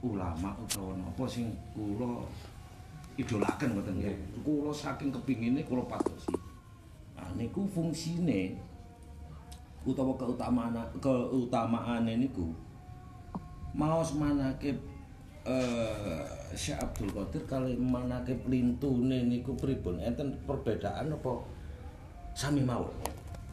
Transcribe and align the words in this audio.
ulama 0.00 0.56
utawa 0.56 0.96
napa 0.96 1.24
sing 1.28 1.52
kula 1.76 2.24
idolaken 3.20 3.76
ngoten 3.76 3.94
nggih. 4.00 4.16
Kula 4.40 4.72
saking 4.72 5.12
kepingine 5.12 5.60
kula 5.64 5.84
patosi. 5.84 6.32
Nah 7.16 7.28
niku 7.36 7.68
fungsine 7.68 8.56
utawa 9.84 10.12
keutamaan 10.16 10.76
keutamaane 11.00 12.20
niku 12.20 12.52
maos 13.72 14.12
manakib 14.16 14.76
eh 15.48 16.24
Syekh 16.52 16.76
Abdul 16.76 17.14
Qadir 17.14 17.42
kali 17.48 17.78
manakib 17.78 18.44
lintune 18.50 19.24
niku 19.24 19.56
pripun 19.56 19.96
enten 20.02 20.36
perbedaan 20.44 21.12
apa 21.12 21.32
sami 22.36 22.64
mawon. 22.64 22.92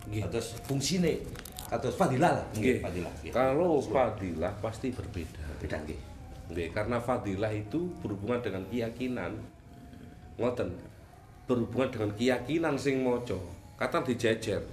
Nggih. 0.07 0.27
Kados 0.27 0.55
fungsine 0.63 1.19
kados 1.67 1.95
fadilah 1.99 2.39
lah. 2.39 2.45
Nggih. 2.55 2.79
fadilah. 2.79 3.13
Kalau 3.31 3.79
fadilah 3.83 4.51
pasti 4.63 4.91
berbeda. 4.95 5.43
beda 5.59 5.77
nggih. 5.83 5.99
Nggih, 6.47 6.71
karena 6.71 6.97
fadilah 7.03 7.51
itu 7.51 7.91
berhubungan 7.99 8.39
dengan 8.39 8.63
keyakinan. 8.71 9.35
Ngoten. 10.39 10.69
Berhubungan 11.47 11.89
dengan 11.91 12.11
keyakinan 12.15 12.75
sing 12.79 13.03
maca. 13.03 13.35
Kata 13.75 14.03
dijejer. 14.03 14.63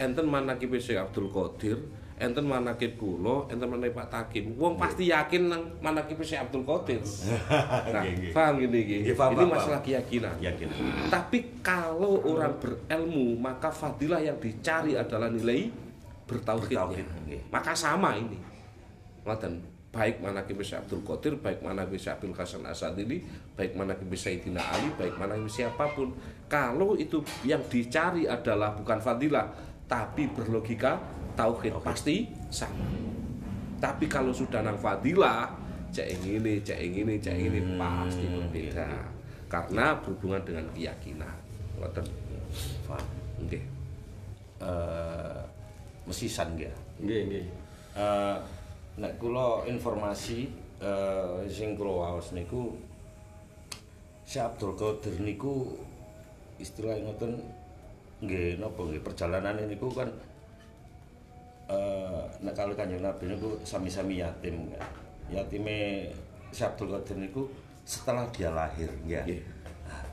Enten 0.00 0.28
manakib 0.28 0.72
Syekh 0.80 0.98
Abdul 0.98 1.28
Qadir, 1.28 1.78
enten 2.16 2.42
manakib 2.48 2.96
kula, 2.96 3.46
enten 3.52 3.68
manakib 3.68 3.96
Pak 3.96 4.08
Takim. 4.08 4.56
Wong 4.56 4.74
pasti 4.74 5.12
yakin 5.12 5.52
nang 5.52 5.62
manakib 5.84 6.18
Syekh 6.24 6.42
Abdul 6.48 6.64
Qadir. 6.64 7.00
Nah, 7.92 8.02
paham 8.32 8.56
gini 8.56 8.78
iki? 8.88 8.98
Ini 9.12 9.44
masalah 9.44 9.84
keyakinan. 9.84 10.36
Yakin. 10.40 10.68
Tapi 11.12 11.60
kalau 11.60 12.24
orang 12.24 12.56
berilmu, 12.56 13.36
maka 13.36 13.68
fadilah 13.68 14.20
yang 14.20 14.40
dicari 14.40 14.96
adalah 14.96 15.28
nilai 15.28 15.68
bertauhidnya. 16.24 16.88
Bertauhid. 16.88 17.06
Maka 17.52 17.72
sama 17.76 18.16
ini. 18.16 18.40
Ngoten. 19.28 19.71
Baik 19.92 20.24
manakib 20.24 20.56
Syekh 20.64 20.88
Abdul 20.88 21.04
Qadir, 21.04 21.36
baik 21.36 21.60
manakib 21.60 22.00
Syekh 22.00 22.16
Abdul 22.16 22.32
Hasan 22.32 22.64
Asadili, 22.64 23.20
baik 23.52 23.76
manakib 23.76 24.08
Sayyidina 24.08 24.64
Ali, 24.64 24.88
baik 24.96 25.20
manakib 25.20 25.52
siapa 25.52 25.84
pun. 25.92 26.16
Kalau 26.48 26.96
itu 26.96 27.20
yang 27.44 27.60
dicari 27.68 28.24
adalah 28.24 28.72
bukan 28.72 28.96
fadilah, 29.04 29.52
tapi 29.84 30.32
berlogika 30.32 30.96
tauhid, 31.36 31.76
pasti 31.84 32.24
sama. 32.48 32.88
Tapi 33.82 34.08
kalau 34.08 34.32
sudah 34.32 34.64
nang 34.64 34.80
fadilah, 34.80 35.52
cek 35.92 36.08
yang 36.08 36.40
ini, 36.40 36.64
cek 36.64 36.78
yang 36.80 36.94
ini, 37.04 37.14
cek 37.20 37.34
yang 37.36 37.52
ini 37.52 37.60
Hmm, 37.60 37.76
pasti 37.76 38.24
berbeda. 38.30 38.88
Karena 39.52 39.92
berhubungan 40.00 40.40
dengan 40.40 40.64
keyakinan. 40.72 41.36
Ngoten. 41.76 42.06
Nggih. 43.44 43.64
Eh 44.64 45.40
mesisan 46.08 46.56
nggih. 46.56 46.72
Nggih, 47.04 47.20
nggih. 47.28 47.44
Eh 47.98 48.36
nek 49.00 49.16
kula 49.16 49.64
informasi 49.64 50.52
eh 50.82 51.48
sing 51.48 51.78
kula 51.78 51.92
waos 51.92 52.36
niku 52.36 52.76
Syekh 54.28 54.44
Abdul 54.52 54.76
Qadir 54.76 55.16
niku 55.20 55.76
istilah 56.60 56.96
ngoten 57.00 57.40
nggih 58.22 58.60
napa 58.60 58.80
nggih 58.86 59.02
perjalanane 59.02 59.66
niku 59.66 59.88
kan 59.92 60.08
eh 61.72 62.24
nek 62.44 62.54
kali 62.54 62.76
Kanjeng 62.76 63.00
Nabi 63.00 63.32
niku 63.32 63.56
sami-sami 63.64 64.20
yatim 64.20 64.68
kan. 64.76 64.84
Yatime 65.32 66.08
Syekh 66.52 66.76
Abdul 66.76 66.92
Qadir 66.92 67.16
niku 67.16 67.42
setelah 67.88 68.28
dia 68.28 68.52
lahir. 68.52 68.92
Nggih. 69.08 69.40
Nah, 69.88 70.04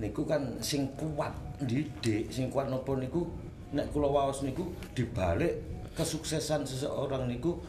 niku 0.00 0.24
kan 0.24 0.42
sing 0.64 0.88
kuat 0.96 1.36
didik, 1.60 2.32
sing 2.32 2.48
kuat 2.48 2.72
napa 2.72 2.96
niku 2.96 3.28
nek 3.72 3.92
kula 3.92 4.08
waos 4.08 4.40
niku 4.44 4.68
dibalik 4.96 5.60
kesuksesan 5.92 6.64
seseorang 6.64 7.28
niku 7.28 7.60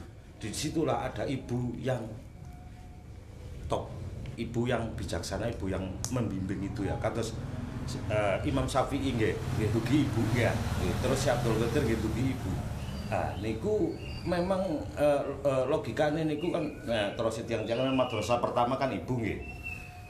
di 0.43 0.51
situlah 0.51 1.07
ada 1.07 1.23
ibu 1.23 1.71
yang 1.79 2.03
top, 3.71 3.87
ibu 4.35 4.67
yang 4.67 4.83
bijaksana, 4.99 5.47
ibu 5.47 5.71
yang 5.71 5.87
membimbing 6.11 6.67
itu 6.67 6.83
ya. 6.83 6.99
Kados 6.99 7.31
eh, 8.11 8.35
Imam 8.43 8.67
Syafi'i 8.67 9.15
nggih, 9.15 9.31
dugi 9.71 10.03
ibu 10.03 10.21
ya. 10.35 10.51
Terus 10.99 11.15
Syekh 11.23 11.39
Abdul 11.39 11.63
Qadir 11.63 11.95
nggih 11.95 12.35
ibu. 12.35 12.51
Nah, 13.07 13.31
niku 13.39 13.95
memang 14.27 14.59
eh, 14.99 15.23
eh, 15.47 15.63
logikane 15.71 16.27
niku 16.27 16.51
kan 16.51 16.67
nah, 16.83 17.07
terus 17.15 17.39
yang 17.47 17.63
jangan 17.63 17.95
madrasah 17.95 18.43
pertama 18.43 18.75
kan 18.75 18.91
ibu 18.91 19.15
nggih. 19.15 19.39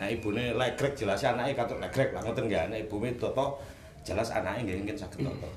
Nah, 0.01 0.09
ibune 0.09 0.57
legrek 0.57 0.97
jelas 0.97 1.21
anake 1.21 1.53
katut 1.53 1.77
legrek 1.77 2.09
lah 2.17 2.25
ngoten 2.25 2.49
nggih. 2.49 2.73
Nek 2.73 2.89
ibume 2.89 3.13
toto 3.21 3.61
jelas 4.01 4.33
anake 4.33 4.65
nggih 4.65 4.81
mungkin 4.81 4.97
saged 4.97 5.21
toto. 5.21 5.49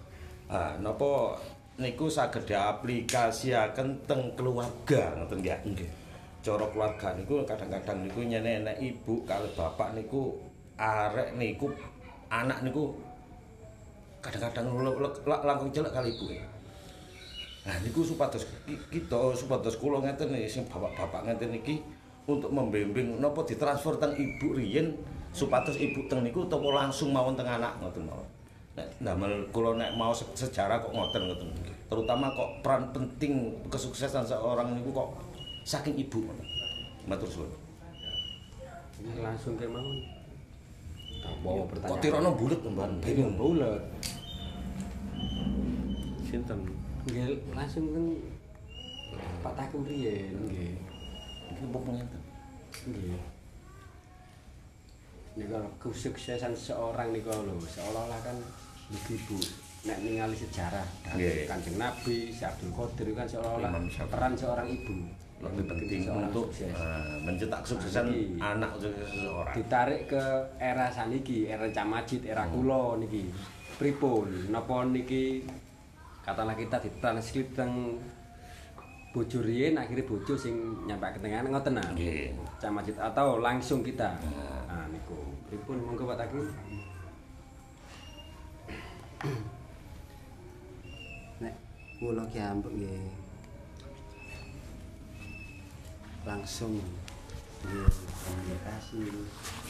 Ah, 0.53 0.77
napa 0.85 1.41
niku 1.77 2.09
saged 2.09 2.49
diaplikasiaken 2.49 4.09
teng 4.09 4.33
keluarga 4.33 5.13
ngoten 5.17 5.45
nggih. 5.45 5.61
Nggih. 5.73 5.91
Cara 6.41 6.65
keluarga 6.73 7.09
niku 7.13 7.43
kadang-kadang 7.45 8.07
niku 8.07 8.21
nyene 8.25 8.65
enek 8.65 8.77
ibu 8.81 9.21
kali 9.29 9.49
bapak 9.53 9.93
niku 9.93 10.41
arek 10.81 11.37
niku 11.37 11.69
anak 12.33 12.63
niku 12.65 12.97
kadang-kadang 14.25 14.67
langkung 15.27 15.71
jelek 15.75 15.93
kali 15.93 16.15
ibu. 16.15 16.27
Nah 17.67 17.77
niku 17.83 18.07
supados 18.07 18.47
ki- 18.65 18.79
kita 18.95 19.35
supados 19.35 19.75
kula 19.77 19.99
ngeten 20.01 20.31
nih 20.31 20.47
sing 20.47 20.65
bapak-bapak 20.71 21.27
ngeten 21.27 21.51
iki 21.59 21.83
untuk 22.27 22.51
membimbing 22.51 23.19
napa 23.19 23.43
ditransfer 23.43 23.99
teng 23.99 24.15
ibu 24.15 24.55
riyen 24.55 24.95
supados 25.35 25.75
ibu 25.75 26.07
teng 26.07 26.23
niku 26.23 26.47
utawa 26.47 26.87
langsung 26.87 27.11
mawon 27.11 27.35
teng 27.35 27.51
anak 27.51 27.75
ngoten 27.83 28.07
mawon. 28.07 28.36
Nek 28.77 28.89
ndamel 29.01 29.33
kula 29.57 29.73
nek 29.81 29.97
mau 29.97 30.13
se- 30.13 30.29
sejarah 30.37 30.85
kok 30.85 30.93
ngoten 30.93 31.33
ngoten. 31.33 31.49
Terutama 31.89 32.29
kok 32.37 32.61
peran 32.61 32.93
penting 32.93 33.57
kesuksesan 33.73 34.29
seorang 34.29 34.77
niku 34.77 34.93
kok 34.93 35.17
saking 35.65 35.97
ibu 35.97 36.21
ngoten. 36.21 36.47
Matur 37.09 37.29
suwun. 37.31 37.51
Ini 39.01 39.25
langsung 39.25 39.57
ke 39.57 39.65
mau. 39.65 39.85
Tak 41.25 41.35
bawa 41.41 41.65
pertanyaan. 41.65 41.93
Kok 41.97 42.03
tirono 42.05 42.31
bulet 42.37 42.61
mbak 42.61 42.89
bingung. 43.01 43.35
bulat. 43.41 43.83
Sinten? 46.29 46.61
Nggih, 47.07 47.39
langsung 47.55 47.87
kan 47.95 48.05
Pak 49.41 49.53
Takum 49.57 49.87
riyen 49.89 50.37
nggih. 50.51 50.75
Iki 51.55 51.65
apa 51.71 51.91
ngeten? 51.97 52.23
Nggih. 52.93 53.23
Nek 55.37 55.47
kalau 55.53 55.71
kesuksesan 55.81 56.53
seorang 56.53 57.15
niku 57.15 57.31
lho, 57.31 57.57
seolah-olah 57.63 58.21
kan 58.25 58.37
ibu 58.91 59.39
nek 59.87 59.99
ningali 60.03 60.35
sejarah 60.35 60.87
Nggih. 61.15 61.47
Kanjeng 61.47 61.79
Nabi, 61.79 62.31
Syekh 62.31 62.51
Abdul 62.51 62.71
Qadir 62.75 63.07
kan 63.15 63.27
seolah-olah 63.27 63.71
peran 64.11 64.33
seorang 64.35 64.67
ibu 64.67 64.95
Lebih 65.37 65.69
penting 65.69 66.01
untuk 66.09 66.49
eh, 66.65 66.73
mencetak 67.21 67.61
kesuksesan 67.61 68.09
Iki. 68.09 68.41
anak 68.41 68.73
seseorang. 68.81 69.53
ditarik 69.53 70.09
ke 70.09 70.25
era 70.57 70.89
saniki, 70.89 71.45
era 71.45 71.69
Camajid, 71.69 72.25
era 72.25 72.49
kula 72.49 72.97
niki. 72.97 73.29
Pripun? 73.77 74.49
Napa 74.49 74.89
niki 74.89 75.45
katakanlah 76.25 76.57
kita 76.57 76.81
ditranskrip 76.81 77.53
teng 77.53 78.01
bojo 79.13 79.45
riyen 79.45 79.77
akhirnya 79.77 80.09
bojo 80.09 80.41
sing 80.41 80.57
nyampe 80.89 81.05
ke 81.13 81.21
tengah 81.21 81.45
ngoten 81.45 81.77
nah. 81.77 81.85
Nggih. 81.93 82.33
Camajid 82.57 82.97
atau 82.97 83.37
langsung 83.37 83.85
kita. 83.85 84.17
Nah 84.73 84.89
niku. 84.89 85.21
Pripun 85.53 85.85
monggo 85.85 86.09
Pak 86.09 86.17
Taki? 86.17 86.41
Nek 91.43 91.55
kula 91.97 92.29
ki 92.29 92.41
ambek 92.41 92.73
nggih 92.77 93.09
langsung 96.29 96.77
nggih 97.65 97.89
komunikasi 98.21 99.01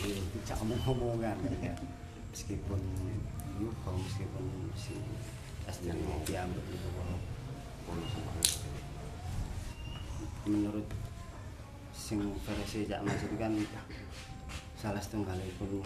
nggih 0.02 0.18
tidak 0.42 0.58
omong-omongan 0.66 1.38
ya. 1.62 1.74
Meskipun 2.34 2.82
yuko 3.62 3.90
meskipun 3.94 4.44
si 4.74 4.98
aslinya 5.70 6.18
ki 6.26 6.34
ambek 6.34 6.66
kula 6.66 7.14
menurut 10.46 10.86
sing 11.94 12.22
versi 12.46 12.86
Cak 12.86 13.02
Mas 13.02 13.22
itu 13.22 13.34
kan 13.34 13.52
salah 14.78 15.02
setunggalipun 15.02 15.82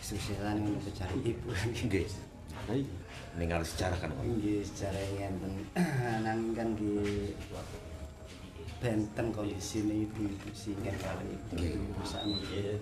kesuksesan 0.00 0.64
yang 0.64 0.76
mencari 0.76 1.18
ibu 1.24 1.48
Nggih. 1.88 2.08
Ningali 2.70 3.66
sejarah 3.66 3.98
kan. 3.98 4.10
Pak. 4.14 4.22
Nggih, 4.22 4.62
secara 4.62 4.98
ngenten. 5.18 5.52
Nang 6.26 6.40
kan 6.54 6.68
nggih 6.78 7.34
benten 8.80 9.26
kondisi 9.34 9.84
ibu-ibu 9.84 10.48
singkat 10.56 10.96
kali 11.02 11.36
ibu 11.58 12.02
sakniki. 12.06 12.78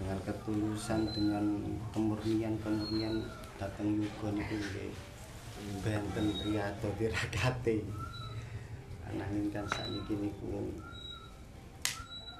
Dengan 0.00 0.18
ketulusan, 0.24 1.12
dengan 1.12 1.44
kemurnian-kemurnian 1.92 3.20
datang 3.60 4.00
yuga 4.00 4.28
niku 4.32 4.56
nggih 4.56 4.92
benten 5.84 6.26
riyado 6.44 6.88
tirakate. 6.96 7.84
Ananging 9.08 9.48
kan 9.52 9.64
sakniki 9.68 10.14
niku 10.16 10.70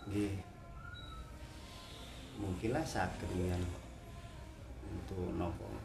nggih 0.09 0.33
mungkinlah 2.41 2.85
saged 2.89 3.29
dengan 3.37 3.61
untuk 4.91 5.29
nopo 5.37 5.80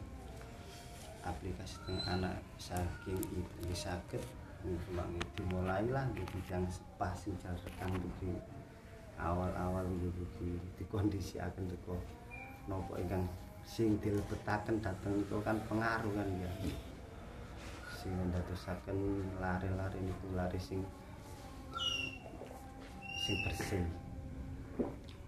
aplikasi 1.26 1.82
anak 2.06 2.38
saking 2.56 3.18
ibu 3.34 3.52
nggih 3.66 3.74
saged 3.74 4.22
Semangi 4.66 5.22
dimulai 5.38 5.86
lah 5.94 6.02
di 6.10 6.26
bidang 6.26 6.66
sing 7.14 7.38
jarekan 7.38 7.94
di 8.18 8.34
awal-awal 9.14 9.86
gitu 10.02 10.26
di, 10.42 10.58
di 10.74 10.84
kondisi 10.90 11.38
akan 11.38 11.70
teko 11.70 11.94
nopo 12.66 12.98
ingkang 12.98 13.22
sing 13.62 13.94
dilebetaken 14.02 14.82
dateng 14.82 15.22
itu 15.22 15.38
kan 15.46 15.62
pengaruh 15.70 16.10
kan 16.18 16.26
ya. 16.42 16.50
Sing 17.94 18.10
ndadosaken 18.10 18.98
lari-lari 19.38 20.02
niku 20.02 20.34
lari 20.34 20.58
sing 20.58 20.82
sing 23.22 23.36
bersih. 23.46 23.86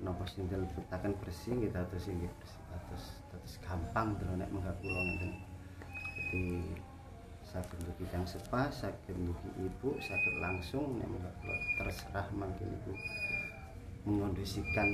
Napa 0.03 0.27
sing 0.27 0.51
dilebetaken 0.51 1.15
bersih 1.23 1.55
nggih 1.63 1.71
dados 1.71 2.03
sing 2.03 2.19
nggih 2.19 2.33
bersih. 2.43 2.63
Dados 2.75 3.05
dados 3.31 3.55
gampang 3.63 4.19
lho 4.19 4.35
nek 4.35 4.51
menggak 4.51 4.75
kula 4.83 4.99
ngeten 5.07 5.48
jadi 6.29 6.61
saged 7.41 7.81
dugi 7.89 8.05
kang 8.13 8.21
sepa 8.29 8.69
saged 8.69 9.17
dugi 9.17 9.49
ibu 9.65 9.97
saged 9.97 10.37
langsung 10.45 11.01
kula 11.01 11.57
terserah 11.81 12.29
mangke 12.37 12.69
niku 12.69 12.93
mengondisikan 14.05 14.85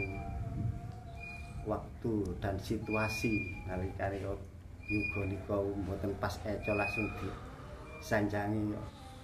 waktu 1.67 2.15
dan 2.39 2.55
situasi. 2.63 3.67
Nalika 3.67 4.15
yuga 4.15 5.27
nika 5.27 5.59
mboten 5.59 6.15
pas 6.23 6.39
eco 6.47 6.79
langsung 6.79 7.11
di 7.19 7.27
sanjangi 7.99 8.71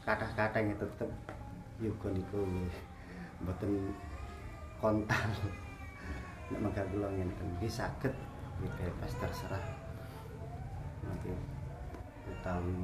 kata-kata 0.03 0.59
yang 0.59 0.75
tetep 0.83 1.11
yuga 1.79 2.11
nika 2.11 2.43
mboten 3.39 3.95
kontal. 4.83 5.31
Nek 6.51 6.59
mangga 6.59 6.83
kula 6.91 7.07
ngenten 7.15 7.55
iki 7.63 7.71
saged 7.71 8.15
bebas 8.59 9.15
terserah. 9.15 9.63
Nanti 11.07 11.60
utawi 12.29 12.77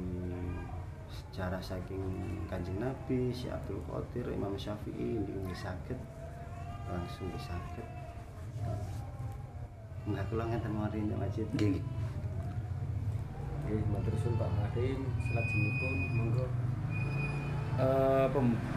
sejarah 1.07 1.61
saking 1.61 2.03
kanjeng 2.49 2.81
Nabi, 2.81 3.31
Syekh 3.31 3.53
Abdul 3.53 3.79
Qadir, 3.87 4.25
Imam 4.33 4.57
Syafi'i 4.57 5.21
ini 5.21 5.53
sakit 5.55 5.99
langsung 6.87 7.27
disakit 7.35 7.87
enggak 10.07 10.23
kula 10.31 10.47
ngenten 10.47 10.71
mari 10.71 11.03
nek 11.03 11.19
masjid. 11.19 11.47
Nggih. 11.51 11.83
Nggih, 13.67 13.81
matur 13.91 14.15
suwun 14.23 14.39
Pak 14.39 14.49
Madim, 14.55 14.99
selajengipun 15.19 15.93
monggo. 16.15 16.45
Eh, 17.77 18.27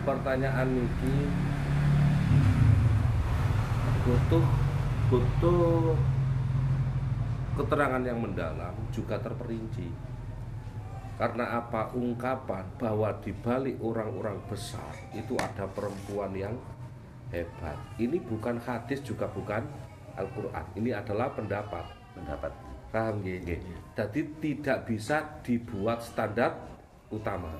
pertanyaan 0.02 0.68
ini 0.74 1.14
butuh 4.00 4.44
butuh 5.08 5.94
keterangan 7.56 8.02
yang 8.04 8.18
mendalam 8.18 8.74
juga 8.90 9.16
terperinci 9.20 10.09
karena 11.20 11.60
apa? 11.60 11.92
Ungkapan 11.92 12.64
bahwa 12.80 13.12
di 13.20 13.28
balik 13.44 13.76
orang-orang 13.84 14.40
besar 14.48 14.88
itu 15.12 15.36
ada 15.36 15.68
perempuan 15.68 16.32
yang 16.32 16.56
hebat. 17.28 17.76
Ini 18.00 18.24
bukan 18.24 18.56
hadis 18.56 19.04
juga 19.04 19.28
bukan 19.28 19.60
Al-Quran. 20.16 20.64
Ini 20.80 20.96
adalah 20.96 21.28
pendapat. 21.36 21.84
Pendapat. 22.16 22.48
Paham 22.88 23.20
nggih? 23.20 23.60
jadi 23.92 24.20
tidak 24.40 24.88
bisa 24.88 25.20
dibuat 25.44 26.00
standar 26.00 26.56
utama. 27.12 27.52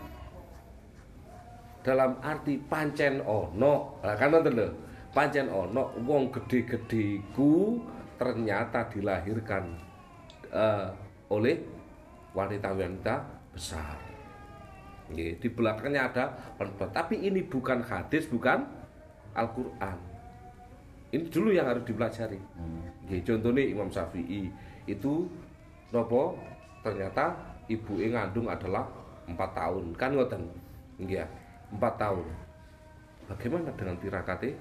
Dalam 1.84 2.16
arti 2.24 2.56
pancen 2.64 3.20
ono. 3.28 4.00
Lah 4.00 4.16
kan 4.16 4.32
nonton 4.32 4.56
lho. 4.56 4.68
Pancen 5.12 5.52
ono 5.52 5.92
wong 6.00 6.32
gede-gede 6.32 7.20
ku 7.36 7.76
ternyata 8.16 8.88
dilahirkan 8.88 9.68
eh, 10.48 10.88
oleh 11.28 11.60
wanita-wanita 12.32 13.39
besar. 13.52 13.98
Nggih, 15.10 15.42
di 15.42 15.48
belakangnya 15.50 16.06
ada 16.06 16.24
pendapat 16.54 16.90
tapi 16.94 17.18
ini 17.18 17.42
bukan 17.42 17.82
hadis 17.82 18.30
bukan 18.30 18.62
Al-Quran. 19.34 19.98
Ini 21.10 21.26
dulu 21.26 21.50
yang 21.50 21.66
harus 21.66 21.82
dipelajari. 21.82 22.38
Nggih, 23.06 23.20
contohnya 23.26 23.62
Imam 23.66 23.90
Syafi'i 23.90 24.46
itu 24.86 25.26
nopo 25.90 26.38
ternyata 26.86 27.34
ibu 27.66 27.98
ngandung 27.98 28.46
adalah 28.46 28.86
empat 29.26 29.50
tahun. 29.54 29.84
Kan 29.98 30.14
ngoten? 30.14 30.42
Ya 31.02 31.26
empat 31.74 31.98
tahun. 31.98 32.26
Bagaimana 33.30 33.70
dengan 33.74 33.94
tirakate 33.98 34.54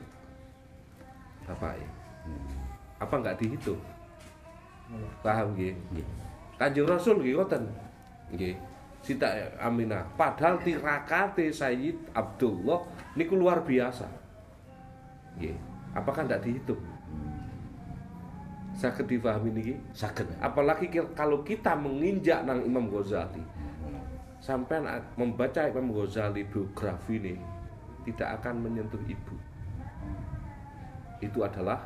bapak 1.45 1.77
apa 3.01 3.13
nggak 3.17 3.37
dihitung? 3.41 3.81
Paham 5.21 5.53
nggih 5.53 5.73
kanjeng 6.57 6.89
rasul 6.89 7.21
nggih 7.21 7.37
ngoten? 7.37 7.63
Nggih 8.33 8.57
Sita 8.99 9.31
Aminah. 9.59 10.03
Padahal 10.19 10.59
tirakate 10.59 11.49
Sayyid 11.49 12.11
Abdullah 12.11 12.83
niku 13.15 13.39
luar 13.39 13.63
biasa. 13.63 14.05
Nggih. 15.39 15.55
Apakah 15.95 16.27
nggak 16.29 16.43
dihitung? 16.45 16.81
Saya 18.77 18.95
difahami 18.95 19.49
niki? 19.51 19.75
Saged 19.91 20.29
apalagi 20.39 20.87
kalau 21.17 21.43
kita 21.43 21.75
menginjak 21.75 22.45
nang 22.45 22.63
Imam 22.63 22.87
Ghazali. 22.87 23.41
Sampai 24.39 24.79
membaca 25.19 25.67
Imam 25.67 25.91
Ghazali 25.91 26.47
biografi 26.47 27.19
ini 27.19 27.35
tidak 28.07 28.39
akan 28.39 28.63
menyentuh 28.63 29.01
ibu. 29.03 29.35
Itu 31.19 31.43
adalah 31.43 31.83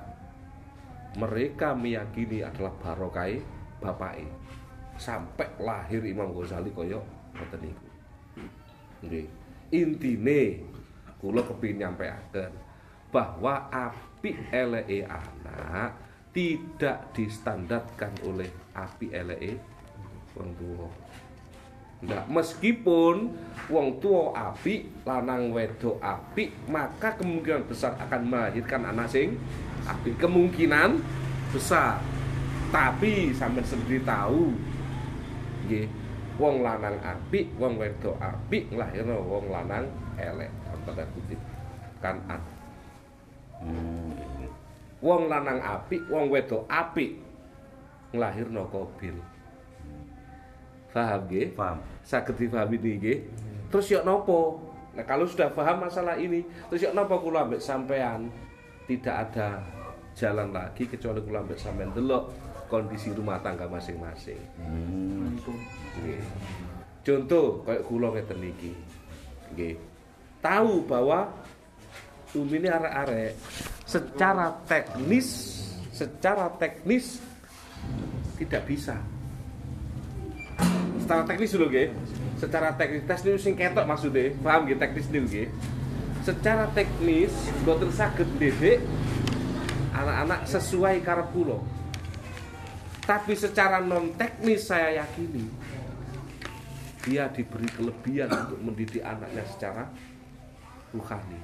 mereka 1.18 1.74
meyakini 1.74 2.46
adalah 2.46 2.74
barokai 2.78 3.42
bapak 3.82 4.22
sampai 4.98 5.50
lahir 5.60 6.02
Imam 6.06 6.32
Ghazali 6.34 6.70
koyo 6.74 7.02
ngoten 7.34 7.60
niku 7.66 7.88
nggih 9.04 9.28
intine 9.74 10.64
kula 11.18 11.42
kepingin 11.44 11.90
nyampeaken 11.90 12.52
bahwa 13.10 13.70
api 13.70 14.32
eleke 14.50 15.06
anak 15.06 15.98
tidak 16.34 17.14
distandarkan 17.14 18.14
oleh 18.26 18.50
api 18.74 19.14
eleke 19.14 19.62
wong 20.34 20.50
tua 20.58 20.90
Nggak, 22.04 22.28
meskipun 22.28 23.32
wong 23.72 24.04
tua 24.04 24.36
api, 24.36 24.92
lanang 25.08 25.56
wedok 25.56 26.04
api, 26.04 26.52
maka 26.68 27.16
kemungkinan 27.16 27.64
besar 27.64 27.96
akan 27.96 28.28
melahirkan 28.28 28.84
anak 28.92 29.08
sing 29.08 29.40
api. 29.88 30.12
Kemungkinan 30.20 31.00
besar. 31.56 32.04
Tapi 32.76 33.32
sampai 33.32 33.64
sendiri 33.64 34.04
tahu, 34.04 34.52
nggih, 35.66 35.88
wong 36.38 36.66
lanang 36.66 36.98
api, 37.00 37.50
wong 37.58 37.78
wedok 37.78 38.16
api, 38.20 38.68
nglahirno 38.72 39.18
wong 39.24 39.46
lanang 39.54 39.86
elek. 40.18 40.52
Tanda 40.84 41.06
kutip. 41.16 41.40
Kan 42.04 42.20
an. 42.28 42.42
Wong 45.00 45.32
lanang 45.32 45.60
api, 45.64 46.04
wong 46.12 46.28
wedok 46.28 46.68
api, 46.68 47.20
nglahirno 48.12 48.68
kobil. 48.68 49.16
Paham 50.94 51.26
nggih? 51.26 51.58
paham 51.58 51.82
saged 52.06 52.38
difahami 52.38 52.78
nggih. 52.78 53.18
Terus 53.74 53.90
yo 53.90 54.06
nopo? 54.06 54.62
Nah, 54.94 55.02
kalau 55.10 55.26
sudah 55.26 55.50
paham 55.50 55.90
masalah 55.90 56.14
ini, 56.22 56.46
terus 56.70 56.86
yo 56.86 56.94
nopo 56.94 57.18
kula 57.18 57.50
ambek 57.50 57.58
sampean 57.58 58.30
tidak 58.86 59.26
ada 59.26 59.58
jalan 60.14 60.54
lagi 60.54 60.86
kecuali 60.86 61.18
kula 61.26 61.42
ambek 61.42 61.58
sampean 61.58 61.90
delok 61.98 62.30
kondisi 62.68 63.12
rumah 63.16 63.40
tangga 63.40 63.68
masing-masing. 63.68 64.40
Nggih. 66.00 66.22
Contoh 67.04 67.64
kayak 67.68 67.84
kula 67.88 68.16
ngeten 68.16 68.40
niki. 68.40 68.72
Nggih. 69.56 69.76
Tahu 70.44 70.84
bahwa 70.88 71.32
Umi 72.34 72.58
ini 72.58 72.66
arek-arek 72.66 73.38
secara 73.86 74.58
teknis 74.66 75.28
secara 75.94 76.50
teknis 76.58 77.22
tidak 78.42 78.66
bisa 78.66 78.98
secara 81.04 81.24
teknis 81.28 81.52
dulu 81.52 81.68
nggih. 81.68 81.90
Secara 82.40 82.70
teknis 82.80 83.04
tes 83.06 83.20
niku 83.28 83.40
sing 83.40 83.54
ketok 83.60 83.86
maksudnya, 83.86 84.32
paham 84.40 84.64
nggih 84.66 84.80
teknis 84.80 85.06
niku 85.12 85.28
nggih. 85.28 85.48
Secara 86.24 86.66
teknis 86.72 87.32
boten 87.68 87.92
saged 87.92 88.28
didik 88.40 88.80
anak-anak 89.92 90.48
sesuai 90.48 91.04
karep 91.04 91.28
kula. 91.36 91.60
Tapi 93.04 93.34
secara 93.36 93.84
non 93.84 94.16
teknis 94.16 94.72
saya 94.72 95.04
yakini 95.04 95.48
dia 97.04 97.28
diberi 97.28 97.68
kelebihan 97.68 98.32
untuk 98.32 98.60
mendidik 98.64 99.04
anaknya 99.04 99.44
secara 99.44 99.84
ruhani. 100.96 101.40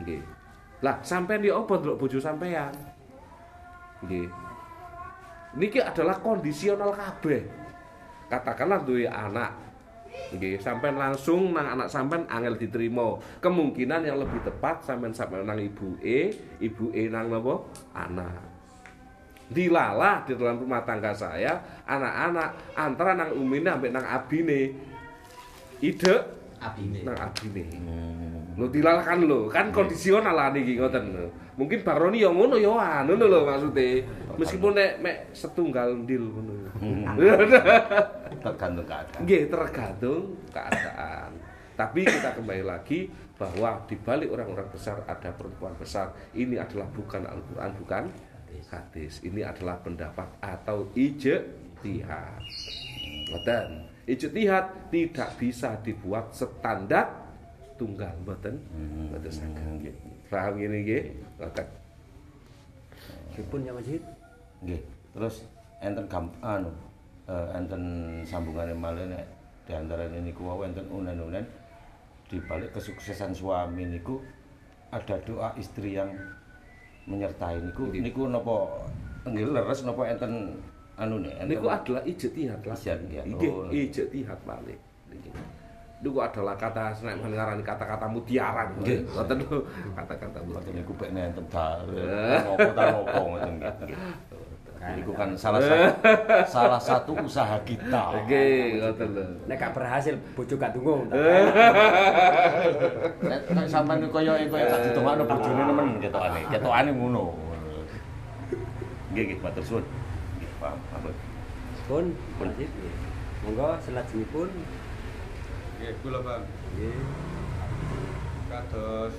Nggih. 0.00 0.24
Lah, 0.80 1.04
sampean 1.04 1.44
di 1.44 1.52
opo 1.52 1.76
ndelok 1.76 2.00
bojo 2.00 2.16
sampean? 2.16 2.72
Nggih. 4.00 4.32
Niki 5.60 5.84
adalah 5.84 6.16
kondisional 6.24 6.96
kabeh 6.96 7.60
katakanlah 8.30 8.86
duwe 8.86 9.10
anak 9.10 9.58
nggih 10.30 10.62
sampean 10.62 10.94
langsung 10.94 11.50
nang 11.50 11.74
anak 11.74 11.90
sampean 11.90 12.22
angel 12.30 12.54
diterima 12.54 13.18
kemungkinan 13.42 14.06
yang 14.06 14.22
lebih 14.22 14.38
tepat 14.46 14.86
sampean 14.86 15.10
sampean 15.10 15.42
nang 15.42 15.58
ibu 15.58 15.98
E 15.98 16.30
ibu 16.62 16.94
E 16.94 17.10
nang 17.10 17.26
napa 17.26 17.66
anak 17.90 18.49
dilalah 19.50 20.22
di 20.22 20.38
dalam 20.38 20.62
rumah 20.62 20.86
tangga 20.86 21.10
saya 21.10 21.82
anak-anak 21.82 22.78
antara 22.78 23.18
nang 23.18 23.34
umine 23.34 23.66
ambek 23.66 23.90
nang 23.90 24.06
abine 24.06 24.70
ide 25.82 26.14
abine. 26.62 27.02
nang 27.02 27.18
abine. 27.18 27.64
Hmm. 27.74 28.54
Lho 28.54 28.66
dilalahkan 28.70 29.26
lho, 29.26 29.50
kan 29.50 29.74
kondisional 29.74 30.36
lah 30.36 30.54
niki 30.54 30.78
ngoten. 30.78 31.32
Mungkin 31.58 31.82
Bang 31.82 31.98
Roni 31.98 32.22
ya 32.22 32.30
ngono 32.30 32.56
ya 32.56 33.02
anu 33.02 33.18
lho 33.18 33.42
maksude. 33.42 34.06
Meskipun 34.38 34.72
nek 34.78 35.02
mek 35.02 35.16
setunggal 35.34 35.98
ndil 36.06 36.30
ngono. 36.30 36.54
Tergantung 38.44 38.86
keadaan. 38.86 39.20
Nggih, 39.26 39.42
tergantung 39.52 40.22
keadaan. 40.48 41.30
Tapi 41.76 42.08
kita 42.08 42.36
kembali 42.36 42.64
lagi 42.64 43.08
bahwa 43.36 43.84
di 43.88 43.96
balik 44.00 44.32
orang-orang 44.32 44.68
besar 44.68 45.00
ada 45.04 45.32
perempuan 45.32 45.72
besar. 45.76 46.12
Ini 46.36 46.60
adalah 46.60 46.88
bukan 46.92 47.24
Al-Qur'an, 47.24 47.72
bukan 47.76 48.04
hadis. 48.70 49.20
Ini 49.26 49.44
adalah 49.44 49.82
pendapat 49.82 50.30
atau 50.38 50.86
ijtihad. 50.94 52.42
Ngoten. 53.30 53.68
Ijtihad 54.06 54.90
tidak 54.94 55.30
bisa 55.36 55.74
dibuat 55.82 56.30
standar 56.32 57.10
tunggal 57.74 58.14
mboten. 58.22 58.56
Mboten 59.10 59.32
saged. 59.34 59.66
Nggih. 59.82 59.94
Paham 60.30 60.62
ngene 60.62 60.78
nggih? 60.86 61.02
Ngoten. 61.42 61.66
Pripun 63.34 63.66
ya 63.66 63.72
Masjid? 63.74 64.02
Nggih. 64.62 64.80
Terus 65.10 65.34
enten 65.82 66.06
anu 66.44 66.70
eh, 67.26 67.48
enten 67.56 67.82
sambungane 68.28 68.76
malih 68.76 69.08
nek 69.10 69.24
di 69.64 69.72
antara 69.72 70.06
niku 70.10 70.44
wau 70.44 70.62
enten 70.66 70.84
unen-unen 70.90 71.46
di 72.30 72.38
balik 72.46 72.74
kesuksesan 72.74 73.34
suami 73.34 73.86
niku 73.86 74.22
ada 74.90 75.18
doa 75.22 75.54
istri 75.58 75.94
yang 75.94 76.10
menyertai 77.10 77.58
niku 77.60 77.90
Nggih. 77.90 78.00
niku 78.06 78.22
napa 78.26 78.56
nggih 79.26 79.50
leres 79.50 79.82
napa 79.82 80.06
enten 80.06 80.54
anu 80.94 81.18
nih 81.18 81.32
enten 81.36 81.58
Niku 81.58 81.66
adalah 81.66 82.02
ijtihad 82.04 82.60
lah. 82.60 82.76
Ijtihad. 82.76 83.24
Nggih, 83.26 83.50
Oh. 83.50 83.66
ijtihad 83.68 84.40
balik. 84.44 84.78
Niki. 85.08 85.32
Niku 86.00 86.16
adalah 86.16 86.56
kata 86.56 86.92
nek 87.00 87.20
ngarani 87.20 87.60
kata-kata 87.60 88.04
mutiara. 88.04 88.68
Nggih. 88.76 89.04
Ngoten 89.08 89.36
lho, 89.40 89.58
kata-kata 89.92 90.38
mutiara. 90.40 90.72
niku 90.72 90.92
pek 90.96 91.08
enten 91.10 91.44
dal. 91.48 91.84
Eh. 91.92 92.40
Ngopo 92.44 92.68
ta 92.72 92.82
ngopo 92.92 93.20
ngoten 93.32 93.52
nggih. 93.58 93.98
Niku 94.80 95.12
kan 95.12 95.36
salah 95.36 95.60
satu 95.60 95.92
salah 96.56 96.80
satu 96.80 97.12
usaha 97.20 97.60
kita. 97.68 98.24
Nggih, 98.24 98.80
ngoten 98.80 99.08
lho. 99.12 99.24
Nek 99.44 99.56
gak 99.60 99.76
berhasil 99.76 100.16
bojo 100.32 100.56
gak 100.56 100.72
tunggu. 100.72 101.04
Nek 103.28 103.66
sampean 103.68 104.08
kaya 104.08 104.40
kaya 104.48 104.64
tak 104.72 104.80
ditongakno 104.88 105.28
bojone 105.28 105.62
nemen 105.68 105.86
ketokane. 106.00 106.40
Ketokane 106.48 106.90
ngono. 106.96 107.36
Nggih 109.12 109.22
nggih 109.28 109.38
matur 109.44 109.60
suwun. 109.60 109.84
Paham. 110.56 110.80
paham. 110.88 111.12
Pun 111.84 112.04
Masjid. 112.40 112.68
nggih. 112.72 112.94
Monggo 113.44 113.68
selajengipun 113.84 114.48
Nggih, 115.76 115.92
kula 116.00 116.18
Bang. 116.24 116.44
nggih. 116.72 116.96
Kados 118.48 119.14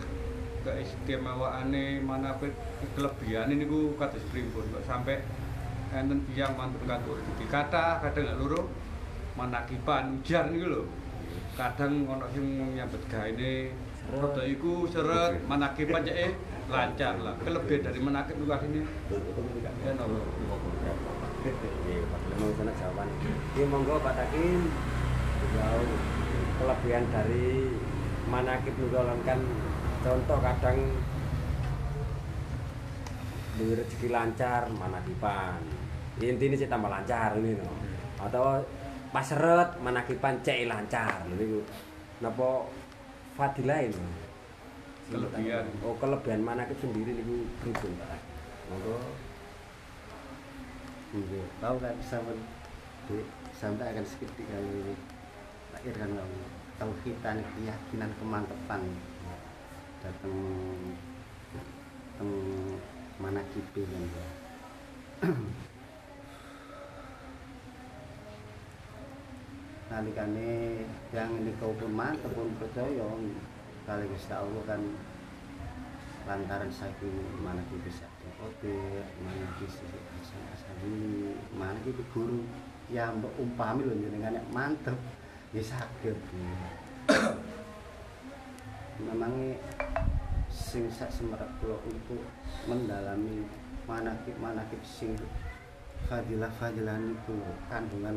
keistimewaane 0.61 2.01
mana 2.05 2.37
pun 2.37 2.53
kelebihane 2.93 3.53
niku 3.57 3.97
kados 3.97 4.21
pripun 4.29 4.61
kok 4.69 4.85
sampai 4.85 5.17
enten 5.91 6.23
tiyang 6.31 6.55
mantun 6.55 6.87
kantor 6.87 7.19
iki 7.35 7.45
kata 7.51 7.99
kadang 7.99 8.23
lek 8.31 8.37
loro 8.39 8.61
manakipan 9.35 10.23
ujar 10.23 10.47
niku 10.47 10.67
lho. 10.71 10.83
Kadang 11.59 12.07
ono 12.07 12.25
sing 12.31 12.75
nyambet 12.75 13.03
gaene 13.11 13.75
rada 14.07 14.43
iku 14.47 14.87
seret 14.87 15.43
manakipan 15.47 16.07
cek 16.07 16.31
lancar 16.71 17.19
lah. 17.19 17.35
Kelebihan 17.43 17.83
dari 17.91 17.99
manakib 17.99 18.39
niku 18.39 18.51
asline 18.55 18.87
ya 19.83 19.91
napa? 19.99 20.19
Memang 22.31 22.51
sana 22.55 22.71
jawaban. 22.77 23.07
Nggih, 23.51 23.65
monggo 23.67 23.95
Pak 23.99 24.13
Takim. 24.15 24.69
Beliau 25.41 25.81
kelebihan 26.61 27.03
dari 27.11 27.75
manakib 28.29 28.77
nurul 28.79 29.09
kan 29.27 29.41
contoh 30.05 30.39
kadang 30.39 30.77
duwe 33.57 33.73
rezeki 33.75 34.07
lancar 34.13 34.69
manakipan. 34.71 35.80
Intinya 36.21 36.55
sih 36.57 36.69
tambah 36.69 36.89
lancar 36.89 37.33
ini 37.41 37.57
no. 37.57 37.65
Atau 38.21 38.61
pas 39.09 39.25
seret 39.25 39.81
manakipan 39.81 40.37
cek 40.45 40.69
lancar 40.69 41.25
lho 41.27 41.35
niku. 41.35 41.59
Napa 42.21 42.69
fadilah 43.33 43.81
ini? 43.89 43.97
Kelebihan. 45.09 45.65
Oh, 45.81 45.97
kelebihan 45.97 46.45
manakib 46.45 46.77
sendiri 46.79 47.17
niku 47.17 47.49
pripun, 47.59 47.91
Pak? 47.97 48.21
Monggo 48.71 48.95
Nggih, 51.11 51.43
tahu 51.59 51.75
kan 51.83 51.91
sampean 51.99 52.39
di 53.03 53.19
sampai 53.51 53.91
akan 53.91 54.05
sedikit 54.07 54.47
kali 54.47 54.95
lahir 55.75 55.91
kan 55.91 56.07
kamu 56.07 56.39
tauhidan 56.79 57.37
keyakinan 57.51 58.11
kemantepan 58.15 58.81
datang 59.99 60.35
teng 62.15 62.31
mana 63.19 63.43
kipi 63.51 63.83
kan 63.83 64.03
nalikane 69.91 70.79
yang 71.11 71.35
ini 71.35 71.51
kau 71.59 71.75
pun 71.75 71.91
mantep 71.91 72.31
pun 72.31 72.47
percaya 72.55 73.11
kali 73.83 74.07
Gusti 74.07 74.31
Allah 74.31 74.63
kan 74.63 74.79
lantaran 76.23 76.71
saking 76.71 77.11
mana 77.43 77.59
kita 77.67 77.91
bisa 77.91 78.07
kotir 78.39 79.03
mana 79.19 79.45
bisa 79.59 79.83
asal 80.23 80.39
asal 80.55 80.75
ini 80.87 81.35
mana 81.51 81.75
kita 81.83 81.99
guru. 82.15 82.47
Ya 82.87 83.11
mbak 83.11 83.35
umpami 83.35 83.83
loh 83.83 83.95
nek 83.99 84.47
mantep. 84.55 84.95
Ya 85.51 85.59
sakit 85.59 86.15
memangnya 89.01 89.57
sing 90.47 90.85
sak 90.87 91.09
semerak 91.09 91.49
kula 91.59 91.75
untuk 91.89 92.21
mendalami 92.69 93.43
manakib 93.89 94.37
manakib 94.37 94.79
sing 94.85 95.17
fadilah 96.05 96.53
fadilah 96.55 96.95
itu 97.01 97.35
kandungan 97.67 98.15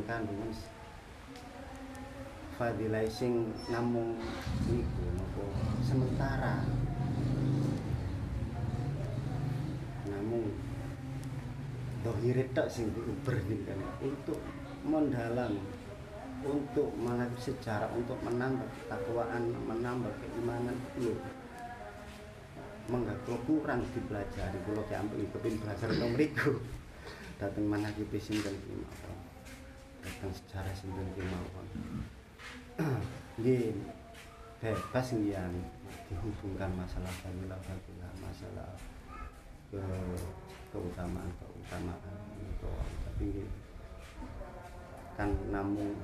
fadilah 2.54 3.02
sing 3.10 3.50
namung 3.66 4.14
niku 4.70 5.04
napa 5.18 5.44
sementara. 5.82 6.54
Namun 10.06 10.54
dohire 12.06 12.46
tok 12.54 12.70
sing 12.70 12.94
diuber 12.94 13.36
gitu 13.48 13.64
kan 13.66 13.80
untuk 14.02 14.38
mendalam 14.84 15.58
untuk 16.44 16.92
mengambil 17.00 17.40
sejarah 17.40 17.88
untuk 17.96 18.20
menambah 18.20 18.68
ketakwaan 18.84 19.48
menambah 19.64 20.12
keimanan 20.20 20.76
itu 21.00 21.16
menggak 22.84 23.16
kurang 23.24 23.80
dipelajari 23.96 24.58
kalau 24.68 24.84
kayak 24.84 25.02
ambil 25.08 25.24
kepin 25.32 25.56
belajar 25.56 25.88
mriku. 25.90 26.60
Datang 27.34 27.66
mana 27.66 27.90
kita 27.96 28.14
sinten 28.22 28.54
kemauan 28.62 29.18
datang 30.04 30.30
sejarah 30.30 30.74
sinten 30.76 31.08
kemauan 31.16 31.66
nggih 33.38 33.70
bebas 34.58 35.06
yang 35.14 35.54
dihubungkan 36.10 36.70
masalah 36.74 37.12
fadilah 37.22 37.60
fadilah 37.62 38.10
masalah 38.18 38.70
ke 39.70 39.82
keutamaan 40.74 41.30
keutamaan 41.38 42.16
itu 42.42 42.72
tapi 43.06 43.24
nggih, 43.30 43.50
kan 45.14 45.30
namun 45.54 45.94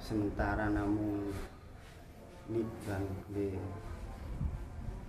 sementara 0.00 0.72
namun 0.72 1.28
niban 2.48 3.04
di 3.30 3.60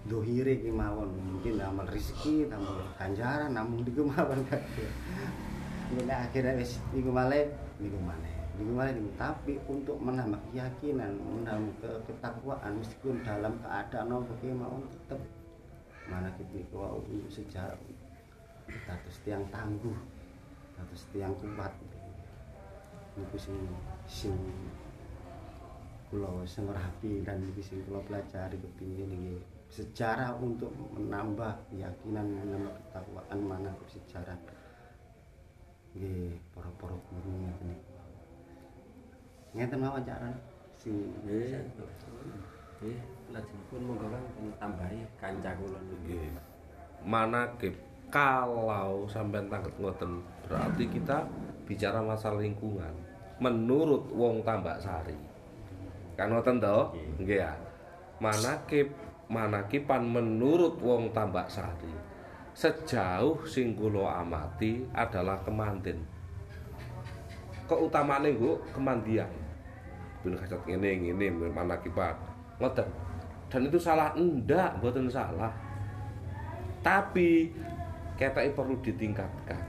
dohire 0.10 0.60
ki 0.60 0.72
mawon 0.74 1.14
mungkin 1.14 1.62
amal 1.62 1.86
rezeki 1.88 2.50
tambah 2.50 2.84
ganjaran 2.98 3.54
namun 3.54 3.86
di 3.86 3.92
kemawon 3.94 4.42
kabeh 4.50 4.90
ini 5.94 6.10
akhirnya 6.10 6.58
wis 6.58 6.82
niku 6.92 7.14
malih 7.14 7.48
niku 7.78 8.00
maneh 8.02 8.31
niku 8.62 8.78
malih 8.78 8.94
niku. 8.94 9.12
tapi 9.18 9.54
untuk 9.66 9.98
menambah 9.98 10.38
keyakinan 10.54 11.18
menambah 11.18 11.74
ke- 11.82 12.02
ketakwaan 12.06 12.78
meskipun 12.78 13.18
dalam 13.26 13.58
keadaan 13.58 14.22
ki 14.38 14.54
mawon 14.54 14.86
tetep 14.86 15.22
mana 16.06 16.30
kita 16.38 16.62
wau 16.70 17.02
untuk 17.02 17.32
sejarah 17.34 17.78
status 18.70 19.16
tiang 19.26 19.44
tangguh 19.50 19.98
status 20.78 21.02
tiang 21.10 21.34
kuat. 21.42 21.74
Niku 23.18 23.36
sing 23.36 23.58
sing 24.06 24.38
kula 26.14 26.46
sing 26.46 26.70
rapi 26.70 27.26
dan 27.26 27.42
niki 27.42 27.60
sing 27.66 27.82
kula 27.90 28.00
pelajari 28.06 28.62
kepingin 28.62 29.10
niki 29.10 29.36
sejarah 29.72 30.38
untuk 30.38 30.72
menambah 30.94 31.66
keyakinan 31.72 32.28
menambah 32.30 32.76
ketakwaan 32.88 33.40
mana 33.42 33.72
sejarah. 33.90 34.38
Nggih 35.98 36.40
para-para 36.56 36.96
guru 36.96 37.32
niku 37.36 37.91
ngeten 39.52 39.80
mawon 39.80 40.04
cara 40.04 40.30
sing 40.80 40.96
Nggih. 41.24 41.62
Nggih, 42.82 42.98
lajengipun 43.30 43.82
monggo 43.86 44.08
Kang 44.10 44.26
tambahi 44.58 45.00
kanca 45.22 45.52
kula. 45.56 45.80
Nggih. 45.80 46.34
Manakib 47.06 47.74
kalau 48.12 49.08
sampai 49.08 49.46
tangket 49.48 49.74
ngoten 49.80 50.22
berarti 50.46 50.84
kita 50.90 51.24
bicara 51.64 52.04
masalah 52.04 52.44
lingkungan 52.44 52.92
menurut 53.40 54.12
wong 54.12 54.44
tambak 54.44 54.78
sari 54.78 55.16
Kan 56.20 56.30
ngoten 56.30 56.62
to? 56.62 56.94
Nggih 57.24 57.42
ya. 57.42 57.54
Manakib 58.22 58.94
manakipan 59.32 60.04
menurut 60.06 60.76
wong 60.84 61.10
Tambak 61.16 61.48
Sari 61.48 61.90
sejauh 62.52 63.48
sing 63.48 63.74
kula 63.80 64.22
amati 64.22 64.84
adalah 64.92 65.40
kemanten. 65.42 66.04
Keutamaane 67.66 68.36
nggo 68.36 68.60
kemandian. 68.76 69.32
Bin 70.22 70.38
kasat 70.38 70.62
ngene 70.70 71.10
ngene 71.10 71.50
manakipan. 71.50 72.14
Ngoten. 72.62 72.88
Dan 73.52 73.68
itu 73.68 73.76
salah 73.76 74.16
enggak, 74.16 74.80
mboten 74.80 75.12
salah. 75.12 75.52
Tapi 76.80 77.52
ketake 78.16 78.54
perlu 78.56 78.78
ditingkatkan. 78.80 79.60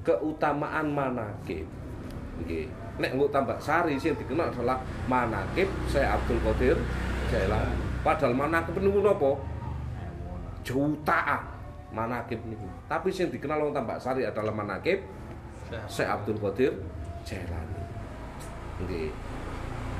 Keutamaan 0.00 0.86
manakib. 0.94 1.66
Nggih. 2.40 2.66
Nek 3.00 3.16
nggo 3.16 3.26
tambah 3.32 3.56
sari 3.56 3.96
sing 3.96 4.12
dikenal 4.16 4.52
adalah 4.52 4.76
manakib 5.08 5.68
saya 5.88 6.16
Abdul 6.16 6.40
Qadir 6.40 6.76
Jailani. 7.32 8.04
Padahal 8.04 8.36
manakib 8.36 8.76
niku 8.76 9.00
napa? 9.00 9.30
Jutaan 10.64 11.40
manakib 11.96 12.40
niku. 12.44 12.68
Tapi 12.88 13.08
sing 13.08 13.32
dikenal 13.32 13.60
wong 13.60 13.72
tambah 13.72 13.96
sari 13.96 14.24
adalah 14.28 14.52
manakib 14.52 15.00
saya 15.88 16.16
Abdul 16.16 16.36
Qadir 16.40 16.72
Jailani. 17.24 17.79
Nggih. 18.86 19.10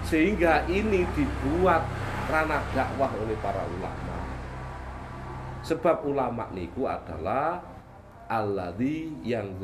Sehingga 0.07 0.65
ini 0.67 1.05
dibuat 1.13 1.85
ranah 2.31 2.63
dakwah 2.73 3.11
oleh 3.21 3.37
para 3.39 3.63
ulama. 3.67 4.19
Sebab 5.61 6.09
ulama 6.09 6.49
niku 6.57 6.89
adalah 6.89 7.61
alladzi 8.31 9.13
yang 9.27 9.59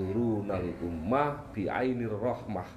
nal 0.44 0.66
ummah 0.82 1.40
bi 1.54 1.70
ainir 1.70 2.12
rahmah. 2.12 2.68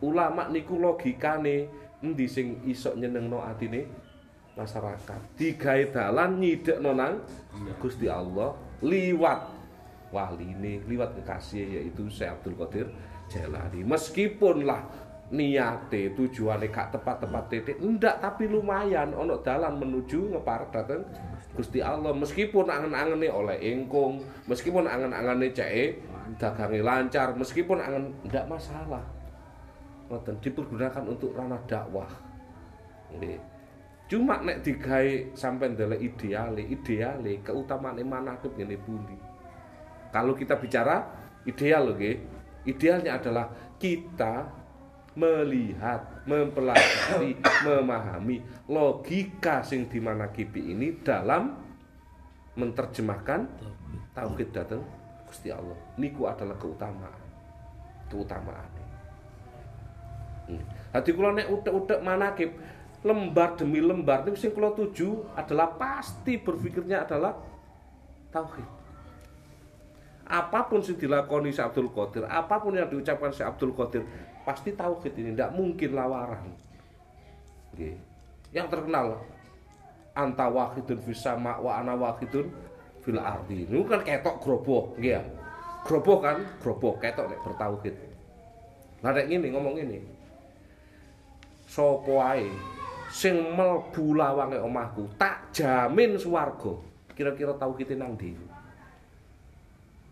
Ulama 0.00 0.48
niku 0.48 0.80
logikane 0.80 1.68
endi 2.00 2.26
sing 2.26 2.64
iso 2.64 2.96
nyenengno 2.96 3.44
atine 3.44 3.84
masyarakat. 4.56 5.36
Digawe 5.36 5.84
dalan 5.92 6.40
nyidekno 6.40 6.90
nang 6.96 7.20
Gusti 7.78 8.08
Allah 8.08 8.56
liwat 8.80 9.40
waline, 10.10 10.82
liwat 10.88 11.14
kekasih 11.20 11.78
yaitu 11.78 12.08
Syekh 12.10 12.40
Abdul 12.40 12.56
Qadir 12.58 12.86
Jailani. 13.30 13.86
Meskipun 13.86 14.66
lah 14.66 14.82
niate 15.30 16.10
tujuane 16.18 16.66
gak 16.68 16.90
tepat-tepat 16.90 17.44
titik. 17.46 17.76
Ndak 17.78 18.18
tapi 18.18 18.50
lumayan. 18.50 19.14
Ono 19.14 19.38
dalan 19.40 19.78
menuju 19.78 20.34
ngeparek 20.34 20.70
dateng 20.74 21.02
Gusti 21.54 21.82
Allah 21.82 22.14
meskipun 22.14 22.70
angen-angene 22.70 23.26
oleh 23.26 23.58
engkung 23.74 24.22
meskipun 24.46 24.86
angen-angene 24.86 25.50
cek 25.50 25.98
dagange 26.38 26.78
lancar 26.78 27.34
meskipun 27.34 27.78
angen 27.82 28.14
ndak 28.26 28.46
masalah. 28.46 29.02
Ngoten 30.10 30.38
dipergunakan 30.42 31.04
untuk 31.06 31.34
ranah 31.34 31.62
dakwah. 31.66 32.10
Nggih. 33.14 33.38
Cuma 34.10 34.42
nek 34.42 34.66
digawe 34.66 35.38
sampai 35.38 35.70
ndelok 35.70 36.02
ideale 36.02 36.62
ideale 36.66 37.38
keutamaan 37.46 38.02
manakib 38.02 38.50
ngene 38.58 38.74
pundi? 38.82 39.14
Kalau 40.10 40.34
kita 40.34 40.58
bicara 40.58 41.06
ideal 41.46 41.86
loh 41.86 41.94
nggih 41.94 42.18
idealnya 42.66 43.22
adalah 43.22 43.46
kita 43.78 44.59
melihat, 45.18 46.22
mempelajari, 46.26 47.34
memahami 47.66 48.42
logika 48.70 49.62
sing 49.66 49.90
dimanakibi 49.90 50.70
ini 50.74 51.02
dalam 51.02 51.58
menerjemahkan 52.54 53.46
tauhid 54.14 54.50
datang 54.54 54.82
Gusti 55.26 55.50
Allah. 55.50 55.78
Niku 55.98 56.26
adalah 56.26 56.58
keutamaan. 56.58 57.20
Keutamaan. 58.10 58.70
Hmm. 60.50 60.62
Hati 60.90 61.14
kula 61.14 61.30
nek 61.30 61.46
utek-utek 61.46 62.02
manakib 62.02 62.50
lembar 63.06 63.54
demi 63.54 63.78
lembar 63.78 64.26
itu 64.26 64.34
sing 64.34 64.50
kula 64.50 64.74
tuju 64.74 65.32
adalah 65.38 65.78
pasti 65.78 66.36
berpikirnya 66.36 67.06
adalah 67.06 67.38
tauhid 68.34 68.80
apa 70.30 70.70
pun 70.70 70.78
yang 70.78 70.94
dilakoni 70.94 71.50
Syekh 71.50 71.74
Abdul 71.74 71.90
Qadir, 71.90 72.22
apa 72.30 72.62
pun 72.62 72.78
yang 72.78 72.86
diucapkan 72.86 73.34
Syekh 73.34 73.50
Abdul 73.50 73.74
Qadir, 73.74 74.06
pasti 74.50 74.74
tauhid 74.74 75.14
ini 75.14 75.30
tidak 75.30 75.54
mungkin 75.54 75.94
lawaran. 75.94 76.50
Oke. 77.70 77.94
Yang 78.50 78.66
terkenal 78.74 79.22
anta 80.10 80.50
wahidun 80.50 80.98
fis 81.06 81.22
sama 81.22 81.62
wa 81.62 81.78
ana 81.78 81.94
wahidun 81.94 82.50
fil 83.06 83.22
ardi. 83.22 83.62
Ini 83.62 83.78
kan 83.86 84.02
ketok 84.02 84.42
groboh, 84.42 84.98
ya. 84.98 85.22
Groboh 85.86 86.18
kan, 86.18 86.42
groboh 86.58 86.98
ketok 86.98 87.30
nek 87.30 87.38
bertauhid. 87.46 87.94
Lah 89.06 89.14
nek 89.14 89.30
ngene 89.30 89.54
ngomong 89.54 89.78
ini. 89.78 90.02
Sopo 91.70 92.18
ae 92.18 92.50
sing 93.14 93.54
mlebu 93.54 94.18
lawange 94.18 94.58
omahku 94.58 95.06
tak 95.14 95.54
jamin 95.54 96.18
swarga. 96.18 96.74
Kira-kira 97.14 97.54
tauhid 97.54 97.94
nang 97.94 98.18
ndi? 98.18 98.34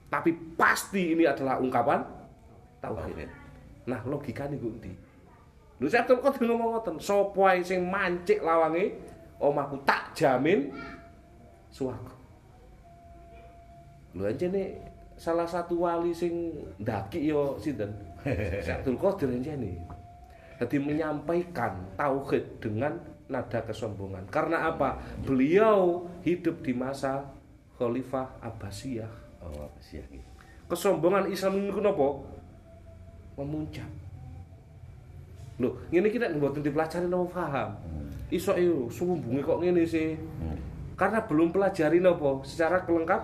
Tapi 0.07 0.31
pasti 0.55 1.19
ini 1.19 1.27
adalah 1.27 1.59
ungkapan 1.59 2.07
tauhid. 2.79 3.38
Nah, 3.89 4.01
logika 4.05 4.45
niku 4.47 4.69
ndi? 4.77 4.93
Lho 5.79 5.87
saya 5.89 6.05
kok 6.05 6.21
ngomong 6.21 6.75
ngoten, 6.75 6.97
sapa 6.99 7.55
ae 7.55 7.63
sing 7.63 7.87
mancik 7.87 8.43
lawange 8.43 8.99
omahku 9.39 9.79
tak 9.87 10.11
jamin 10.13 10.75
swarga. 11.71 12.13
Lho 14.19 14.27
anjene 14.27 14.77
salah 15.15 15.47
satu 15.47 15.87
wali 15.87 16.11
sing 16.13 16.53
ndaki 16.83 17.31
yo 17.31 17.57
sinten? 17.63 17.95
Abdul 18.75 18.99
Qadir 18.99 19.31
anjene. 19.33 19.79
Jadi 20.59 20.77
menyampaikan 20.83 21.95
tauhid 21.95 22.59
dengan 22.59 22.99
nada 23.31 23.63
kesombongan. 23.63 24.27
Karena 24.27 24.75
apa? 24.75 24.99
Beliau 25.23 26.11
hidup 26.27 26.67
di 26.67 26.75
masa 26.75 27.31
Khalifah 27.79 28.43
Abbasiyah 28.43 29.29
Oh, 29.39 29.55
apa 29.71 29.79
sih 29.79 30.03
ya? 30.03 30.05
Kesombongan 30.67 31.31
Islam 31.31 31.63
niku 31.63 31.79
napa? 31.79 32.19
Memuncak. 33.39 33.87
Loh, 35.59 35.75
ngene 35.91 36.11
iki 36.11 36.19
nek 36.19 36.35
mboten 36.39 36.63
dipelajari 36.63 37.07
napa 37.07 37.27
paham. 37.31 37.71
Hmm. 37.83 38.07
Iso 38.31 38.55
yo 38.55 38.87
sumbunge 38.91 39.43
kok 39.43 39.63
ngene 39.63 39.83
sih. 39.87 40.15
Hmm. 40.15 40.59
Karena 40.99 41.23
belum 41.23 41.55
pelajari 41.55 42.03
napa 42.03 42.43
secara 42.43 42.83
kelengkap 42.83 43.23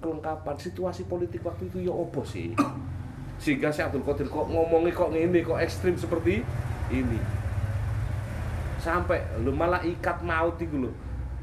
kelengkapan 0.00 0.56
situasi 0.56 1.04
politik 1.08 1.44
waktu 1.44 1.68
itu 1.68 1.88
ya 1.88 1.92
opo 1.92 2.24
sih. 2.24 2.52
Sehingga 3.42 3.72
si 3.72 3.80
Abdul 3.80 4.04
Qadir 4.04 4.28
kok 4.28 4.48
ngomongnya 4.48 4.92
kok 4.92 5.12
ngene 5.12 5.40
kok 5.44 5.60
ekstrim 5.60 5.96
seperti 5.96 6.44
ini. 6.92 7.20
Sampai 8.80 9.20
lu 9.40 9.52
malah 9.52 9.80
ikat 9.84 10.20
maut 10.24 10.60
iku 10.60 10.88
lho. 10.88 10.92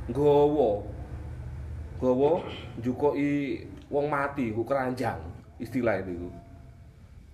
Nggawa. 0.10 0.72
Nggawa 1.98 2.32
njukoki 2.78 3.66
wong 3.90 4.06
mati 4.06 4.54
ku 4.54 4.62
keranjang 4.62 5.18
istilah 5.58 6.00
itu 6.06 6.30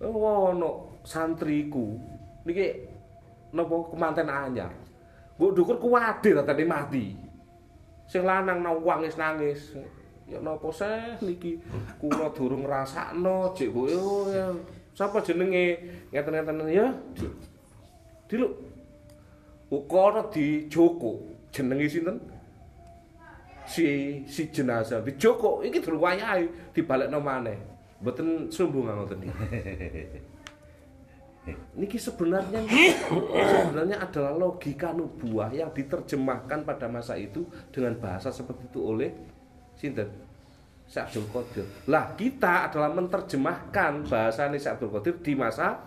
oh 0.00 0.52
no 0.52 1.00
santriku 1.06 1.96
niki 2.44 2.88
napa 3.52 3.74
kemanten 3.90 4.28
anyar. 4.28 4.72
Mbok 5.36 5.52
dukur 5.52 5.76
kuwatir 5.80 6.40
tadi 6.44 6.64
mati. 6.64 7.04
Sing 8.08 8.22
lanang 8.24 8.62
nangis 8.62 9.16
nangis. 9.16 9.60
Ya 10.26 10.42
napa 10.42 10.68
seh 10.72 11.16
niki? 11.22 11.60
Kula 12.02 12.32
durung 12.34 12.66
ngrasakno 12.66 13.54
jek 13.54 13.70
kowe 13.70 13.94
sapa 14.96 15.20
jenenge? 15.22 15.78
Ngeten-ngeten 16.10 16.66
ya. 16.72 16.88
Diluk. 18.26 18.52
Ukara 19.70 20.26
di 20.32 20.66
Joko. 20.66 21.22
Jenenge 21.52 21.86
sinten? 21.86 22.16
Si 23.66 23.86
si 24.26 24.48
jenazah. 24.50 25.02
Di 25.04 25.14
Joko. 25.14 25.62
Iki 25.62 25.78
durung 25.84 26.02
wayahe 26.02 26.48
dibalekno 26.74 27.20
maneh. 27.22 27.75
Mboten 28.02 28.52
sombong 28.52 28.92
ngoten 28.92 29.18
niki. 29.24 29.46
Niki 31.78 31.94
sebenarnya 31.94 32.58
sebenarnya 33.54 34.02
adalah 34.02 34.34
logika 34.34 34.90
nubuah 34.90 35.54
yang 35.54 35.70
diterjemahkan 35.70 36.66
pada 36.66 36.90
masa 36.90 37.14
itu 37.14 37.46
dengan 37.70 37.94
bahasa 38.02 38.34
seperti 38.34 38.66
itu 38.66 38.82
oleh 38.82 39.14
sinten 39.78 40.10
Syekh 40.90 41.06
Abdul 41.06 41.26
Qadir. 41.30 41.66
Lah 41.86 42.18
kita 42.18 42.66
adalah 42.66 42.90
menerjemahkan 42.90 44.10
bahasa 44.10 44.50
Syekh 44.50 44.74
Abdul 44.74 44.90
Qadir 44.98 45.14
di 45.22 45.32
masa 45.38 45.78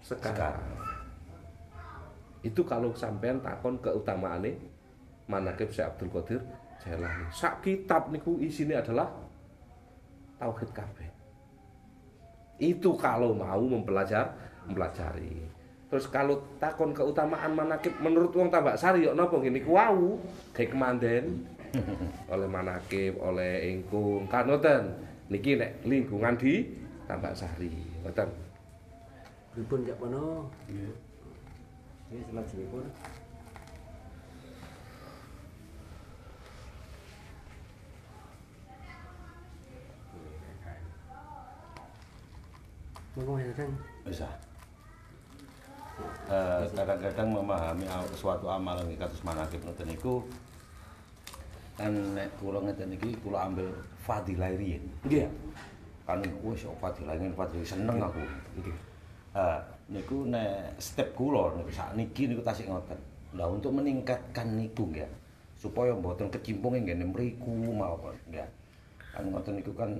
sekarang. 0.00 0.56
sekarang. 0.56 0.60
Itu 2.40 2.64
kalau 2.64 2.90
sampean 2.96 3.44
takon 3.44 3.76
keutamaane 3.84 4.56
manakib 5.28 5.68
Syekh 5.76 5.92
Abdul 5.92 6.08
Qadir 6.08 6.40
Jailani. 6.80 7.28
Sak 7.28 7.60
kitab 7.60 8.08
niku 8.08 8.40
isine 8.40 8.80
adalah 8.80 9.12
tauhid 10.40 10.72
kabeh. 10.72 11.11
Itu 12.62 12.94
kalau 12.94 13.34
mau 13.34 13.58
mempelajar, 13.58 14.30
mempelajari. 14.70 15.42
Terus 15.90 16.06
kalau 16.06 16.38
takon 16.62 16.94
keutamaan 16.94 17.58
manakib 17.58 17.92
menurut 17.98 18.30
wong 18.32 18.48
Tambak 18.48 18.78
Sari 18.78 19.04
yo 19.04 19.12
napa 19.12 19.36
ngene 19.36 19.60
ku 19.60 19.74
wau 19.76 20.16
gawe 20.54 20.66
kemanden 20.70 21.44
oleh 22.32 22.48
manakib, 22.48 23.18
oleh 23.18 23.74
ingkung. 23.74 24.30
Kanoten 24.30 24.94
niki 25.26 25.58
nek 25.58 25.82
lingkungan 25.84 26.38
di 26.38 26.64
Tambak 27.10 27.34
Sari. 27.34 27.74
Ngoten. 28.06 28.30
Pripun 29.52 29.84
Cak 29.84 29.98
Pono? 30.00 30.48
Ini 30.70 32.24
selajengipun 32.30 32.84
Monggo 32.88 33.21
Dadang. 43.12 43.72
bisa 44.08 44.28
Eh, 46.26 46.64
kadang-kadang 46.72 47.28
memahami 47.30 47.84
al- 47.86 48.08
suatu 48.16 48.48
amalan 48.48 48.88
iki 48.88 48.96
kados 48.96 49.20
manakib 49.22 49.60
ngoten 49.62 49.86
niku 49.86 50.24
kan 51.76 51.92
nek 52.16 52.32
kula 52.40 52.58
ngeten 52.64 52.96
iki 52.96 53.12
kula 53.20 53.46
ambil 53.46 53.68
fadilah 54.00 54.48
riyin 54.56 54.82
Nggih. 55.04 55.28
kan 56.08 56.18
wis 56.42 56.64
kok 56.64 56.74
fadilah 56.80 57.14
ngene 57.20 57.36
fadilah 57.36 57.68
seneng 57.68 58.00
aku 58.00 58.24
Nggih. 58.58 58.76
Ah, 59.36 59.60
niku 59.92 60.24
nek 60.26 60.74
step 60.80 61.12
kula 61.12 61.52
niku 61.60 61.70
sakniki 61.70 62.32
niku 62.32 62.40
tasik 62.42 62.66
ngoten. 62.66 62.98
Lah 63.36 63.46
untuk 63.46 63.70
meningkatkan 63.76 64.56
niku 64.58 64.88
ya 64.96 65.06
supaya 65.54 65.92
mboten 65.94 66.32
kecimpung 66.32 66.74
ing 66.74 66.88
ngene 66.88 67.04
mriku 67.12 67.52
mawon 67.52 68.16
ya. 68.32 68.48
Kan 69.12 69.28
ngoten 69.28 69.60
niku 69.60 69.70
kan 69.76 69.92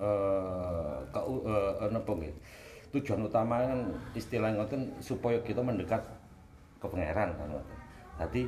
eh 0.00 0.96
ka 1.12 1.20
eh, 1.20 1.88
napa 1.92 2.12
nggih. 2.16 2.34
Tujuan 2.90 3.22
utama 3.22 3.62
kan 3.62 3.80
istilah 4.16 4.50
ngoten 4.56 4.90
supaya 4.98 5.38
kita 5.46 5.62
mendekat 5.62 6.02
ke 6.80 6.86
pangeran 6.88 7.36
kan 7.36 7.46
ngoten. 7.52 7.78
Dadi 8.18 8.42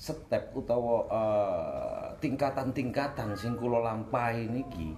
step 0.00 0.56
utawa 0.56 1.04
eh, 1.10 2.06
tingkatan-tingkatan 2.24 3.36
sing 3.36 3.58
kula 3.58 3.84
lampahi 3.84 4.48
niki 4.48 4.96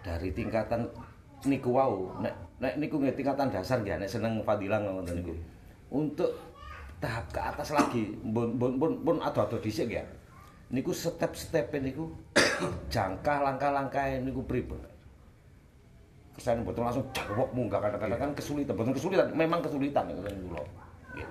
dari 0.00 0.32
tingkatan 0.32 0.88
niku 1.44 1.76
wau 1.76 2.16
nek 2.20 2.32
nek 2.60 2.76
niku 2.80 3.00
nggih 3.00 3.16
tingkatan 3.16 3.48
dasar 3.52 3.80
ya 3.84 3.96
nek 3.96 4.08
seneng 4.08 4.40
fadilah 4.44 4.80
ngoten 4.80 5.20
niku 5.20 5.36
untuk 5.92 6.32
tahap 7.00 7.24
ke 7.32 7.40
atas 7.40 7.72
lagi 7.72 8.12
pun 8.20 8.56
pun, 8.60 9.00
pun 9.00 9.16
ado-ado 9.20 9.56
dhisik 9.60 9.88
ya 9.88 10.04
niku 10.70 10.94
step-step 10.94 11.74
niku 11.82 12.14
jangka 12.94 13.42
langkah-langkah 13.42 14.06
niku 14.22 14.46
pripun 14.46 14.78
kesan 16.40 16.64
betul 16.64 16.88
langsung 16.88 17.04
jawab 17.12 17.52
munggah 17.52 17.84
kadang-kadang 17.84 18.16
kan 18.16 18.32
kesulitan. 18.32 18.72
Betul 18.72 18.96
kesulitan 18.96 19.28
memang 19.36 19.60
kesulitan 19.60 20.08
niku 20.08 20.24
kula. 20.24 20.62
Nggih. 21.12 21.28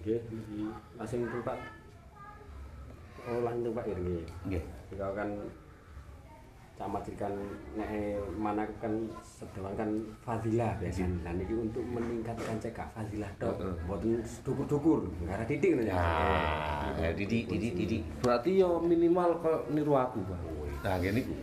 Nggih, 0.00 0.20
iki 0.32 0.60
langsung 0.96 1.20
Pak. 1.44 1.58
Oh, 3.28 3.44
langsung 3.44 3.76
Pak 3.76 3.84
Irgi. 3.92 4.24
nggih. 4.48 4.64
Jika 4.88 5.06
kan 5.12 5.28
camat 6.78 7.02
kan 7.18 7.34
nek 7.74 7.90
mana 8.38 8.62
kan 8.78 8.94
sedewan 9.26 9.74
kan 9.74 9.90
fadilah 10.22 10.78
biasanya. 10.78 11.26
Nah 11.26 11.32
niki 11.34 11.54
untuk 11.58 11.82
meningkatkan 11.82 12.54
cekak 12.62 12.86
fadilah 12.94 13.26
tok. 13.42 13.58
Mboten 13.84 14.22
dukur-dukur, 14.46 15.10
gara 15.26 15.42
titik 15.42 15.74
ngono 15.74 15.90
ya. 15.90 15.98
nah 16.94 17.10
didik 17.18 17.50
didik 17.50 17.74
didik 17.74 18.02
Berarti 18.22 18.62
ya 18.62 18.70
minimal 18.78 19.42
kok 19.42 19.66
niru 19.74 19.98
aku, 19.98 20.22
Bang. 20.22 20.42
nah 20.78 20.94
nggih 21.02 21.10
niku 21.10 21.34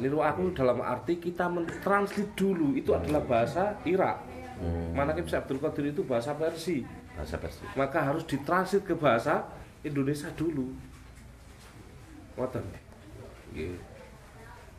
Niru 0.00 0.18
aku 0.24 0.50
dalam 0.56 0.80
arti 0.80 1.20
kita 1.20 1.46
mentranslate 1.46 2.32
dulu 2.32 2.72
itu 2.74 2.90
adalah 2.90 3.20
bahasa 3.22 3.76
Irak. 3.84 4.16
Hmm. 4.58 4.96
Manakib 4.96 5.28
Syekh 5.28 5.44
Abdul 5.44 5.60
Qadir 5.60 5.84
itu 5.92 6.02
bahasa 6.04 6.32
Persia. 6.34 6.84
bahasa 7.16 7.36
Persia 7.36 7.68
Maka 7.76 7.98
harus 8.08 8.24
ditranslate 8.24 8.84
ke 8.84 8.94
bahasa 8.96 9.44
Indonesia 9.84 10.32
dulu. 10.32 10.72
Ngoten. 12.34 12.64
Nggih. 13.52 13.89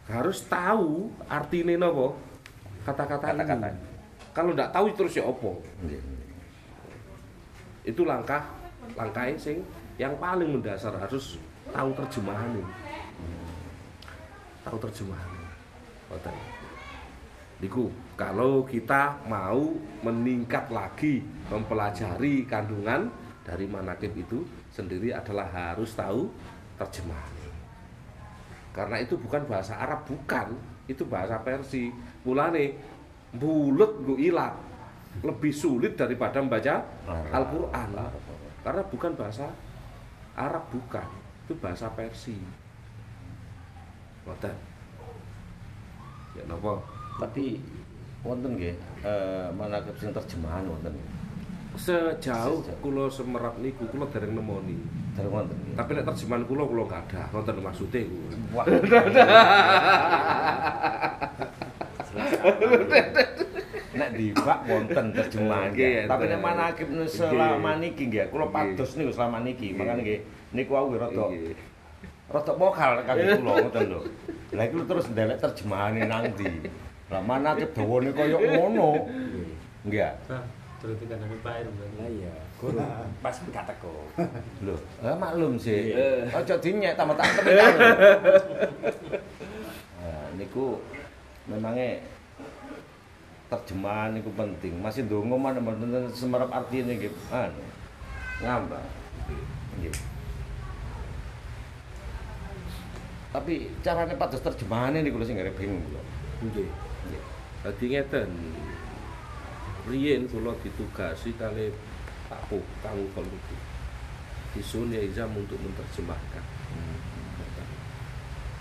Harus 0.10 0.44
tahu 0.46 1.10
artinya 1.30 1.88
napa 1.88 2.18
kata-kata 2.86 3.34
ini. 3.34 3.40
Kata-kata. 3.46 3.70
Kalau 4.32 4.52
ndak 4.56 4.72
tahu 4.72 4.86
terus 4.96 5.14
ya 5.20 5.24
opo. 5.28 5.60
nggih 5.84 6.02
Itu 7.86 8.08
langkah 8.08 8.48
langkah 8.96 9.28
sing 9.36 9.62
yang 10.00 10.16
paling 10.18 10.50
mendasar 10.50 10.96
harus 10.98 11.38
tahu 11.70 11.90
terjemahannya. 11.94 12.66
Tahu 14.66 14.78
terjemahannya. 14.78 15.48
Ngoten. 16.10 16.36
Niku 17.62 17.94
kalau 18.18 18.66
kita 18.66 19.22
mau 19.30 19.78
meningkat 20.02 20.74
lagi 20.74 21.22
mempelajari 21.50 22.50
kandungan 22.50 23.14
dari 23.46 23.70
manakib 23.70 24.18
itu 24.18 24.42
sendiri 24.74 25.14
adalah 25.14 25.46
harus 25.50 25.94
tahu 25.94 26.30
terjemahan. 26.82 27.31
Karena 28.72 28.98
itu 29.00 29.20
bukan 29.20 29.44
bahasa 29.48 29.76
Arab 29.76 30.08
bukan, 30.08 30.56
itu 30.88 31.04
bahasa 31.08 31.40
Persia. 31.44 31.92
Mulane 32.24 32.76
bulet 33.36 33.92
nggo 34.04 34.16
ilat 34.16 34.56
lebih 35.24 35.52
sulit 35.52 36.00
daripada 36.00 36.40
membaca. 36.40 36.80
Al-Qur'an. 37.36 37.92
Karena 38.64 38.82
bukan 38.88 39.12
bahasa 39.20 39.52
Arab 40.36 40.64
bukan, 40.72 41.08
itu 41.48 41.54
bahasa 41.60 41.92
Persia. 41.92 42.40
Ngoten. 44.24 44.56
Ya 46.32 46.44
napa? 46.48 46.80
tapi 47.20 47.62
wonten 48.26 48.58
nggih 48.58 48.74
eh 49.06 49.50
sing 49.98 50.10
terjemahan 50.10 50.66
wonten 50.66 50.94
Sejauh 51.72 52.60
Sejauh. 52.60 52.60
kula 52.84 53.08
semerap 53.08 53.56
niku 53.64 53.88
kula 53.88 54.04
dereng 54.12 54.36
nemoni. 54.36 54.76
Dari 55.12 55.28
wonten 55.28 55.58
Tapi 55.76 55.90
nek 55.96 56.06
terjemahan 56.08 56.44
kula 56.48 56.64
kula 56.68 56.84
nggak 56.88 57.02
ada. 57.12 57.24
Ngoten 57.36 57.60
maksudnya. 57.60 58.02
wah. 58.56 58.66
Nek 63.92 64.10
dibak 64.16 64.60
wonten 64.68 65.06
terjemahan 65.12 65.72
tapi 66.08 66.24
nek 66.32 66.40
manakib 66.40 66.88
selama 67.12 67.76
niki 67.80 68.08
nggih 68.08 68.32
kula 68.32 68.48
pados 68.52 68.96
niku 68.96 69.12
selama 69.12 69.44
niki. 69.44 69.76
Makane 69.76 70.00
nggih 70.04 70.20
niku 70.56 70.72
aku 70.80 70.96
rada 70.96 71.26
rada 72.32 72.54
mokal 72.56 73.04
kangge 73.04 73.36
kula 73.40 73.52
ngoten 73.68 73.84
lho. 73.92 74.00
Lha 74.56 74.64
iku 74.68 74.88
terus 74.88 75.06
ndelek 75.12 75.44
terjemahane 75.44 76.08
nang 76.08 76.24
ndi? 76.36 76.72
Lah 77.12 77.20
manakib 77.20 77.76
dawane 77.76 78.16
kaya 78.16 78.40
ngono? 78.40 79.08
Nggih 79.84 80.12
Terus 80.82 80.98
dikandani 80.98 81.38
Pak 81.46 81.54
Ir. 81.62 81.68
Lah 81.70 82.10
iya, 82.10 82.34
guru 82.58 82.82
pas 83.24 83.38
teko. 83.38 84.10
lho 84.66 84.76
lah 85.06 85.14
maklum 85.14 85.54
sih 85.56 85.94
Eh. 85.94 86.26
aja 86.26 86.58
dinyek 86.58 86.98
tambah 86.98 87.14
tak 87.14 87.30
temen 87.38 87.54
Nah, 90.02 90.26
niku 90.42 90.82
memangnya 91.46 92.02
terjemahan 93.46 94.18
niku 94.18 94.34
penting. 94.34 94.74
Masih 94.82 95.06
ndonga 95.06 95.38
mana 95.38 95.62
mboten 95.62 96.10
semerap 96.10 96.50
artine 96.50 96.98
nggih. 96.98 97.14
Anu. 97.30 97.62
Ngambah. 98.42 98.82
Nggih. 99.78 99.94
Tapi 103.32 103.54
carane 103.80 104.18
pados 104.18 104.42
terjemahane 104.42 105.06
niku 105.06 105.22
lho 105.22 105.30
sing 105.30 105.38
gare 105.38 105.54
bingung 105.54 105.78
kula. 105.86 106.02
Nggih. 106.42 106.68
Dadi 107.62 107.86
ngeten. 107.86 108.30
Riyen 109.92 110.24
kula 110.32 110.56
ditugasi 110.64 111.36
kali 111.36 111.68
Pak 112.32 112.48
kula 112.48 112.96
niku. 112.96 113.56
Disusun 114.56 114.96
Izam 114.96 115.36
untuk 115.36 115.60
menerjemahkan. 115.60 116.44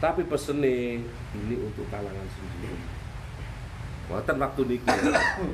Tapi 0.02 0.26
pesene 0.26 1.06
ini 1.38 1.54
untuk 1.62 1.86
kalangan 1.86 2.26
sendiri. 2.34 2.74
Wonten 4.10 4.42
waktu 4.42 4.62
niki 4.66 4.90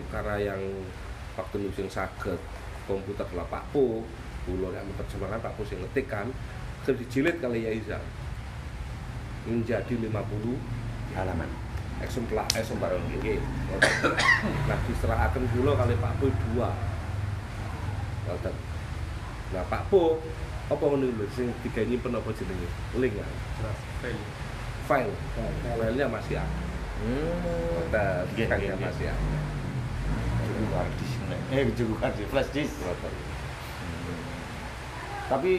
karena 0.09 0.37
yang 0.41 0.63
waktu 1.37 1.61
niku 1.61 1.85
sing 1.85 1.89
saged 1.93 2.41
komputer 2.89 3.29
lah 3.37 3.45
Pak 3.53 3.69
Po, 3.77 4.01
kula 4.49 4.73
yang 4.73 4.89
menerjemahkan 4.89 5.45
Pak 5.45 5.53
Po 5.61 5.63
sing 5.69 5.85
ngetik 5.85 6.09
kan 6.09 6.33
dijilid 6.87 7.37
kali 7.43 7.67
ya 7.67 7.75
Izam 7.75 8.01
menjadi 9.45 9.93
50 9.93 10.09
Halaman. 11.19 11.66
Eksemplar 12.05 12.45
eksemplar 12.53 12.93
nggih. 12.97 13.41
Nah 14.69 14.79
diserahkan 14.85 15.43
kula 15.57 15.73
kali 15.77 15.95
Pak 15.97 16.13
Po 16.21 16.27
dua. 16.29 16.71
Ngoten. 18.29 18.55
Nah 19.57 19.65
Pak 19.71 19.83
Po 19.89 20.21
apa 20.67 20.83
ngono 20.83 21.07
lho 21.09 21.27
sing 21.33 21.55
tiga 21.63 21.87
nyimpen 21.87 22.13
apa 22.13 22.29
jenenge? 22.35 22.69
Link 22.99 23.15
ya. 23.17 23.27
Fail. 24.03 24.19
File. 24.87 25.15
Filenya 25.63 26.07
masih 26.11 26.37
ada. 26.43 26.65
Hmm. 27.01 27.33
Ngoten. 27.75 28.23
Nggih, 28.35 28.47
Filenya 28.51 28.75
nggih, 28.75 28.87
masih 28.91 29.07
ada. 29.11 29.39
Cukup 30.47 30.71
hard 30.73 30.93
disk. 30.97 31.19
Eh 31.53 31.65
cukup 31.77 31.97
hard 32.01 32.15
disk, 32.17 32.29
flash 32.33 32.51
disk. 32.55 32.75
Tapi 35.27 35.53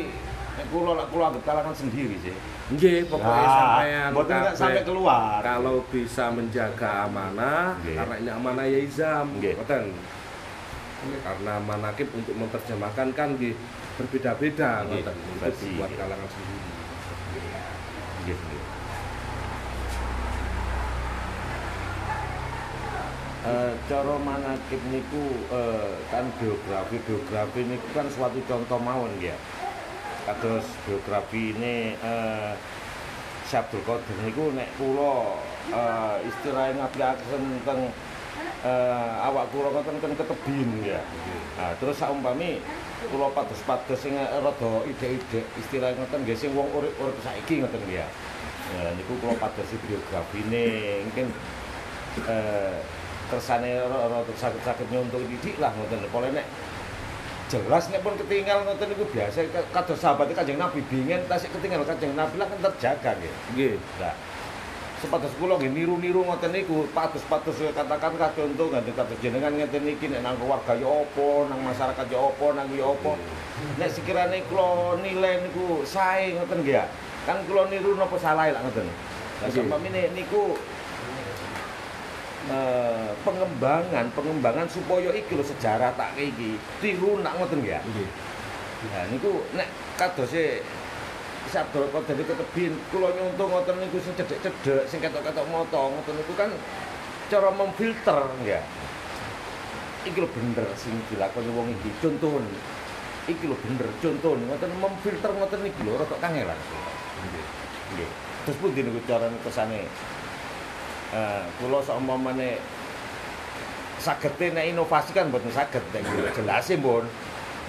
kula 0.73 0.91
lak 0.97 1.07
kula 1.13 1.23
anggap 1.29 1.43
kalangan 1.45 1.75
sendiri 1.77 2.15
sih. 2.21 2.33
Nggih, 2.73 3.07
pokoknya 3.07 3.45
Nah, 3.47 3.55
sampean 3.55 4.09
mboten 4.11 4.33
nggak 4.35 4.43
kabeh 4.43 4.59
sampai 4.59 4.83
keluar. 4.83 5.39
Kalau 5.45 5.77
bisa 5.87 6.25
menjaga 6.33 6.89
amanah, 7.07 7.77
Nggih. 7.79 7.95
karena 7.95 8.15
ini 8.17 8.29
amanah 8.33 8.65
ya 8.65 8.79
izam, 8.81 9.25
ngoten. 9.37 9.85
Karena 11.23 11.53
manakib 11.61 12.09
untuk 12.11 12.33
menerjemahkan 12.35 13.07
kan 13.13 13.27
nggih 13.37 13.53
berbeda-beda, 14.01 14.83
ngoten. 14.89 15.15
Nggih. 15.15 15.95
kalangan 15.95 16.27
sendiri. 16.27 16.69
Nggih, 18.25 18.37
nggih. 18.37 18.63
Eh, 23.47 23.71
cara 23.87 24.15
manakib 24.19 24.81
niku 24.91 25.23
eh, 25.55 25.95
kan 26.11 26.27
biografi 26.35 26.99
biografi 27.07 27.63
niku 27.63 27.87
kan 27.95 28.03
suatu 28.11 28.43
contoh 28.43 28.75
mawon 28.75 29.07
ya 29.23 29.39
kados 30.27 30.67
biografi 30.83 31.55
ini 31.55 31.95
eh, 31.95 32.51
Syabdul 33.47 33.79
Qadir 33.87 34.17
niku 34.27 34.51
nek 34.51 34.67
kula 34.75 35.39
eh, 35.71 36.27
istilahnya 36.27 36.83
ngapikaken 36.83 37.43
teng 37.63 37.81
eh, 38.67 39.11
awak 39.23 39.47
kula 39.55 39.71
ngoten 39.71 40.03
kan 40.03 40.11
ketebin 40.19 40.69
ya. 40.83 40.99
Nah, 41.55 41.71
terus 41.79 41.95
saumpami 41.95 42.59
kula 43.07 43.31
pados-pados 43.31 43.95
sing 43.95 44.19
rada 44.19 44.73
ide-ide 44.83 45.47
istilah 45.55 45.95
ngoten 45.95 46.27
nggih 46.27 46.35
sing 46.35 46.51
wong 46.51 46.67
urip-urip 46.75 47.15
saiki 47.23 47.63
ngoten 47.63 47.79
ya. 47.87 48.03
Ya 48.75 48.91
niku 48.99 49.15
kula 49.23 49.39
padosi 49.39 49.79
biografine 49.79 50.67
mungkin 51.07 51.31
eh 52.27 52.75
kersane 53.31 53.79
rada 53.79 54.27
saged-saged 54.35 54.91
nyontok 54.91 55.23
didik 55.23 55.55
lah 55.63 55.71
ngoten. 55.71 56.03
Pole 56.11 56.35
nek 56.35 56.43
jelas 57.47 57.87
nek 57.87 58.03
pun 58.03 58.13
ketinggal 58.19 58.67
ngoten 58.67 58.91
niku 58.91 59.07
biasa 59.07 59.47
kados 59.71 59.99
sahabat 60.03 60.27
Kanjeng 60.35 60.59
Nabi 60.59 60.83
bingen 60.91 61.23
tasik 61.31 61.47
ketinggal 61.55 61.87
Kanjeng 61.87 62.11
Nabi 62.11 62.35
lah 62.35 62.47
kan 62.51 62.59
terjaga 62.59 63.11
nggih. 63.15 63.33
Nggih. 63.55 63.73
Nah, 64.03 64.15
sepatus 64.99 65.31
kula 65.39 65.55
nggih 65.55 65.71
niru-niru 65.71 66.27
ngoten 66.27 66.51
niku, 66.51 66.83
patus-patus 66.91 67.71
katakan 67.71 68.19
kadonto 68.19 68.67
ganti 68.67 68.91
kados 68.91 69.17
jenengan 69.23 69.55
ngeten 69.55 69.87
iki 69.87 70.11
nek 70.11 70.27
nang 70.27 70.35
keluarga 70.35 70.75
ya 70.75 70.91
apa, 70.91 71.27
nang 71.47 71.59
masyarakat 71.63 72.05
ya 72.11 72.19
apa, 72.19 72.45
nang 72.51 72.67
ya 72.75 72.85
apa. 72.91 73.11
Nek 73.79 73.89
sekirane 73.95 74.43
kula 74.51 74.99
nilai 74.99 75.47
niku 75.47 75.87
sae 75.87 76.35
ngoten 76.35 76.67
nggih 76.67 76.75
ya. 76.83 76.85
Kan 77.23 77.47
kula 77.47 77.71
niru 77.71 77.95
napa 77.95 78.19
salah 78.19 78.51
lah 78.51 78.59
ngoten. 78.59 78.87
Lah 78.87 79.47
Nggih. 79.47 79.63
sampamine 79.63 80.01
niku 80.11 80.57
eh, 82.51 83.11
pengembangan 83.21 84.05
pengembangan 84.15 84.67
supaya 84.67 85.11
iki 85.11 85.35
lho 85.35 85.43
sejarah 85.43 85.91
tak 85.95 86.15
iki 86.15 86.55
tiru 86.79 87.19
nak 87.21 87.35
ngoten 87.39 87.63
ya. 87.63 87.79
Nggih. 87.83 88.09
Nah 88.93 89.03
niku 89.11 89.43
nek 89.57 89.67
kadose 89.97 90.61
Sabda 91.47 91.79
kok 91.79 92.03
dadi 92.03 92.27
ketebin 92.27 92.75
kula 92.91 93.07
nyuntung 93.15 93.47
ngoten 93.47 93.79
niku 93.79 94.03
sing 94.03 94.11
cedhek-cedhek 94.19 94.83
sing 94.83 94.99
ketok-ketok 94.99 95.47
moto 95.47 95.95
ngoten 95.95 96.19
niku 96.19 96.35
kan 96.35 96.51
cara 97.31 97.49
memfilter 97.55 98.19
ya. 98.43 98.59
Iki 100.03 100.19
lho 100.19 100.27
bener 100.27 100.67
sing 100.75 100.91
dilakoni 101.07 101.51
wong 101.55 101.71
iki 101.71 101.89
contoh 102.03 102.43
iki 103.31 103.47
lho 103.47 103.55
bener 103.63 103.87
contoh 104.03 104.35
ngoten 104.35 104.71
memfilter 104.75 105.31
ngoten 105.39 105.61
iki 105.71 105.81
lho 105.87 105.95
rada 105.95 106.15
kangelan. 106.19 106.59
Nggih. 107.23 107.45
Nggih. 107.95 108.09
Terus 108.43 108.57
pundi 108.59 108.79
niku 108.83 108.99
cara 109.07 109.31
kesane 109.39 109.87
eh 111.13 111.43
kula 111.61 111.79
saumpamane 111.79 112.59
sagete 113.97 114.53
nek 114.53 114.65
inovasi 114.71 115.11
kan 115.15 115.31
mboten 115.31 115.51
saged 115.51 115.83
nek 115.91 116.03
jelas 116.37 116.67
mbon 116.79 117.05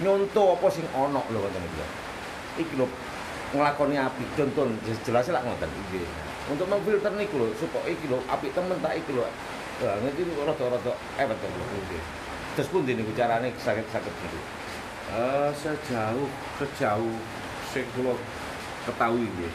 nyonto 0.02 0.54
apa 0.54 0.66
sing 0.70 0.86
ana 0.94 1.20
lho 1.30 1.38
ngoten 1.42 1.62
iki. 1.62 1.84
Iki 2.62 2.74
lho 2.78 2.86
nglakoni 3.54 3.96
apik 3.98 4.28
contoh 4.38 4.70
jelas 5.02 5.26
lah 5.34 5.42
ngoten 5.42 5.70
iki. 5.88 6.02
Untuk 6.48 6.66
memfilter 6.70 7.12
niku 7.18 7.42
lho 7.42 7.50
supaya 7.58 7.90
iki 7.90 8.06
lho 8.06 8.22
apik 8.30 8.54
temen 8.54 8.78
tak 8.78 8.94
iki 8.94 9.10
lho. 9.14 9.26
Lah 9.82 9.94
ngerti 10.02 10.22
niku 10.22 10.46
rada-rada 10.46 10.92
ewet 11.18 11.38
lho. 11.42 11.64
Nggih. 11.66 12.02
Terus 12.54 12.68
pundi 12.70 12.94
niku 12.94 13.10
carane 13.18 13.50
saged-saged 13.58 14.14
niku. 14.22 14.40
Eh, 15.08 15.50
sejauh 15.56 16.28
sejauh 16.62 17.16
sing 17.74 17.84
kula 17.98 18.14
ketahui 18.86 19.26
nggih. 19.26 19.52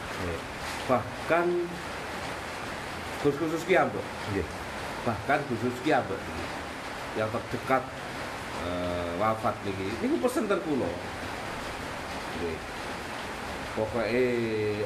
Bahkan 0.84 1.46
Gus 3.24 3.40
khusus 3.40 3.64
ki 3.64 3.72
ambek. 3.80 4.04
Nggih. 4.04 4.44
Bahkan 5.08 5.40
khusus 5.48 5.72
ki 5.80 5.96
ambek. 5.96 6.20
Yang 7.16 7.32
terdekat 7.32 7.82
eh, 8.68 9.10
wafat 9.16 9.56
niki. 9.64 9.88
Niku 10.04 10.20
pesen 10.20 10.44
ten 10.44 10.60
kula. 10.60 10.92
Nggih. 12.36 12.58
Pokoke 13.74 14.22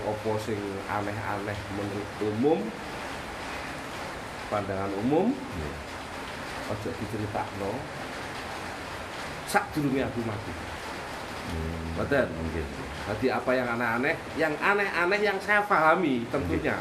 apa 0.00 0.30
sing 0.40 0.56
aneh-aneh 0.88 1.58
menurut 1.76 2.10
umum 2.24 2.58
pandangan 4.48 4.88
umum 5.04 5.28
ojo 6.72 6.88
diceritakno 6.96 7.76
sak 9.44 9.68
durunge 9.76 10.06
aku 10.06 10.24
mati. 10.24 10.52
Betul. 12.00 12.32
Nggih. 12.32 12.66
Jadi 13.08 13.26
apa 13.32 13.50
yang 13.56 13.68
aneh-aneh, 13.76 14.14
yang 14.38 14.54
aneh-aneh 14.56 15.20
yang 15.20 15.36
saya 15.42 15.64
pahami 15.64 16.24
tentunya. 16.30 16.76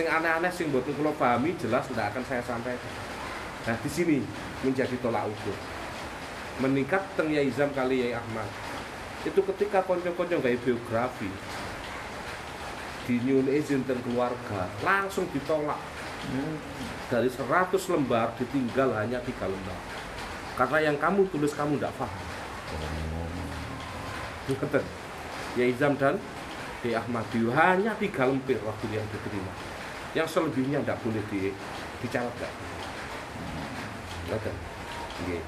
Sing 0.00 0.08
aneh-aneh 0.08 0.48
sing 0.48 0.72
mboten 0.72 0.96
kula 0.96 1.12
pahami 1.12 1.52
jelas 1.60 1.84
tidak 1.92 2.08
akan 2.16 2.24
saya 2.24 2.40
sampaikan. 2.40 2.88
Nah, 3.68 3.76
di 3.84 3.90
sini 3.92 4.24
menjadi 4.64 4.96
tolak 5.04 5.28
ukur. 5.28 5.52
Meningkat 6.64 7.04
teng 7.20 7.28
Yai 7.28 7.52
Izam 7.52 7.68
kali 7.76 8.00
Yai 8.00 8.16
Ahmad. 8.16 8.48
Itu 9.28 9.44
ketika 9.44 9.84
konco-konco 9.84 10.40
gawe 10.40 10.56
biografi 10.64 11.28
di 13.04 13.20
nyun 13.28 13.44
izin 13.52 13.84
teng 13.84 14.00
keluarga 14.00 14.72
langsung 14.80 15.28
ditolak 15.36 15.76
dari 17.12 17.28
100 17.28 17.68
lembar 17.92 18.32
ditinggal 18.40 18.96
hanya 18.96 19.20
tiga 19.20 19.52
lembar 19.52 19.76
karena 20.56 20.78
yang 20.88 20.96
kamu 20.96 21.28
tulis 21.28 21.52
kamu 21.52 21.76
tidak 21.76 21.92
paham 22.00 22.24
Ngoten. 24.48 24.84
Ya 25.60 25.68
dan 25.76 26.16
Di 26.80 26.96
Ahmadi 26.96 27.44
hanya 27.52 27.92
tiga 28.00 28.24
lempir 28.24 28.56
waktu 28.64 28.88
yang 28.96 29.04
diterima. 29.12 29.69
Yang 30.16 30.28
selebihnya 30.34 30.82
tidak 30.82 30.98
boleh 31.02 31.22
di 31.30 31.54
dicatatkan. 32.02 32.52
Ngoten. 34.30 34.56
Nggih. 35.26 35.42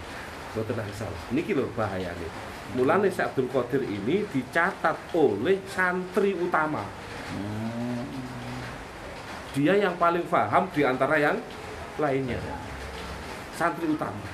Mboten 0.53 0.79
asal. 0.85 1.12
Niki 1.33 1.57
lho 1.57 1.66
bahayane. 1.72 2.29
Mulane 2.77 3.09
Syekh 3.09 3.33
Abdul 3.33 3.48
Qadir 3.48 3.83
ini 3.85 4.25
dicatat 4.29 4.96
oleh 5.16 5.61
santri 5.68 6.37
utama. 6.37 6.85
Dia 9.53 9.77
yang 9.77 9.96
paling 9.96 10.25
paham 10.29 10.68
di 10.72 10.81
antara 10.85 11.16
yang 11.20 11.37
lainnya. 12.01 12.40
Santri 13.57 13.88
utama. 13.88 14.25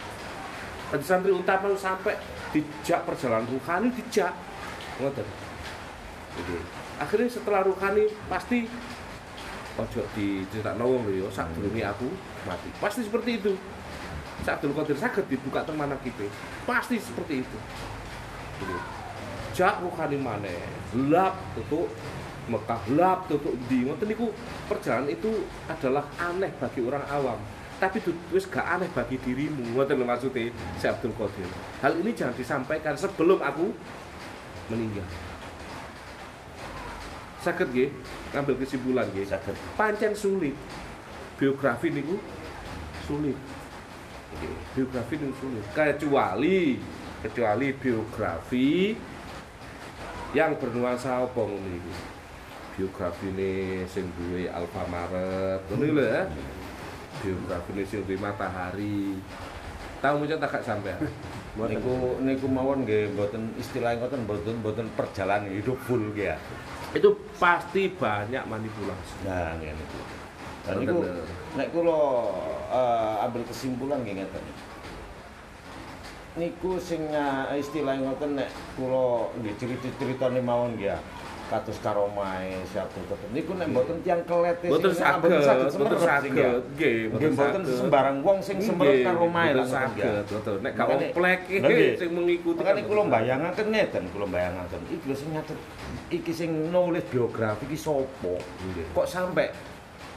Tadi 0.90 1.04
santri 1.06 1.30
utama 1.34 1.70
sampai 1.74 2.14
dijak 2.50 3.04
perjalanan 3.04 3.44
ruhani 3.46 3.92
dijak 3.92 4.32
ngoten 4.98 5.26
akhirnya 6.98 7.30
setelah 7.30 7.60
ruhani 7.66 8.10
pasti 8.26 8.66
ojo 9.78 10.02
diceritakno 10.18 10.84
wong 10.84 11.02
lho 11.06 11.24
ya 11.24 11.28
sadurunge 11.30 11.82
aku 11.86 12.08
mati. 12.44 12.68
Pasti 12.82 13.06
seperti 13.06 13.38
itu. 13.38 13.52
Sak 14.42 14.62
Abdul 14.62 14.74
Qadir 14.74 14.98
saged 14.98 15.26
dibuka 15.26 15.66
teng 15.66 15.78
manakibe 15.78 16.30
pasti 16.62 16.98
seperti 16.98 17.42
itu. 17.42 17.58
Jadi, 18.58 18.76
jak 19.54 19.82
ruhani 19.82 20.18
maneh 20.18 20.62
gelap 20.94 21.34
tutup 21.54 21.90
Mekah 22.48 22.80
gelap 22.88 23.28
tutup 23.28 23.52
di 23.68 23.84
ngoten 23.84 24.08
niku 24.08 24.32
perjalanan 24.66 25.12
itu 25.12 25.44
adalah 25.68 26.08
aneh 26.16 26.48
bagi 26.56 26.80
orang 26.80 27.04
awam. 27.12 27.38
Tapi 27.78 28.02
wis 28.34 28.48
gak 28.48 28.64
aneh 28.64 28.90
bagi 28.90 29.20
dirimu. 29.20 29.76
Ngoten 29.76 30.02
maksudnya 30.02 30.50
si 30.80 30.86
Abdul 30.88 31.14
Qadir. 31.14 31.46
Hal 31.84 31.94
ini 32.00 32.10
jangan 32.16 32.34
disampaikan 32.34 32.96
sebelum 32.96 33.38
aku 33.38 33.70
meninggal 34.72 35.27
sakit 37.48 37.66
nggih 37.72 37.90
ngambil 38.36 38.54
kesimpulan 38.60 39.06
nggih. 39.12 39.24
Saged. 39.24 39.56
pancen 39.80 40.12
sulit. 40.12 40.54
Biografi 41.40 41.88
niku 41.88 42.20
sulit. 43.08 43.36
Biografi 44.76 45.14
niku 45.16 45.34
sulit. 45.40 45.64
Kecuali 45.72 46.76
kecuali 47.18 47.66
biografi 47.74 48.94
yang 50.36 50.54
bernuansa 50.60 51.24
apa 51.24 51.40
ngono 51.40 51.68
iku 51.72 51.92
biografi 52.78 53.26
ini 53.34 53.82
sing 53.90 54.06
duwe 54.14 54.46
Alfamaret 54.46 55.66
ngono 55.66 55.98
lho 55.98 56.04
ya 56.04 56.22
biografi 57.24 57.70
ini 57.74 57.82
sing 57.88 58.04
duwe 58.06 58.20
Matahari. 58.20 59.18
Tahu 59.98 60.14
macam 60.22 60.38
tak 60.38 60.50
gak 60.54 60.62
sampean? 60.62 61.02
Niku 61.58 62.22
niku 62.22 62.46
mawon 62.46 62.86
nggih 62.86 63.18
mboten 63.18 63.50
istilah 63.58 63.98
ngoten 63.98 64.22
mboten 64.30 64.54
mboten 64.62 64.86
perjalanan 64.94 65.50
hidup 65.50 65.74
full 65.82 66.14
ya. 66.14 66.38
Itu 66.90 67.08
pasti 67.36 67.92
banyak 67.92 68.42
manipulasi 68.44 69.14
Nah. 69.24 69.52
Nah 70.68 70.72
Ngoten 70.76 70.84
niku 70.84 70.96
lho. 71.00 71.24
nek 71.56 71.68
kula 71.72 72.00
eh, 72.70 73.24
ambil 73.24 73.42
kesimpulan 73.44 73.98
nggih 74.04 74.14
ngeten. 74.20 74.44
Niku 76.36 76.78
sing 76.78 77.02
eh, 77.08 77.56
istilah 77.56 77.96
ngoten 77.98 78.36
nek 78.36 78.48
kula 78.76 79.32
nggih 79.40 79.54
cerita-ceritane 79.56 80.38
mawon 80.38 80.76
nggih 80.76 80.92
ya. 80.92 80.98
Kados 81.48 81.80
karomahe 81.80 82.60
siapa 82.68 82.92
tetep. 82.92 83.16
Niku 83.32 83.56
nek 83.56 83.72
mboten 83.72 84.04
tiyang 84.04 84.20
saged, 84.92 85.72
mboten 85.72 85.96
saged 86.04 86.28
ya. 86.36 86.60
saged, 86.60 86.60
nggih, 86.76 86.96
mboten 87.08 87.62
sembarang 87.64 88.16
wong 88.20 88.38
sing 88.44 88.60
karomahe 89.00 89.56
boten 89.56 89.64
lah 89.64 89.64
saged, 89.64 90.28
betul. 90.28 90.60
Nek 90.60 90.72
gak 90.76 90.86
Lah, 91.64 91.68
nggih. 91.72 91.96
sing 91.96 92.10
mengikuti 92.12 92.60
Makanya 92.60 92.76
kan 92.76 92.84
kula 92.84 93.00
boten 93.00 93.08
bayangaken 93.08 93.66
ngeten, 93.72 94.02
kula 94.12 94.26
bayangaken. 94.28 94.80
Iki 94.92 95.04
lho 95.08 95.14
sing 95.16 95.28
nyatet 95.32 95.56
iki 96.08 96.32
sing 96.32 96.72
nulis 96.72 97.04
biografi 97.08 97.68
iki 97.68 97.78
sapa? 97.78 98.34
Nggih. 98.38 98.86
Kok 98.96 99.08
sampai 99.08 99.48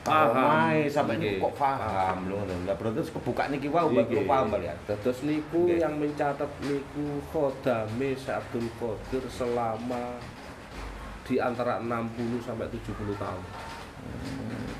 Paham 0.01 0.81
sampai 0.89 1.21
niku 1.21 1.45
kok 1.45 1.61
paham 1.61 2.25
lho 2.25 2.41
ngono. 2.41 2.53
Lah 2.65 2.73
berarti 2.73 3.05
terus 3.05 3.13
kebuka 3.13 3.53
niki 3.53 3.69
wae 3.69 3.85
baru 3.85 4.25
paham 4.25 4.49
kalian. 4.49 4.77
Terus 4.89 5.21
niku 5.21 5.69
Nggih. 5.69 5.77
yang 5.77 5.93
mencatat 6.01 6.49
niku 6.65 7.21
Khodame 7.29 8.17
Syekh 8.17 8.41
Abdul 8.41 8.67
Qadir 8.81 9.23
selama 9.29 10.17
di 11.29 11.37
antara 11.37 11.77
60 11.77 12.41
sampai 12.41 12.65
70 12.73 13.13
tahun. 13.13 13.43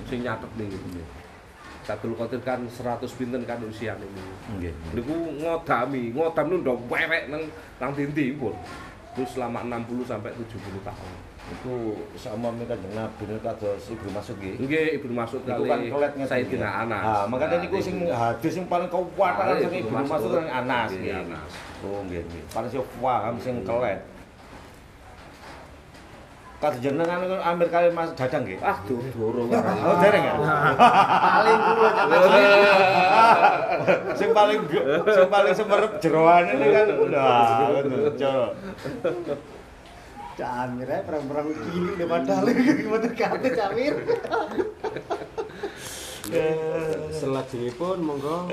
Sing 0.10 0.26
nyatet 0.26 0.52
niku. 0.58 0.78
Abdul 1.86 2.18
Qadir 2.18 2.42
kan 2.42 2.66
100 2.66 3.06
pinten 3.14 3.46
kan 3.46 3.62
usia 3.62 3.94
niku. 4.02 4.26
Nggih. 4.58 4.74
Niku 4.98 5.14
ngodami, 5.38 6.18
ngodam 6.18 6.46
niku 6.50 6.60
ndok 6.66 6.78
werek 6.90 7.30
nang 7.30 7.46
nang 7.78 7.94
dindi 7.94 8.34
pun. 8.34 8.58
Itu 9.12 9.24
selama 9.28 9.68
60 9.68 10.08
sampai 10.08 10.32
70 10.40 10.88
tahun. 10.88 11.14
Iku 11.52 12.00
sama 12.16 12.48
mereka 12.54 12.80
Nabi 12.96 13.28
niku 13.28 13.42
kados 13.44 13.92
Ibu 13.92 14.08
Masuk 14.16 14.40
nggih. 14.40 14.56
Nggih, 14.62 14.88
Ibu 15.02 15.08
Masuk 15.12 15.44
Iku 15.44 15.68
kan 15.68 15.80
kelet 15.84 16.12
ngeten. 16.16 16.30
Sayyidina 16.32 16.70
Anas. 16.88 17.04
Ah, 17.04 17.26
makanya 17.28 17.60
niku 17.60 17.76
sing 17.84 18.08
hadis 18.08 18.52
sing 18.56 18.64
paling 18.72 18.88
kuat 18.88 19.34
kan 19.36 19.60
sing 19.60 19.84
Ibu. 19.84 19.90
Masuk 19.92 20.32
kan 20.32 20.48
Anas 20.48 20.90
Nggih, 20.96 21.12
nggih. 21.28 21.84
Oh 21.84 22.00
nggih 22.08 22.22
nggih. 22.24 22.44
Paling 22.56 22.70
sing 22.72 22.80
paham 23.04 23.36
sing 23.42 23.56
kelet. 23.68 24.00
Kados 26.62 26.78
jenengan 26.78 27.26
niku 27.26 27.42
Amir 27.42 27.74
kali 27.74 27.90
Mas 27.90 28.14
Dadang 28.14 28.46
nggih. 28.46 28.62
Ah, 28.62 28.78
dorong. 28.86 29.50
Oh, 29.82 29.98
dereng 29.98 30.30
ya? 30.30 30.38
paling 30.38 31.58
kulo 31.58 31.90
sing 34.20 34.30
paling 34.30 34.62
sing 35.10 35.26
paling 35.34 35.54
semerep 35.58 35.98
jeroane 35.98 36.54
ini 36.54 36.70
kan 36.70 36.86
nah 37.10 37.66
ngono 37.66 38.54
Camir 40.38 40.86
ae 40.86 41.02
perang-perang 41.02 41.50
cilik 41.50 41.98
deh 41.98 42.06
padahal 42.06 42.46
gimana 42.54 43.10
kate 43.10 43.50
Camir. 43.58 43.98
Selajengipun 47.10 48.06
monggo 48.06 48.46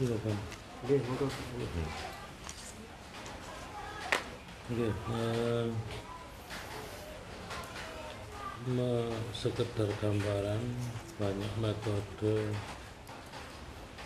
Silakan. 0.00 0.36
nggih 0.84 1.00
monggo. 1.06 1.26
Oke, 4.70 4.86
eh, 4.86 5.66
me- 8.70 9.18
sekedar 9.34 9.90
gambaran 9.98 10.62
banyak 11.18 11.54
metode 11.58 12.54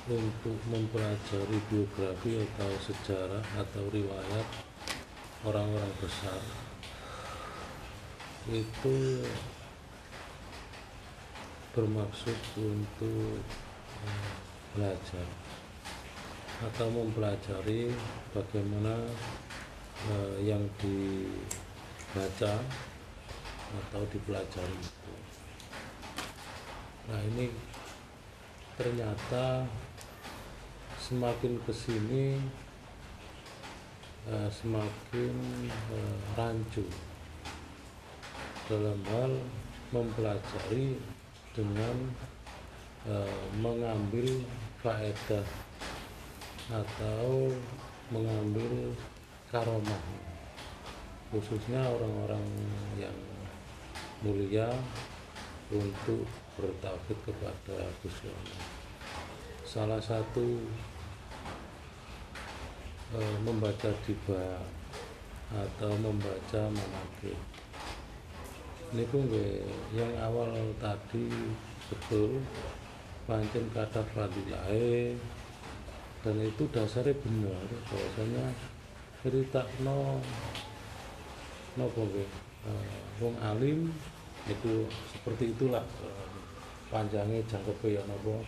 untuk 0.09 0.57
mempelajari 0.73 1.61
biografi 1.69 2.41
atau 2.41 2.73
sejarah 2.81 3.45
atau 3.61 3.85
riwayat 3.93 4.49
orang-orang 5.45 5.95
besar. 6.01 6.41
Itu 8.49 9.21
bermaksud 11.77 12.41
untuk 12.57 13.37
eh, 14.01 14.29
belajar 14.73 15.29
atau 16.73 16.89
mempelajari 16.89 17.93
bagaimana 18.33 19.13
eh, 20.11 20.53
yang 20.53 20.63
dibaca 20.81 22.55
atau 23.75 24.03
dipelajari 24.13 24.79
itu. 24.79 25.15
Nah 27.11 27.21
ini 27.35 27.53
ternyata 28.75 29.69
semakin 30.99 31.61
ke 31.63 31.73
sini 31.73 32.41
eh, 34.25 34.51
semakin 34.51 35.35
eh, 35.69 36.17
rancu 36.33 36.85
dalam 38.65 38.97
hal 39.13 39.33
mempelajari 39.93 40.97
dengan 41.53 41.97
eh, 43.05 43.43
mengambil 43.61 44.43
faedah 44.81 45.45
atau 46.73 47.53
mengambil 48.09 48.97
karomah 49.55 50.03
khususnya 51.31 51.79
orang-orang 51.79 52.43
yang 52.99 53.15
mulia 54.27 54.67
untuk 55.71 56.27
bertauhid 56.59 57.19
kepada 57.23 57.87
Gusti 58.03 58.27
Allah. 58.27 58.63
Salah 59.63 60.03
satu 60.03 60.59
eh, 63.15 63.37
membaca 63.47 63.95
diba 64.03 64.59
atau 65.55 65.93
membaca 66.03 66.63
manakib. 66.75 67.39
Ini 68.91 69.07
pun 69.07 69.23
yang 69.95 70.15
awal 70.19 70.51
tadi 70.83 71.31
betul 71.95 72.43
pancen 73.31 73.71
kata 73.71 74.03
fadilahe 74.15 75.15
dan 76.27 76.37
itu 76.43 76.67
dasarnya 76.75 77.15
benar 77.23 77.67
bahwasanya 77.91 78.74
cerita 79.25 79.65
no 79.81 80.21
nopo 81.81 82.05
nggih 82.05 82.29
eh, 82.69 83.01
wong 83.25 83.33
alim 83.41 83.89
itu 84.45 84.85
seperti 85.17 85.57
itulah 85.57 85.81
eh, 86.05 86.29
panjangnya 86.93 87.41
jangkepe 87.49 87.97
ya 87.97 88.05
nopo 88.05 88.45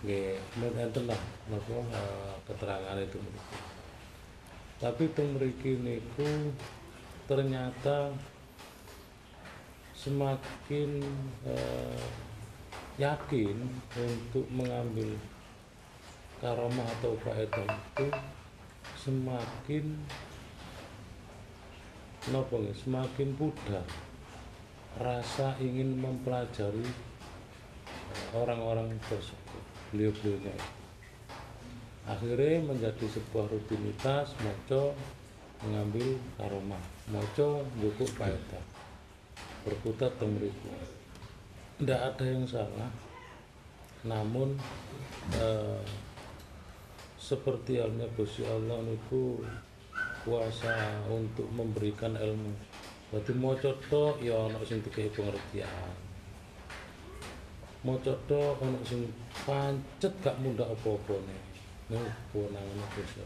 nggih 0.00 0.40
men 0.56 0.72
enten 0.80 1.04
lah 1.04 1.20
nopo 1.52 1.84
eh, 1.92 2.34
keterangan 2.48 2.96
itu. 2.96 3.20
Tapi 4.80 5.04
teng 5.12 5.36
mriki 5.36 5.76
niku 5.76 6.56
ternyata 7.28 8.08
semakin 9.92 11.04
eh, 11.44 12.04
yakin 12.96 13.60
untuk 13.92 14.46
mengambil 14.48 15.20
karomah 16.40 16.88
atau 16.96 17.12
faedah 17.20 17.68
itu 17.68 18.06
semakin 19.08 19.96
nopo 22.28 22.60
semakin 22.76 23.32
pudar 23.40 23.88
rasa 25.00 25.56
ingin 25.64 25.96
mempelajari 25.96 26.84
eh, 26.84 28.28
orang-orang 28.36 28.92
tersebut 29.08 29.64
beliau-beliaunya 29.88 30.52
akhirnya 32.04 32.60
menjadi 32.68 33.08
sebuah 33.08 33.48
rutinitas 33.48 34.36
moco 34.44 34.92
mengambil 35.64 36.20
karomah 36.36 36.84
moco 37.08 37.64
buku 37.80 38.04
faedah 38.12 38.64
berputar 39.64 40.12
temeriku 40.20 40.68
tidak 41.80 42.12
ada 42.12 42.24
yang 42.28 42.44
salah 42.44 42.92
namun 44.04 44.52
eh, 45.32 45.80
seperti 47.28 47.76
halnya 47.76 48.08
Gusti 48.16 48.40
Allah 48.48 48.80
niku 48.88 49.44
kuasa 50.24 51.04
untuk 51.12 51.44
memberikan 51.52 52.16
ilmu. 52.16 52.56
Berarti 53.12 53.32
maca 53.36 53.72
tok 53.92 54.24
ya 54.24 54.48
ana 54.48 54.56
sing 54.64 54.80
dikai 54.80 55.12
pengertian. 55.12 55.92
Maca 57.84 58.16
tok 58.24 58.64
ana 58.64 58.80
sing 58.80 59.12
pancet 59.44 60.12
gak 60.24 60.40
munda 60.40 60.64
apa-apane. 60.64 61.36
Nih 61.92 62.08
kewenangan 62.32 62.88
Gusti. 62.96 63.20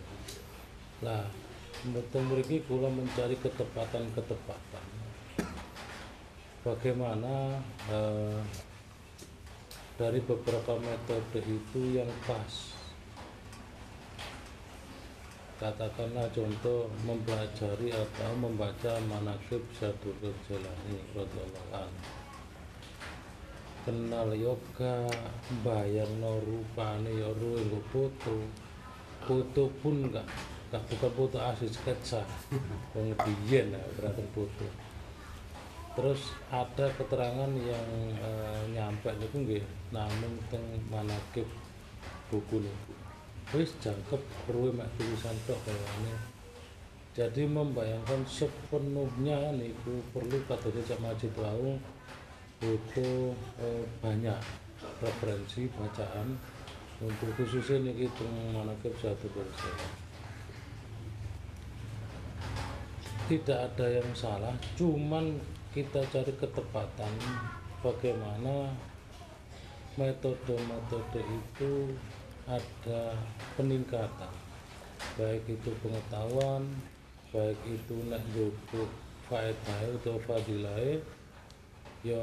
Lah, 1.07 1.23
mboten 1.87 2.23
mriki 2.27 2.59
kula 2.67 2.91
mencari 2.91 3.39
ketepatan-ketepatan. 3.39 4.87
Bagaimana 6.63 7.59
eh, 7.91 8.39
dari 9.95 10.19
beberapa 10.23 10.79
metode 10.79 11.43
itu 11.43 11.99
yang 11.99 12.11
pas 12.27 12.72
katakanlah 15.63 16.27
contoh 16.35 16.91
mempelajari 17.07 17.95
atau 17.95 18.35
membaca 18.35 18.99
manakib 19.07 19.63
Syadurul 19.79 20.35
Jalani 20.51 20.99
radhiyallahu 21.15 21.87
kenal 23.87 24.31
yoga 24.35 25.07
bayar 25.67 26.07
no 26.19 26.39
rupane 26.43 27.11
ya 27.15 27.31
ruwe 27.39 27.63
nggo 27.63 27.81
foto. 27.95 28.35
Foto 29.23 29.71
pun 29.79 30.11
enggak 30.11 30.27
enggak 30.71 30.83
bukan 30.91 31.11
foto 31.15 31.39
asli 31.39 31.71
sketsa. 31.71 32.23
Wong 32.95 33.15
biyen 33.23 33.75
ya 33.75 33.83
berarti 33.99 34.23
foto. 34.35 34.67
Terus 35.93 36.23
ada 36.51 36.91
keterangan 36.99 37.51
yang 37.55 37.89
eh, 38.19 38.63
nyampe 38.75 39.15
niku 39.19 39.47
nggih 39.47 39.65
namun 39.95 40.33
teng 40.51 40.65
manakib 40.91 41.47
buku 42.33 42.65
niku 42.65 43.02
wis 43.53 43.73
jangkep 43.85 44.23
ruwe 44.49 44.73
mek 44.73 44.89
tulisan 44.97 45.37
tok 45.45 45.61
kayane 45.69 46.15
jadi 47.13 47.45
membayangkan 47.45 48.25
sepenuhnya 48.25 49.53
niku 49.53 50.01
perlu 50.17 50.41
kata 50.49 50.73
Cak 50.73 51.01
Majid 51.05 51.37
wau 51.37 51.77
butuh 52.57 53.37
eh, 53.61 53.85
banyak 54.01 54.41
referensi 55.05 55.69
bacaan 55.77 56.41
untuk 57.03 57.35
khususnya 57.37 57.93
niki 57.93 58.09
teng 58.17 58.33
manakib 58.55 58.95
satu 58.97 59.29
bersejarah 59.35 59.93
tidak 63.27 63.59
ada 63.69 63.87
yang 64.01 64.11
salah 64.17 64.55
cuman 64.81 65.37
kita 65.77 66.01
cari 66.09 66.33
ketepatan 66.39 67.13
bagaimana 67.85 68.71
metode-metode 69.99 71.21
itu 71.21 71.93
ada 72.47 73.15
peningkatan. 73.55 74.33
Baik 75.19 75.45
itu 75.51 75.71
pengetahuan 75.83 76.67
baik 77.33 77.57
itu 77.65 77.97
nek 78.13 78.21
njupuk 78.37 78.91
faedah 79.25 79.81
atau 79.97 80.21
fadilah 80.29 80.77
ya 82.05 82.21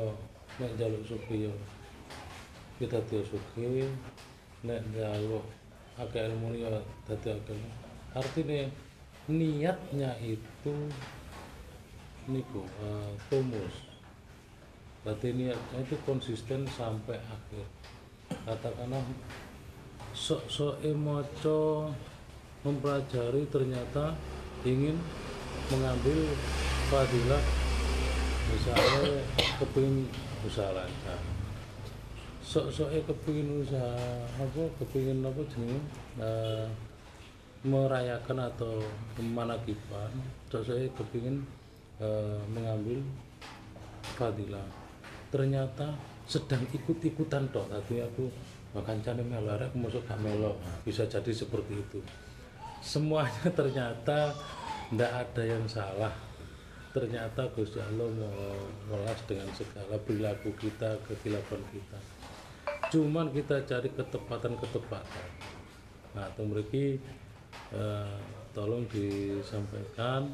nek 0.61 0.71
jaluk 0.77 1.01
suki 1.01 1.49
ya. 1.49 1.53
Kita 2.77 3.01
dia 3.09 3.21
suki 3.25 3.89
nek 4.63 4.81
jaluk 4.93 5.43
akeh 5.99 6.29
ilmu 6.29 6.55
ya 6.55 6.71
akeh 7.09 7.35
ilmu. 7.35 7.69
artinya 8.09 8.65
niatnya 9.29 10.11
itu 10.21 10.73
niku 12.29 12.65
eh, 12.85 13.11
tumus. 13.33 13.75
Berarti 15.01 15.33
niatnya 15.33 15.77
itu 15.81 15.95
konsisten 16.05 16.69
sampai 16.69 17.17
akhir. 17.17 17.65
Katakanlah 18.45 19.01
sok-sok 20.13 20.83
emoco 20.83 21.89
mempelajari 22.65 23.47
ternyata 23.47 24.13
ingin 24.67 24.99
mengambil 25.71 26.19
fadilah 26.91 27.43
misalnya 28.49 29.23
kepingin 29.61 30.09
usaha. 30.43 30.73
Lancar 30.73 31.19
sok-sok 32.49 32.89
kepingin 33.05 33.61
usaha 33.61 34.25
apa 34.41 34.63
kepingin 34.81 35.21
apa 35.21 35.41
jenis 35.53 35.85
merayakan 37.61 38.49
atau 38.49 38.81
manakiban 39.21 40.09
sok-sok 40.49 40.89
kepingin 40.97 41.45
eh, 42.01 42.41
mengambil 42.49 43.05
fadilah. 44.17 44.65
Ternyata 45.29 45.93
sedang 46.25 46.65
ikut-ikutan 46.73 47.53
toh 47.53 47.69
tadi 47.69 48.01
aku 48.01 48.25
makan 48.73 49.01
cane 49.01 49.23
melo 49.25 49.49
arek 49.57 49.73
masuk 49.73 50.05
gak 50.05 50.21
melo 50.21 50.53
Nah, 50.61 50.77
bisa 50.85 51.09
jadi 51.09 51.31
seperti 51.33 51.73
itu. 51.73 51.99
Semuanya 52.79 53.49
ternyata 53.59 54.33
ndak 54.93 55.11
ada 55.11 55.43
yang 55.45 55.65
salah. 55.65 56.13
Ternyata 56.89 57.45
Gusti 57.53 57.77
Allah 57.77 58.09
melas 58.89 59.19
dengan 59.29 59.45
segala 59.53 59.93
perilaku 60.01 60.49
kita 60.57 60.97
kekilapan 61.05 61.61
kita. 61.69 61.99
Cuman 62.89 63.29
kita 63.29 63.61
cari 63.69 63.93
ketepatan-ketepatan. 63.93 65.29
Nah 66.17 66.25
itu 66.33 66.41
mereka 66.49 66.85
eh, 67.77 68.17
tolong 68.57 68.89
disampaikan 68.89 70.33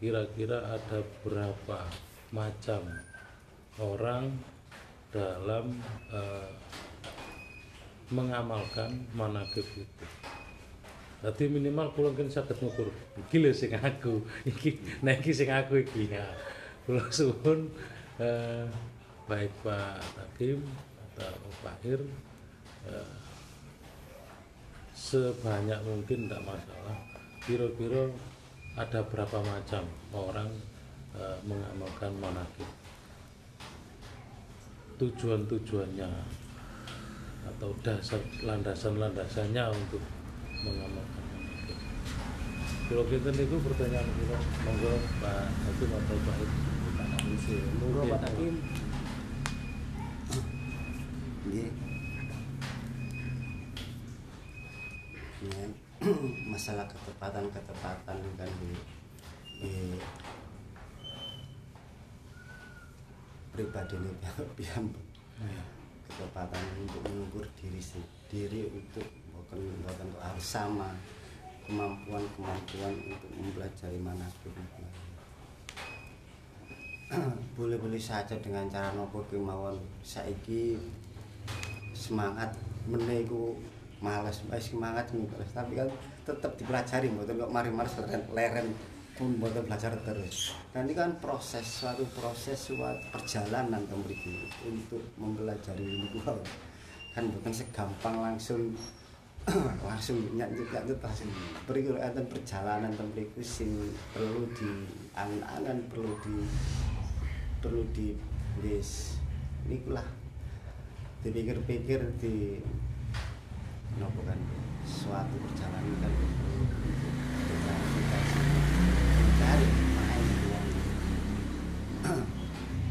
kira-kira 0.00 0.64
ada 0.72 1.04
berapa 1.20 1.84
macam 2.32 2.88
orang 3.76 4.32
dalam 5.12 5.76
eh, 6.08 6.48
mengamalkan 8.12 9.08
manakib 9.16 9.64
itu 9.72 10.06
Jadi 11.22 11.46
minimal 11.46 11.94
kula 11.94 12.10
mungkin 12.10 12.26
saged 12.26 12.58
ngukur. 12.58 12.90
Iki 13.14 13.36
lho 13.38 13.54
sing 13.54 13.70
aku, 13.78 14.26
iki 14.42 14.74
nah 15.06 15.14
iki 15.14 15.30
sing 15.30 15.46
aku 15.54 15.78
iki 15.86 16.10
ya. 16.10 16.26
Kula 16.82 17.06
suwun 17.14 17.70
eh, 18.18 18.66
baik 19.30 19.54
Pak 19.62 20.02
Hakim 20.18 20.66
atau 21.14 21.46
Pak 21.62 21.78
Ir 21.86 22.02
eh, 22.90 23.14
sebanyak 24.98 25.78
mungkin 25.86 26.26
tidak 26.26 26.42
masalah. 26.42 26.98
Kira-kira 27.46 28.10
ada 28.74 29.06
berapa 29.06 29.38
macam 29.46 29.86
orang 30.10 30.50
eh, 31.14 31.38
mengamalkan 31.46 32.18
manakib. 32.18 32.66
Tujuan-tujuannya 34.98 36.41
atau 37.42 37.70
dasar 37.82 38.22
landasan-landasannya 38.46 39.64
untuk 39.74 40.02
mengamalkan. 40.62 41.24
Kalau 42.92 43.04
kita 43.08 43.30
itu 43.32 43.56
pertanyaan 43.56 44.04
kita, 44.04 44.36
monggo 44.68 44.92
Pak 45.22 45.48
Hakim 45.48 45.90
atau 45.96 46.16
Pak 46.28 46.36
Ir. 46.44 46.50
Monggo 47.80 48.02
Pak 48.04 48.20
Hakim. 48.26 48.54
Ya, 55.42 55.66
masalah 56.52 56.86
ketepatan-ketepatan 56.86 58.16
itu 58.22 58.30
kan 58.38 58.50
di, 58.62 58.70
di 59.58 59.74
pribadi 63.50 63.96
ini 63.98 64.12
pihak 64.56 64.84
ketepatan 66.16 66.64
untuk 66.84 67.00
mengukur 67.08 67.46
diri 67.56 67.80
sendiri 67.80 68.68
untuk 68.68 69.06
bukan 69.32 69.60
bukan 69.84 70.08
harus 70.20 70.46
sama. 70.46 70.92
Kemampuan 71.62 72.26
kemampuan 72.34 72.94
untuk 73.06 73.30
mempelajari 73.38 73.98
manakib 74.02 74.50
boleh-boleh 77.56 78.00
saja 78.00 78.34
dengan 78.40 78.66
cara 78.72 78.90
nopo 78.96 79.22
kemauan. 79.28 79.76
Saiki 80.02 80.80
semangat 81.92 82.56
menego 82.88 83.54
malas 84.02 84.42
wis 84.50 84.74
semangat 84.74 85.06
males 85.14 85.52
tapi 85.54 85.78
kan 85.78 85.86
tetap 86.26 86.58
dipelajari 86.58 87.06
mboten 87.12 87.38
kok 87.38 87.54
mari-mari 87.54 87.90
leren, 88.34 88.74
mboten 89.20 89.68
belajar 89.68 89.92
terus. 90.00 90.56
Dan 90.72 90.88
ini 90.88 90.96
kan 90.96 91.12
proses 91.20 91.68
suatu 91.68 92.08
proses 92.16 92.56
suatu 92.56 92.96
perjalanan 93.12 93.84
temriki 93.84 94.48
untuk 94.64 95.04
mempelajari 95.20 95.84
ini 95.84 96.20
kan 97.12 97.28
bukan 97.28 97.52
segampang 97.52 98.16
langsung 98.24 98.72
langsung 99.88 100.16
nyanyi 100.32 100.64
nyanyi 100.64 100.94
langsung. 100.96 101.28
Beriku 101.68 101.98
enten 102.00 102.24
perjalanan 102.24 102.94
temriku 102.96 103.44
sing 103.44 103.68
perlu 104.16 104.48
di 104.56 104.88
angan-angan 105.12 105.78
perlu 105.92 106.16
di 106.24 106.34
perlu 107.60 107.82
di 107.92 108.16
wis 108.64 109.20
nikulah. 109.68 110.06
Dipikir-pikir 111.20 112.00
di 112.16 112.58
nopo 114.00 114.24
kan 114.24 114.40
suatu 114.88 115.36
perjalanan 115.36 116.00
kan 116.00 116.12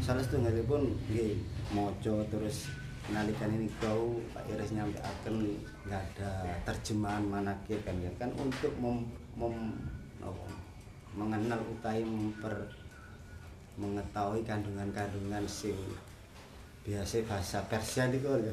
salah 0.02 0.18
satu 0.18 0.42
nggak 0.42 0.66
pun 0.66 0.82
nggih 1.14 1.38
mojo 1.70 2.26
terus 2.26 2.66
nalikan 3.14 3.54
ini 3.54 3.70
kau 3.78 4.18
Pak 4.34 4.50
Iris 4.50 4.74
nyampe 4.74 4.98
akan 4.98 5.46
nggak 5.86 6.02
ada 6.18 6.58
terjemahan 6.66 7.22
manakib 7.22 7.78
kan 7.86 7.94
ya 8.02 8.10
kan 8.18 8.34
untuk 8.34 8.74
mem, 8.82 9.06
mem- 9.38 9.78
nopo, 10.18 10.42
mengenal 11.14 11.62
utai 11.70 12.02
memper 12.02 12.66
mengetahui 13.78 14.42
kandungan-kandungan 14.42 15.46
sing 15.46 15.78
biasa 16.82 17.22
bahasa 17.22 17.62
Persia 17.70 18.10
niku 18.10 18.42
lho. 18.42 18.50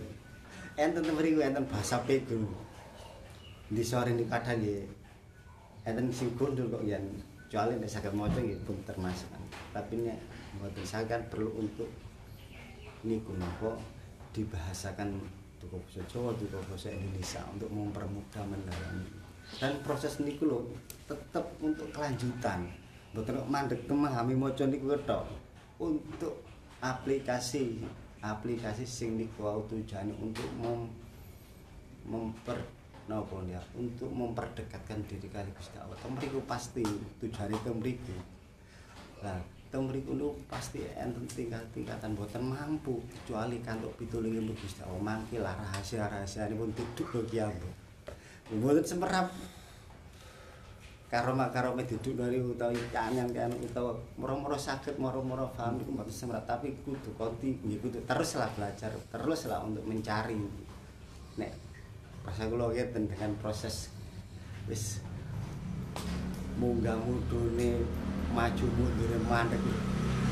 Enten 0.77 1.01
mriku 1.01 1.41
enten 1.41 1.65
bahasa 1.65 1.97
Pegu. 2.05 2.45
Di 3.73 3.81
sore 3.81 4.13
niku 4.13 4.29
kadang 4.29 4.61
nggih 4.61 4.85
enten 5.89 6.13
sing 6.13 6.29
gundul 6.37 6.69
kok 6.69 6.85
yen 6.85 7.09
kecuali 7.49 7.81
nek 7.81 8.13
maca 8.13 8.37
nggih 8.37 8.61
pun 8.69 8.77
termasuk. 8.85 9.29
Tapi 9.73 10.05
nek 10.05 10.28
mboten 10.57 10.85
saged 10.85 11.21
perlu 11.29 11.53
untuk 11.61 11.89
niku 13.05 13.35
napa 13.37 13.77
dibahasakan 14.33 15.19
duka 15.59 15.75
basa 15.83 16.01
Jawa, 16.07 16.31
duka 16.39 16.57
basa 16.71 16.89
Indonesia 16.89 17.43
untuk 17.51 17.69
mempermudah 17.69 18.43
mendalami. 18.47 19.05
Dan 19.59 19.81
proses 19.81 20.21
niku 20.21 20.47
lho 20.47 20.59
tetap 21.09 21.45
untuk 21.59 21.89
kelanjutan. 21.91 22.69
Mboten 23.11 23.41
kok 23.41 23.49
mandek 23.49 23.81
memahami 23.89 24.33
maca 24.37 24.63
niku 24.69 24.93
tok. 25.03 25.25
Untuk 25.79 26.43
aplikasi 26.79 27.83
aplikasi 28.19 28.83
sing 28.83 29.15
niku 29.15 29.47
tujuane 29.67 30.11
untuk 30.19 30.47
mem, 30.59 30.91
memper 32.03 32.59
napa 33.09 33.41
ya 33.49 33.57
untuk 33.73 34.11
memperdekatkan 34.13 35.01
diri 35.09 35.27
kali 35.33 35.49
Gusti 35.57 35.81
Allah. 35.81 35.97
Temriku 36.03 36.43
pasti 36.45 36.85
tujuane 37.17 37.57
temriku. 37.65 38.13
Lah, 39.25 39.39
temriku 39.69 40.17
niku 40.17 40.33
pasti 40.49 40.81
enten 40.97 41.29
tingkat-tingkatan 41.29 42.17
boten 42.17 42.41
mampu 42.41 42.97
kecuali 43.05 43.61
kantuk 43.61 43.93
pitulunge 44.01 44.41
Gusti 44.57 44.81
Allah. 44.81 44.97
Mangke 44.97 45.37
lah 45.37 45.53
rahasia-rahasianipun 45.53 46.73
duduk 46.73 47.07
lho 47.13 47.21
ki 47.29 47.37
ambo. 47.45 47.69
Mboten 48.49 48.81
semerap 48.81 49.29
karoma 51.09 51.49
karoma 51.49 51.81
duduk 51.85 52.17
dari 52.17 52.37
utawi 52.37 52.77
kanyan 52.93 53.29
kan 53.33 53.49
utawa 53.49 53.97
moro-moro 54.17 54.53
sakit 54.53 55.01
moro-moro 55.01 55.49
paham 55.57 55.81
itu 55.81 55.89
mboten 55.89 56.13
semerap 56.13 56.45
tapi 56.45 56.69
kudu 56.85 57.17
konti 57.17 57.57
kudu 57.57 58.05
terus 58.05 58.37
lah 58.37 58.49
belajar 58.53 58.93
terus 59.09 59.49
lah 59.49 59.65
untuk 59.65 59.81
mencari 59.89 60.37
nek 61.41 61.49
pas 62.21 62.37
kula 62.37 62.69
dengan 62.93 63.33
proses 63.41 63.89
wis 64.69 65.01
munggah 66.61 66.93
mudune 67.01 67.81
maju 68.33 68.65
mundur 68.77 69.11
mandek. 69.27 69.61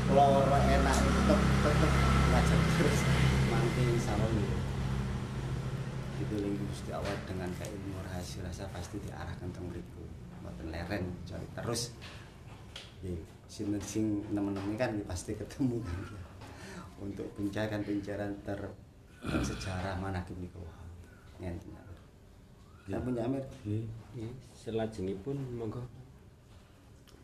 Loro 0.08 0.56
enak 0.56 0.96
tetep 0.96 1.40
tetep 1.62 1.92
ngajak 2.32 2.60
terus. 2.78 3.00
Mangke 3.48 3.84
itu 6.18 6.34
lagi 6.34 6.58
Gusti 6.68 6.90
Allah. 6.90 7.14
Dengan 7.28 7.50
ilmu 7.52 7.98
rahasia 8.08 8.42
rasa 8.42 8.66
pasti 8.74 8.98
diarahkan 9.02 9.48
teng 9.54 9.68
mriku 9.70 10.02
mboten 10.42 10.68
leren 10.74 11.04
cari 11.28 11.46
terus. 11.54 11.94
Ya 13.02 13.14
sinten 13.48 13.80
sing 13.80 14.22
nemen-nemen 14.28 14.76
kan 14.76 14.92
ya 14.92 15.04
pasti 15.08 15.32
ketemu 15.32 15.80
kan 15.80 15.98
ya. 16.04 16.20
untuk 17.00 17.24
pencarian-pencarian 17.38 18.44
ter 18.44 18.60
sejarah 19.24 19.96
manakib 19.98 20.36
niku 20.36 20.60
ngenten 21.40 21.78
punya 22.88 23.28
Amir. 23.28 23.44
Nggih, 23.68 23.84
selajengipun 24.56 25.36
monggo 25.60 25.84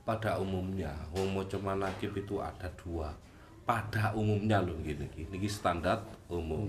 pada 0.04 0.36
umumnya. 0.36 0.92
Wong 1.16 1.32
maca 1.32 1.56
manakib 1.58 2.12
itu 2.14 2.38
ada 2.38 2.68
dua. 2.76 3.10
Pada 3.64 4.12
umumnya 4.12 4.60
loh 4.60 4.76
gini 4.84 5.08
gini 5.10 5.40
niki 5.40 5.48
standar 5.48 6.04
umum. 6.28 6.68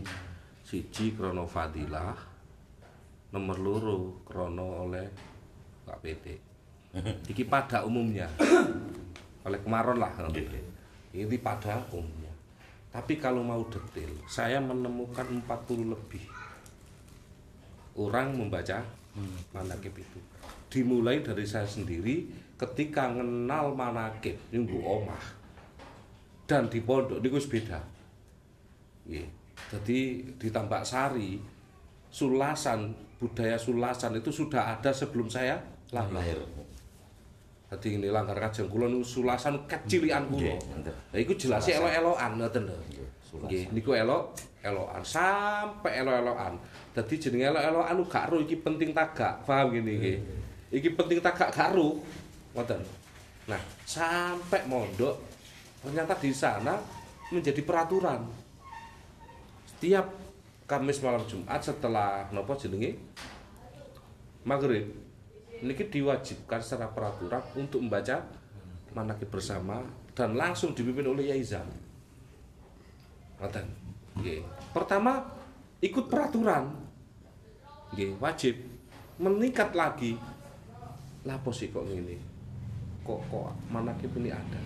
Siji 0.63 1.13
krono 1.13 1.43
fadilah. 1.45 2.15
Nomor 3.35 3.57
loro 3.59 4.23
krono 4.23 4.87
oleh 4.87 5.05
Pak 5.85 5.99
PT 6.01 6.25
iki 7.31 7.43
pada 7.43 7.83
umumnya. 7.83 8.31
Oleh 9.45 9.59
kemarin 9.61 9.99
lah 9.99 10.15
ini 11.13 11.37
pada 11.37 11.83
umumnya. 11.91 12.31
Tapi 12.95 13.19
kalau 13.19 13.43
mau 13.43 13.59
detail 13.67 14.15
saya 14.23 14.63
menemukan 14.63 15.27
40 15.27 15.91
lebih 15.91 16.23
orang 17.99 18.35
membaca 18.35 18.83
manakib 19.55 19.95
itu 19.95 20.19
dimulai 20.67 21.23
dari 21.23 21.47
saya 21.47 21.63
sendiri 21.63 22.27
ketika 22.55 23.11
kenal 23.11 23.75
manakib 23.75 24.35
ini 24.51 24.63
Bu 24.63 24.79
omah 24.79 25.23
dan 26.47 26.69
di 26.71 26.79
pondok 26.79 27.19
wis 27.19 27.49
beda 27.51 27.81
Nggih. 29.05 29.27
jadi 29.69 29.99
di 30.39 30.47
Tambak 30.49 30.87
Sari 30.87 31.37
sulasan 32.09 32.95
budaya 33.19 33.59
sulasan 33.59 34.15
itu 34.15 34.31
sudah 34.31 34.77
ada 34.77 34.91
sebelum 34.93 35.27
saya 35.27 35.59
lahir 35.91 36.39
Jadi 37.65 37.97
ini 37.97 38.07
langgar 38.13 38.37
kajeng 38.37 38.69
kula 38.69 38.85
niku 38.87 39.01
sulasan 39.03 39.57
kecilian 39.65 40.29
kula. 40.29 40.53
Lah 40.85 41.17
iku 41.19 41.33
jelas 41.33 41.65
elok-elokan 41.65 42.37
ngoten 42.37 42.69
lho. 42.69 42.77
Nggih, 43.41 43.73
niku 43.73 43.97
elok 43.97 44.37
elokan 44.61 45.01
sampai 45.01 46.05
elok-elokan. 46.05 46.55
Dadi 46.93 47.15
jenenge 47.17 47.51
elok-elokan 47.51 47.97
gak 48.05 48.25
ro 48.31 48.37
iki 48.39 48.61
penting 48.61 48.93
tagak, 48.93 49.41
paham 49.43 49.73
gini 49.73 49.97
nggih. 49.97 50.17
Iki 50.77 50.93
penting 50.93 51.19
tagak 51.19 51.49
gak 51.51 51.73
ro. 51.73 51.99
Ngoten. 52.55 52.81
Nah, 53.51 53.61
sampai 53.83 54.63
mondok 54.65 55.19
ternyata 55.83 56.15
di 56.17 56.31
sana 56.31 56.79
menjadi 57.29 57.61
peraturan. 57.61 58.23
Setiap 59.69 60.07
Kamis 60.65 60.97
malam 61.03 61.21
Jumat 61.29 61.61
setelah 61.61 62.25
nopo 62.33 62.57
jenenge 62.57 62.97
maghrib 64.41 64.89
niki 65.61 65.85
diwajibkan 65.93 66.57
secara 66.57 66.89
peraturan 66.89 67.43
untuk 67.53 67.85
membaca 67.85 68.25
manakib 68.97 69.29
bersama 69.29 69.85
dan 70.17 70.33
langsung 70.33 70.73
dipimpin 70.73 71.05
oleh 71.05 71.29
Yai 71.29 71.45
Zam. 71.45 71.69
Pertama 74.73 75.21
ikut 75.85 76.09
peraturan. 76.09 76.71
Wajib. 78.17 78.57
Meningkat 79.21 79.71
lagi. 79.77 80.17
Sih 81.53 81.69
kok 81.69 81.85
ngene? 81.85 82.34
Kok 83.05 83.19
kok 83.29 83.53
manakib 83.69 84.09
ini 84.17 84.33
ada? 84.33 84.57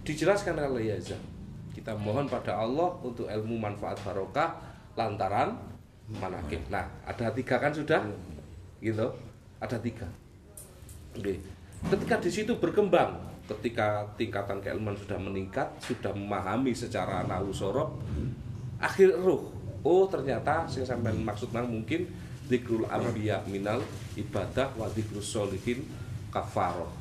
Dijelaskan 0.00 0.56
oleh 0.56 0.88
Yai 0.88 1.00
Zam. 1.04 1.20
Kita 1.76 1.92
mohon 1.94 2.24
pada 2.26 2.56
Allah 2.56 2.96
untuk 3.04 3.28
ilmu 3.28 3.60
manfaat 3.60 4.00
barokah 4.00 4.56
lantaran 4.96 5.54
manakib. 6.08 6.64
Nah, 6.72 6.88
ada 7.04 7.30
tiga 7.30 7.60
kan 7.60 7.70
sudah? 7.70 8.00
Gitu. 8.80 9.06
Ada 9.60 9.76
tiga. 9.78 10.08
Oke. 11.14 11.36
Ketika 11.80 12.16
di 12.20 12.30
situ 12.32 12.52
berkembang, 12.56 13.20
ketika 13.44 14.04
tingkatan 14.16 14.60
keilmuan 14.64 14.96
sudah 14.96 15.20
meningkat, 15.20 15.68
sudah 15.80 16.12
memahami 16.16 16.72
secara 16.72 17.24
nahu 17.28 17.52
sorob, 17.52 18.00
akhir 18.80 19.16
ruh. 19.20 19.52
Oh 19.80 20.04
ternyata 20.08 20.68
saya 20.68 20.84
sampai 20.84 21.16
maksud 21.16 21.52
mungkin 21.64 22.04
zikrul 22.52 22.84
anbiya 22.84 23.40
minal 23.48 23.80
ibadah 24.12 24.68
wa 24.76 24.84
zikrus 24.92 25.32
solihin 25.32 25.80
kafaroh. 26.28 26.99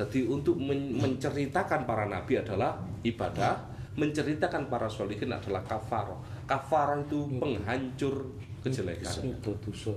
Jadi 0.00 0.24
untuk 0.24 0.56
men- 0.56 0.96
menceritakan 0.96 1.84
para 1.84 2.08
nabi 2.08 2.40
adalah 2.40 2.80
ibadah, 3.04 3.52
menceritakan 4.00 4.72
para 4.72 4.88
solihin 4.88 5.28
adalah 5.28 5.60
kafaroh. 5.68 6.16
Kafaroh 6.48 7.04
itu 7.04 7.28
penghancur 7.36 8.32
kejelekan. 8.64 9.36
Dosa. 9.44 9.92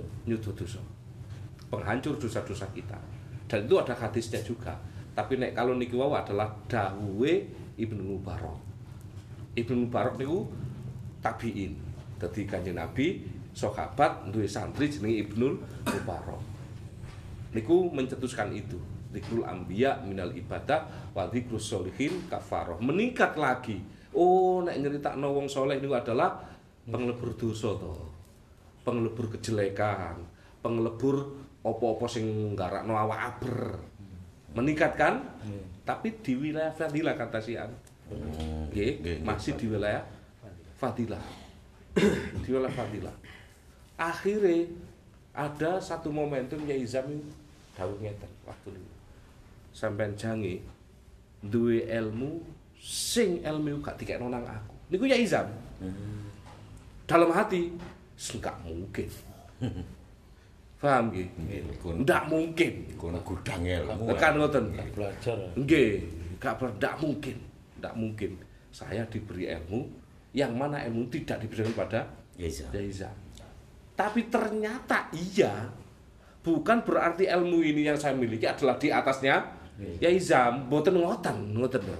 Penghancur 1.72 2.20
dosa-dosa 2.20 2.68
kita. 2.76 3.00
Dan 3.48 3.64
itu 3.64 3.80
ada 3.80 3.96
hadisnya 3.96 4.44
juga. 4.44 4.76
Tapi 5.16 5.40
nek 5.40 5.56
kalau 5.56 5.72
niki 5.80 5.96
wau 5.96 6.12
adalah 6.12 6.52
dawuhe 6.68 7.48
Ibnu 7.80 8.04
Mubarak. 8.04 8.60
Ibnu 9.56 9.88
Mubarak 9.88 10.20
niku 10.20 10.52
tabiin. 11.24 11.80
Dadi 12.20 12.44
kanjeng 12.44 12.76
Nabi 12.76 13.24
sahabat 13.56 14.28
duwe 14.28 14.44
santri 14.44 14.92
jenenge 14.92 15.24
Ibnu 15.24 15.48
Mubarak. 15.88 16.44
Niku 17.56 17.88
mencetuskan 17.88 18.52
itu 18.52 18.76
zikrul 19.14 19.46
anbiya 19.46 20.02
minal 20.02 20.34
ibadah 20.34 21.14
wa 21.14 21.30
zikrus 21.30 21.70
solihin 21.70 22.26
kafaroh. 22.26 22.82
Meningkat 22.82 23.38
lagi. 23.38 23.78
Oh 24.14 24.60
nek 24.66 24.74
nyeritakno 24.82 25.30
wong 25.30 25.46
soleh 25.46 25.78
niku 25.78 25.94
adalah 25.94 26.42
penglebur 26.90 27.38
dosa 27.38 27.70
to. 27.78 27.94
Penglebur 28.82 29.30
kejelekan. 29.38 30.18
Penglebur 30.58 31.30
opo-opo 31.62 32.10
sing 32.10 32.26
nggarakno 32.52 32.98
awak 32.98 33.20
aber. 33.38 33.78
Meningkatkan 34.58 35.22
tapi 35.86 36.18
di 36.18 36.34
wilayah 36.34 36.74
fadilah 36.74 37.14
kata 37.14 37.38
Sian 37.38 37.70
Hmm, 38.04 38.68
Nggih, 38.68 39.00
nggih, 39.00 39.16
nggih, 39.16 39.16
masih 39.24 39.56
di 39.56 39.66
wilayah 39.72 40.04
fadilah 40.76 41.24
di 42.44 42.48
wilayah 42.52 42.74
fadilah 42.76 43.16
akhirnya 43.96 44.68
ada 45.32 45.80
satu 45.80 46.12
momentum 46.12 46.60
ya 46.68 46.76
Izam 46.76 47.08
itu 47.08 47.32
dawuh 47.72 47.96
ngeten 48.04 48.28
waktu 48.44 48.76
itu 48.76 48.94
sampean 49.74 50.14
jange 50.14 50.62
duwe 51.42 51.84
ilmu 51.90 52.40
sing 52.78 53.42
ilmu 53.42 53.82
gak 53.82 53.98
dikekno 53.98 54.30
nang 54.30 54.46
aku 54.46 54.74
niku 54.94 55.04
ya 55.10 55.18
Izam 55.18 55.50
dalam 57.04 57.28
hati 57.34 57.74
enggak 58.14 58.56
mungkin 58.62 59.08
paham 60.80 61.10
nggih 61.10 61.28
ndak 62.04 62.28
mungkin 62.28 62.72
kono 63.00 63.18
gudang 63.24 63.64
ilmu. 63.64 64.04
tekan 64.12 64.36
ngoten 64.36 64.64
Belajar. 64.92 65.36
Nggih, 65.56 66.04
gak 66.36 66.60
tidak 66.60 67.00
mungkin, 67.00 67.36
tidak 67.80 67.94
mungkin. 67.96 68.30
Saya 68.68 69.00
diberi 69.08 69.48
ilmu 69.48 69.88
yang 70.36 70.52
mana 70.52 70.84
ilmu 70.84 71.08
tidak 71.08 71.40
diberikan 71.40 71.72
pada 71.72 72.04
Ya 72.34 72.50
iya. 72.50 72.66
Yaiza. 72.74 73.10
Tapi 73.94 74.26
ternyata 74.26 75.06
iya. 75.14 75.70
Bukan 76.44 76.84
berarti 76.84 77.30
ilmu 77.30 77.62
ini 77.64 77.88
yang 77.88 77.96
saya 77.96 78.12
miliki 78.12 78.44
adalah 78.44 78.76
di 78.76 78.90
atasnya 78.90 79.40
Yaiza. 79.78 80.54
Mboten 80.54 80.94
ngoten, 80.98 81.36
ngoten 81.58 81.82
lho. 81.82 81.98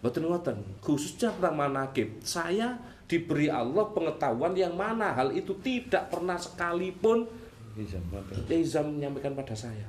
Mboten 0.00 0.22
ngoten. 0.26 0.56
Khususnya 0.80 1.30
tentang 1.36 1.56
manakib, 1.56 2.08
saya 2.24 2.80
diberi 3.06 3.52
Allah 3.52 3.84
pengetahuan 3.92 4.56
yang 4.56 4.72
mana 4.72 5.12
hal 5.12 5.36
itu 5.36 5.52
tidak 5.60 6.08
pernah 6.08 6.40
sekalipun 6.40 7.28
mampir. 8.08 8.36
Yaiza 8.48 8.80
menyampaikan 8.80 9.36
pada 9.36 9.52
saya. 9.52 9.88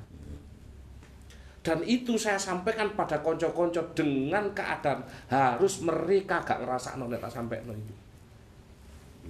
Dan 1.63 1.79
itu 1.87 2.19
saya 2.19 2.35
sampaikan 2.35 2.91
pada 2.91 3.23
konco-konco 3.23 3.95
dengan 3.95 4.51
keadaan 4.51 4.99
harus 5.31 5.79
mereka 5.79 6.43
gak 6.43 6.59
ngerasa 6.59 6.99
nek 6.99 7.23
tak 7.23 7.31
sampai 7.31 7.63
no 7.63 7.71
itu. 7.71 7.95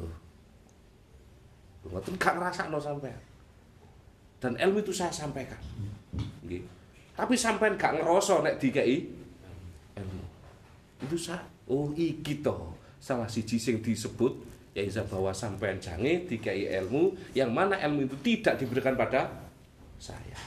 Loh. 0.01 0.09
Loh, 1.85 1.89
ngoten 1.93 2.17
gak 2.17 2.33
ngerasa 2.41 2.73
no 2.73 2.81
sampai. 2.81 3.13
Dan 4.41 4.57
ilmu 4.57 4.81
itu 4.81 4.89
saya 4.89 5.13
sampaikan. 5.13 5.61
Nggih. 6.41 6.65
Tapi 7.13 7.33
sampean 7.37 7.77
gak 7.77 8.01
ngerasa 8.01 8.41
nek 8.41 8.57
dikei 8.57 9.05
ilmu. 9.97 10.23
Itu 11.05 11.15
saya 11.17 11.45
oh 11.69 11.93
iki 11.93 12.41
toh 12.43 12.73
salah 12.97 13.29
siji 13.29 13.61
sing 13.61 13.79
disebut 13.79 14.33
yaitu 14.73 14.99
bahwa 15.05 15.29
sampean 15.29 15.77
jange 15.77 16.25
dikei 16.25 16.65
ilmu 16.81 17.13
yang 17.37 17.53
mana 17.53 17.77
ilmu 17.77 18.09
itu 18.09 18.17
tidak 18.25 18.57
diberikan 18.57 18.97
pada 18.97 19.29
saya. 20.01 20.37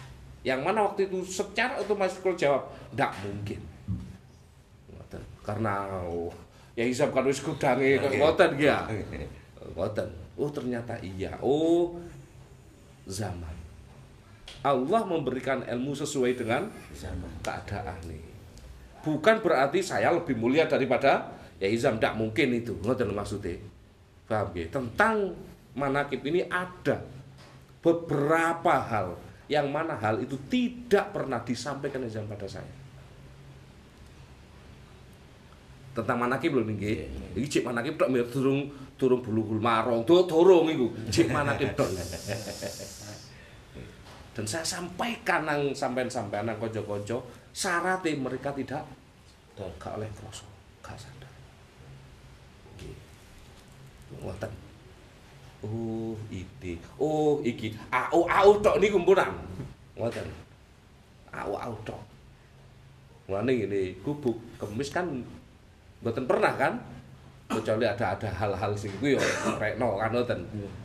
Yang 0.43 0.61
mana 0.62 0.79
waktu 0.91 1.07
itu 1.11 1.23
secara 1.27 1.79
otomatis 1.79 2.19
kalau 2.19 2.35
jawab 2.39 2.62
tidak 2.91 3.12
mungkin. 3.23 3.61
Karena 5.47 5.87
oh, 6.11 6.35
ya 6.75 6.83
hisab 6.83 7.14
kan 7.14 7.23
wis 7.23 7.39
gudange 7.39 8.03
kok 8.03 8.11
ngoten 8.11 8.51
ya. 8.59 8.83
Ngoten. 9.75 10.09
Oh 10.37 10.51
ternyata 10.51 10.99
iya. 11.01 11.39
Oh 11.39 11.95
zaman. 13.07 13.55
Allah 14.67 15.07
memberikan 15.07 15.62
ilmu 15.62 15.95
sesuai 15.95 16.35
dengan 16.35 16.67
keadaan 17.47 18.03
nih. 18.11 18.25
Bukan 19.07 19.39
berarti 19.39 19.79
saya 19.87 20.11
lebih 20.11 20.35
mulia 20.35 20.67
daripada 20.67 21.31
ya 21.62 21.71
Izam, 21.71 22.03
tidak 22.03 22.19
mungkin 22.19 22.51
itu. 22.51 22.75
Ngoten 22.83 23.14
maksudnya. 23.14 23.62
Paham 24.27 24.51
ya? 24.59 24.67
Tentang 24.67 25.39
manakib 25.79 26.27
ini 26.27 26.43
ada 26.51 26.99
beberapa 27.79 28.75
hal 28.83 29.14
yang 29.47 29.71
mana 29.71 29.95
hal 29.95 30.19
itu 30.19 30.35
tidak 30.51 31.14
pernah 31.14 31.39
disampaikan 31.47 32.03
Izam 32.03 32.27
pada 32.27 32.51
saya. 32.51 32.67
Tentang 35.95 36.19
manakib 36.19 36.59
lho 36.59 36.67
nggih. 36.67 37.39
Iki 37.39 37.47
cek 37.47 37.64
manakib 37.71 37.95
tok 37.95 38.11
mir 38.11 38.27
durung 38.27 38.67
durung 38.99 39.23
bulughul 39.23 39.62
marong. 39.62 40.03
Tuh 40.03 40.27
durung 40.27 40.67
iku. 40.67 40.91
Cek 41.07 41.31
manakib 41.31 41.79
tok. 41.79 41.87
Dan 44.37 44.45
saya 44.45 44.61
sampaikan 44.61 45.49
nang 45.49 45.72
sampean-sampean 45.72 46.45
nang 46.45 46.61
kanca-kanca 46.61 47.16
syaratnya 47.57 48.20
mereka 48.20 48.53
tidak 48.53 48.84
gak 49.57 49.97
oleh 49.97 50.12
kroso, 50.12 50.45
gak 50.84 50.93
sadar. 51.01 51.32
Ngoten. 54.20 54.53
Oh, 55.64 56.12
ide. 56.28 56.76
Oh, 57.01 57.41
iki. 57.41 57.72
Au 57.89 58.28
au 58.28 58.51
tok 58.61 58.76
niku 58.76 59.01
mpunan. 59.01 59.32
Ngoten. 59.97 60.28
Au 61.32 61.57
au 61.57 61.74
tok. 61.89 61.97
Mulane 63.32 63.57
ngene, 63.57 63.97
gubuk 64.05 64.37
kemis 64.61 64.93
kan 64.93 65.09
mboten 66.05 66.28
pernah 66.28 66.53
kan? 66.61 66.76
Kecuali 67.47 67.86
ada 67.86 68.18
ada 68.18 68.28
hal-hal 68.28 68.72
sing 68.74 68.92
kuwi 68.99 69.16
ya 69.16 69.22
rekno 69.57 69.97
kan 69.97 70.11
ngoten. 70.12 70.40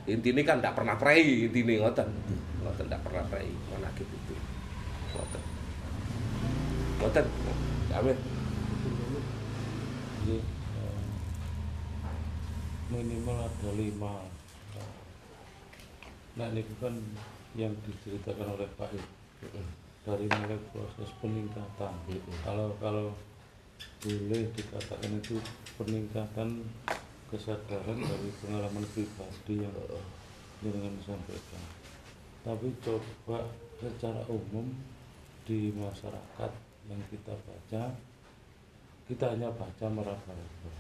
Intine 0.06 0.42
kan 0.46 0.62
ndak 0.62 0.78
pernah 0.78 0.96
prei 0.96 1.50
intine 1.50 1.82
ngoten. 1.82 2.08
Ngoten 2.62 2.86
ndak 2.88 3.02
pernah 3.02 3.24
prei 3.28 3.50
mana 3.70 3.90
gitu 3.98 4.14
itu. 4.14 4.36
Ngoten. 5.18 5.42
Ngoten. 7.02 7.26
Amin. 7.92 8.18
Eh, 10.22 10.44
minimal 12.92 13.48
ada 13.48 13.70
lima 13.74 14.22
nah 16.32 16.48
ini 16.48 16.64
kan 16.80 16.96
yang 17.60 17.76
diceritakan 17.84 18.56
oleh 18.56 18.70
Pak 18.80 18.96
I 18.96 19.02
dari 20.08 20.28
mulai 20.32 20.60
proses 20.72 21.10
peningkatan 21.20 21.94
kalau 22.48 22.72
kalau 22.80 23.12
boleh 24.00 24.48
dikatakan 24.56 25.12
itu 25.20 25.36
peningkatan 25.80 26.66
kesadaran 27.32 28.00
dari 28.00 28.30
pengalaman 28.44 28.86
pribadi 28.92 29.64
yang 29.64 29.76
dengan 30.62 30.94
sampaikan 31.04 31.64
tapi 32.42 32.74
coba 32.82 33.46
secara 33.78 34.22
umum 34.26 34.66
di 35.46 35.70
masyarakat 35.74 36.52
yang 36.90 37.02
kita 37.14 37.34
baca 37.46 37.84
kita 39.06 39.26
hanya 39.36 39.52
baca 39.52 39.86
meraba-raba. 39.92 40.72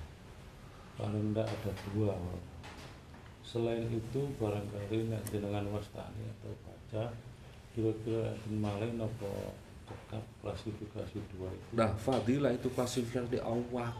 Paling 0.95 1.35
tidak 1.35 1.51
ada 1.51 1.71
dua 1.91 2.15
selain 3.43 3.83
itu 3.91 4.21
barangkali 4.39 5.11
nek 5.11 5.27
jenengan 5.27 5.67
wastani 5.75 6.23
atau 6.39 6.55
baca 6.63 7.03
kira-kira 7.75 8.31
malih 8.47 8.95
napa 8.95 9.51
cekap 9.83 10.23
klasifikasi 10.39 11.19
dua 11.35 11.51
itu? 11.51 11.69
Nah, 11.75 11.91
fadilah 11.99 12.55
itu 12.55 12.71
klasifikasi 12.71 13.27
di 13.27 13.39
Allah 13.43 13.91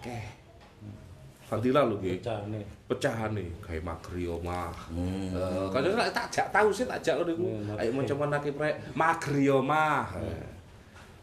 Fadilah 1.52 1.84
lho 1.84 2.00
nggih. 2.00 2.24
pecahane 2.24 2.64
Pecahane 2.88 3.44
kayak 3.60 3.84
magrio 3.84 4.40
mah. 4.40 4.72
Hmm. 4.88 5.36
Eh, 5.36 5.68
kadang 5.68 6.00
tak 6.00 6.08
tak 6.16 6.28
jak 6.32 6.48
tahu 6.48 6.72
sih 6.72 6.88
tak 6.88 7.04
jak 7.04 7.20
niku. 7.28 7.44
Hmm, 7.44 7.76
Ayo 7.76 7.92
macam 7.92 8.24
mana 8.24 8.40
ki 8.40 8.56
prek 8.56 8.80
magrio 8.96 9.60
mah. 9.60 10.16
Eh, 10.16 10.48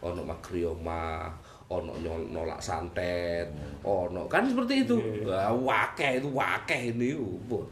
Ono 0.04 0.22
magrio 0.22 0.76
mah, 0.78 1.32
ono 1.72 1.90
nolak 2.30 2.60
santet, 2.62 3.50
ono 3.82 4.30
kan 4.30 4.46
seperti 4.46 4.86
itu. 4.86 4.94
Wah, 5.26 5.50
wakeh 5.50 6.22
itu 6.22 6.28
wakeh 6.30 6.94
ini 6.94 7.18
pun. 7.48 7.66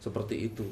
Seperti 0.00 0.48
itu. 0.50 0.66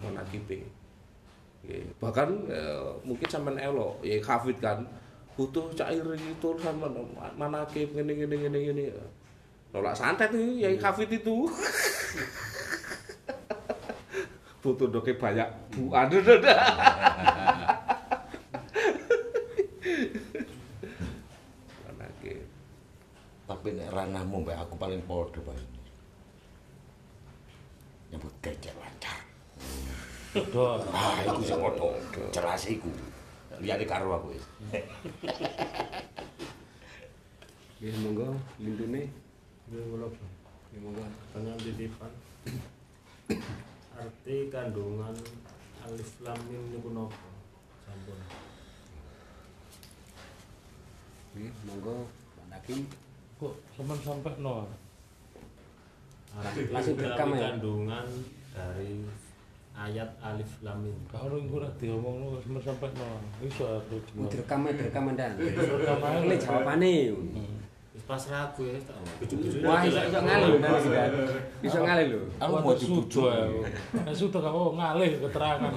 Nggih. 0.00 1.82
Bahkan 1.98 2.28
eh, 2.46 2.88
mungkin 3.04 3.26
sampean 3.26 3.58
elok 3.58 4.00
ya 4.06 4.16
hafid 4.22 4.56
kan 4.62 4.86
butuh 5.34 5.66
cair 5.74 6.06
itu 6.14 6.48
sama 6.62 6.86
manakib 7.34 7.90
ngene 7.92 8.12
ngene 8.22 8.36
ngene 8.46 8.58
ngene. 8.70 8.84
Nolak 9.70 9.94
santet 9.94 10.30
itu 10.34 10.58
ya 10.62 10.68
hafid 10.82 11.10
itu. 11.10 11.46
butuh 14.60 14.92
doke 14.92 15.16
banyak 15.16 15.48
bu 15.72 15.88
aduh 15.88 16.20
aduh, 16.20 16.36
aduh. 16.44 16.52
Manakib. 21.88 22.44
Tapi 23.48 23.68
nek 23.72 23.88
ranahmu 23.88 24.44
mbak 24.44 24.60
aku 24.60 24.76
paling 24.76 25.00
podo 25.08 25.40
Pak. 25.40 25.56
Nyebut 28.12 28.34
gajah 28.44 28.74
lancar. 28.76 29.20
Ah, 30.92 31.16
iku 31.24 31.40
sing 31.40 31.56
podo. 31.56 31.96
Jelas 32.28 32.62
iku. 32.68 32.92
Liyane 33.64 33.88
karo 33.88 34.12
aku. 34.12 34.36
Nggih 37.80 37.96
monggo 38.04 38.28
lintune. 38.60 39.08
Tengah 39.70 41.54
titipan. 41.62 42.10
Arti 43.94 44.36
kandungan 44.50 45.14
alif 45.86 46.10
lam 46.26 46.34
mim 46.50 46.74
niku 46.74 46.90
napa? 46.90 47.30
Sampun. 47.86 48.18
Nggih 51.38 51.54
monggo 51.70 52.10
Pak 52.34 52.46
Hakim. 52.50 52.82
kok 53.38 53.54
sampean 53.72 53.96
sampai 54.02 54.34
no 54.42 54.66
Arti 56.34 56.60
Langsung 56.74 56.98
direkam 56.98 57.30
ya? 57.38 57.54
kandungan 57.54 58.06
dari 58.50 59.06
ayat 59.70 60.10
alif 60.18 60.50
lam 60.66 60.82
mim. 60.82 60.98
kalau 61.06 61.38
iku 61.38 61.62
ora 61.62 61.70
diomongno 61.78 62.42
sampean 62.42 62.74
sampai 62.74 62.90
no 62.98 63.22
iso 63.46 63.78
aku 63.78 64.02
cuma 64.10 64.26
Direkam 64.26 64.66
direkam 64.66 65.14
dan. 65.14 65.38
Direkam. 65.38 66.26
Ini 66.26 66.36
jawabane. 66.42 66.94
pasrah 68.10 68.50
ragu 68.50 68.66
ya 68.66 68.74
wah 69.62 69.86
bisa 69.86 70.18
ngalih 70.18 70.58
iso 71.62 71.78
ngalih 71.78 72.06
lho. 72.10 72.22
Aku 72.42 72.58
mau 72.58 72.74
dibujo 72.74 73.22
ya 73.30 74.10
sudah 74.10 74.42
kamu 74.42 74.74
ngalih 74.74 75.10
keterangan. 75.22 75.70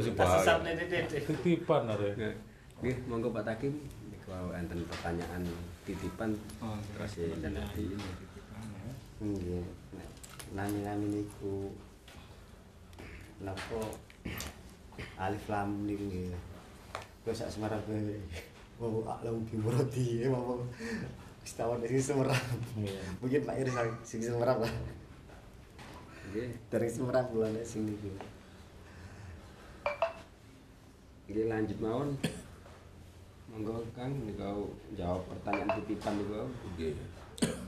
Sesat 0.00 0.64
nih 0.64 0.80
titipan 1.28 1.84
nare 1.84 2.16
ini 2.80 2.96
monggo 3.04 3.28
pak 3.36 3.44
takim. 3.44 3.76
Kalau 4.24 4.56
enten 4.56 4.80
pertanyaan 4.88 5.44
titipan. 5.84 6.32
Oh, 6.64 6.80
terus 6.96 7.20
ya 7.20 7.36
nanti 7.52 7.92
ini 9.20 9.60
nami 10.56 10.80
nami 10.80 11.06
niku 11.20 11.68
nopo 13.44 14.00
alif 15.20 15.44
lam 15.52 15.84
niku 15.84 16.08
ya 16.08 16.32
gue 17.24 17.34
sak 17.36 17.52
semarang 17.52 17.80
gue 17.84 18.16
oh 18.80 19.04
alam 19.04 19.44
kiburati 19.44 20.24
ya 20.24 20.32
tawon 21.52 21.84
dari 21.84 22.00
Semarang. 22.00 22.40
Iya. 22.80 23.04
Mungkin 23.20 23.40
Pak 23.44 23.56
Iris 23.60 23.76
sing 24.00 24.24
Semarang 24.24 24.64
lah. 24.64 24.72
Nggih, 26.32 26.48
Dari 26.72 26.88
Semarang 26.88 27.28
bulan 27.28 27.52
sing 27.60 27.84
niku. 27.84 28.08
nggih 31.28 31.46
lanjut 31.48 31.78
mawon. 31.84 32.16
Monggo 33.52 33.84
Kang 33.92 34.12
niku 34.24 34.72
jawab 34.96 35.20
pertanyaan 35.28 35.76
titipan 35.84 36.16
niku. 36.16 36.48
Oke. 36.48 36.96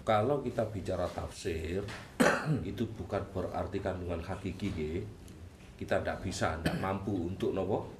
Kalau 0.06 0.40
kita 0.40 0.64
bicara 0.72 1.04
tafsir 1.12 1.84
itu 2.70 2.88
bukan 2.96 3.20
berarti 3.34 3.78
kandungan 3.84 4.24
hakiki 4.24 4.72
nggih. 4.72 5.00
Kita 5.76 6.00
tidak 6.00 6.24
bisa, 6.24 6.56
tidak 6.56 6.80
mampu 6.80 7.12
untuk 7.28 7.52
nopo 7.52 7.92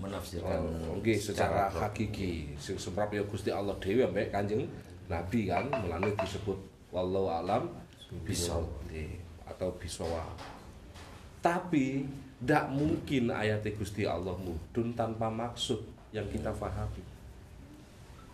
Menafsirkan. 0.00 0.56
Oh, 0.64 0.96
Oke, 0.96 1.12
secara 1.20 1.68
hakiki. 1.68 2.56
Sing 2.56 2.80
semrap 2.80 3.12
ya 3.12 3.20
Gusti 3.28 3.52
Allah 3.52 3.76
dhewe 3.76 4.08
ambek 4.08 4.32
Kanjeng 4.32 4.64
Nabi 5.10 5.50
kan 5.50 5.66
melane 5.66 6.14
disebut 6.14 6.58
wallahu 6.94 7.26
alam 7.26 7.66
bisawab 8.22 8.70
atau 9.50 9.68
bisawab. 9.82 10.38
Tapi 11.42 12.06
tidak 12.40 12.72
mungkin 12.72 13.28
ayat 13.34 13.66
Gusti 13.74 14.06
Allah 14.06 14.32
mudun 14.38 14.94
tanpa 14.94 15.26
maksud 15.28 15.82
yang 16.14 16.24
kita 16.30 16.54
pahami. 16.54 17.02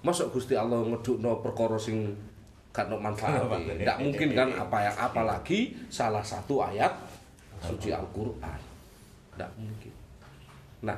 Masuk 0.05 0.37
Gusti 0.39 0.55
Allah 0.55 0.85
ngedukno 0.85 1.43
perkara 1.43 1.81
sing 1.81 2.15
gak 2.71 2.93
ono 2.93 3.01
manfaate. 3.01 3.81
Tidak 3.81 3.99
mungkin 4.05 4.29
kan 4.37 4.49
apa 4.53 4.79
yang 4.85 4.97
apalagi 5.01 5.75
salah 5.89 6.23
satu 6.23 6.61
ayat 6.61 6.93
suci 7.65 7.91
Al-Qur'an. 7.91 8.61
Tidak 9.33 9.51
mungkin. 9.57 9.93
Nah, 10.85 10.97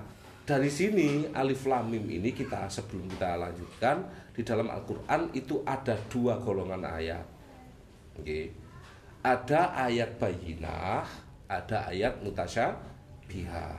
dari 0.48 0.72
sini 0.72 1.28
alif 1.36 1.68
lam 1.68 1.92
mim 1.92 2.08
ini 2.08 2.32
kita 2.32 2.72
sebelum 2.72 3.04
kita 3.04 3.36
lanjutkan 3.36 4.00
di 4.32 4.40
dalam 4.40 4.72
Al-Qur'an 4.72 5.28
itu 5.36 5.60
ada 5.68 5.92
dua 6.08 6.40
golongan 6.40 6.88
ayat. 6.88 7.26
Oke. 8.16 8.48
Ada 9.20 9.76
ayat 9.76 10.16
bayinah, 10.16 11.04
ada 11.52 11.92
ayat 11.92 12.24
mutasyabihah. 12.24 13.76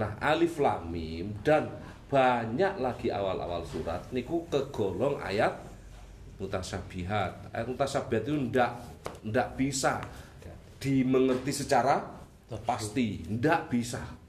Nah, 0.00 0.16
alif 0.24 0.56
lam 0.56 0.88
mim 0.88 1.36
dan 1.44 1.68
banyak 2.08 2.80
lagi 2.80 3.12
awal-awal 3.12 3.60
surat 3.68 4.00
niku 4.16 4.48
kegolong 4.48 5.20
ayat 5.20 5.52
mutasyabihat. 6.40 7.52
Ayat 7.52 7.68
mutasyabihat 7.68 8.24
itu 8.24 8.40
ndak 8.48 8.72
ndak 9.28 9.52
bisa 9.52 10.00
dimengerti 10.80 11.52
secara 11.52 12.08
pasti, 12.64 13.20
ndak 13.28 13.68
bisa. 13.68 14.19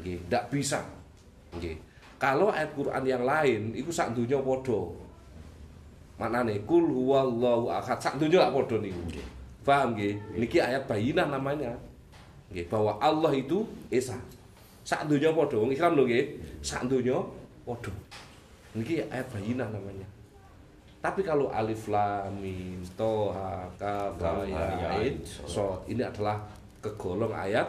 Nggih, 0.00 0.18
ndak 0.28 0.44
bisa. 0.48 0.80
Nggih. 1.56 1.76
Kalau 2.16 2.54
ayat 2.54 2.70
Quran 2.78 3.02
yang 3.02 3.26
lain 3.26 3.74
itu 3.74 3.90
sak 3.90 4.14
dunya 4.14 4.38
padha. 4.38 4.80
Maknane 6.22 6.62
kul 6.64 6.86
huwallahu 6.86 7.66
ahad 7.66 7.98
sak 7.98 8.16
dunya 8.16 8.38
lak 8.38 8.54
padha 8.54 8.78
niku. 8.78 9.02
Paham 9.66 9.98
nggih? 9.98 10.14
Niki 10.38 10.58
ayat 10.62 10.86
bayinah 10.86 11.26
namanya. 11.26 11.74
Nggih, 12.54 12.70
bahwa 12.70 12.94
Allah 13.02 13.34
itu 13.34 13.66
esa. 13.90 14.14
Sak 14.86 15.10
dunya 15.10 15.34
padha 15.34 15.58
wong 15.58 15.74
Islam 15.74 15.98
lho 15.98 16.06
nggih. 16.06 16.24
Sak 16.62 16.86
dunya 16.86 17.18
padha. 17.66 17.90
Niki 18.78 19.02
ayat 19.10 19.26
bayinah 19.34 19.68
namanya. 19.68 20.06
Tapi 21.02 21.26
kalau 21.26 21.50
alif 21.50 21.90
lam 21.90 22.38
mim 22.38 22.78
toha 22.94 23.66
ya 24.46 24.86
ain 24.94 25.18
so 25.26 25.82
ini 25.90 25.98
adalah 25.98 26.38
kegolong 26.78 27.34
ayat 27.34 27.66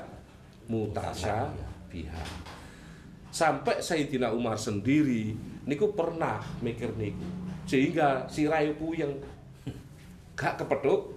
Sampai 3.33 3.77
Sayyidina 3.81 4.33
Umar 4.33 4.57
sendiri 4.57 5.33
niku 5.65 5.93
pernah 5.93 6.41
mikir 6.61 6.93
niku. 6.97 7.25
Sehingga 7.69 8.25
si 8.25 8.49
Rayu 8.49 8.73
yang 8.97 9.13
gak 10.39 10.57
kepeduk 10.61 11.13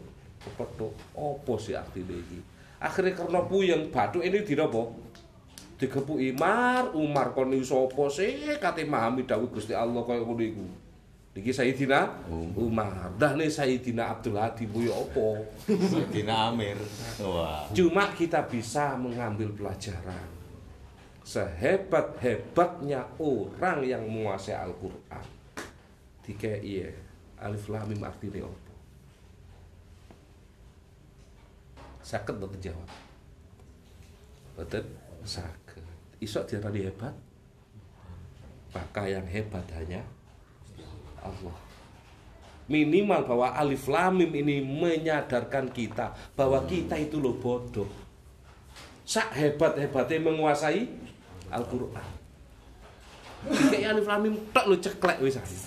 kepeduk 0.46 0.92
opo 1.16 1.56
sih 1.56 1.74
artine 1.74 2.20
iki. 2.20 2.40
Akhirnya 2.76 3.16
karena 3.16 3.40
puyeng 3.44 3.88
bathuk 3.88 4.22
ini 4.22 4.44
dinapa? 4.44 4.84
Digepuki 5.76 6.32
Mar 6.32 6.88
Umar 6.96 7.36
kon 7.36 7.52
niku 7.52 7.64
sapa 7.64 8.04
sih 8.08 8.56
kate 8.56 8.88
memahami 8.88 9.28
dawuh 9.28 9.48
Gusti 9.52 9.76
Allah 9.76 10.00
kaya 10.04 10.24
ngono 10.24 10.44
iku. 10.44 10.64
Niki 11.36 11.52
Sayyidina 11.52 12.24
Umar. 12.56 13.12
Dah 13.20 13.36
nih 13.36 13.52
Sayyidina 13.52 14.08
Abdul 14.08 14.40
Hadi 14.40 14.64
bu 14.64 14.88
ya 14.88 14.96
apa? 14.96 15.44
Sayyidina 15.68 16.48
Amir. 16.48 16.80
Wah. 17.20 17.68
Cuma 17.76 18.08
kita 18.16 18.40
bisa 18.48 18.96
mengambil 18.96 19.52
pelajaran. 19.52 20.35
Sehebat-hebatnya 21.26 23.02
orang 23.18 23.82
yang 23.82 24.06
menguasai 24.06 24.54
Al-Qur'an. 24.54 25.26
Dikei 26.22 26.86
alif 27.42 27.66
lam 27.66 27.90
mim 27.90 27.98
artine 28.06 28.46
apa? 28.46 28.72
Sakit 32.06 32.34
mboten 32.38 32.62
jawab. 32.62 32.90
Mboten 34.54 34.86
sakit. 35.26 35.82
Isok 36.22 36.46
diarani 36.46 36.86
hebat. 36.86 37.14
Maka 38.70 39.10
yang 39.10 39.26
hebat 39.26 39.66
hanya 39.74 40.06
Allah. 41.18 41.58
Minimal 42.70 43.26
bahwa 43.26 43.50
alif 43.54 43.90
lam 43.90 44.22
mim 44.22 44.30
ini 44.30 44.62
menyadarkan 44.62 45.74
kita 45.74 46.14
bahwa 46.38 46.62
kita 46.70 46.94
itu 46.98 47.18
loh 47.18 47.34
bodoh. 47.34 47.90
Sak 49.06 49.34
hebat-hebatnya 49.38 50.18
menguasai 50.18 51.05
Al-Qur'an. 51.50 52.08
Kayak 53.46 53.94
alif 53.94 54.06
lam 54.10 54.20
mim 54.26 54.34
tok 54.50 54.64
lo 54.66 54.76
ceklek 54.80 55.18
wis 55.22 55.38
ae. 55.38 55.58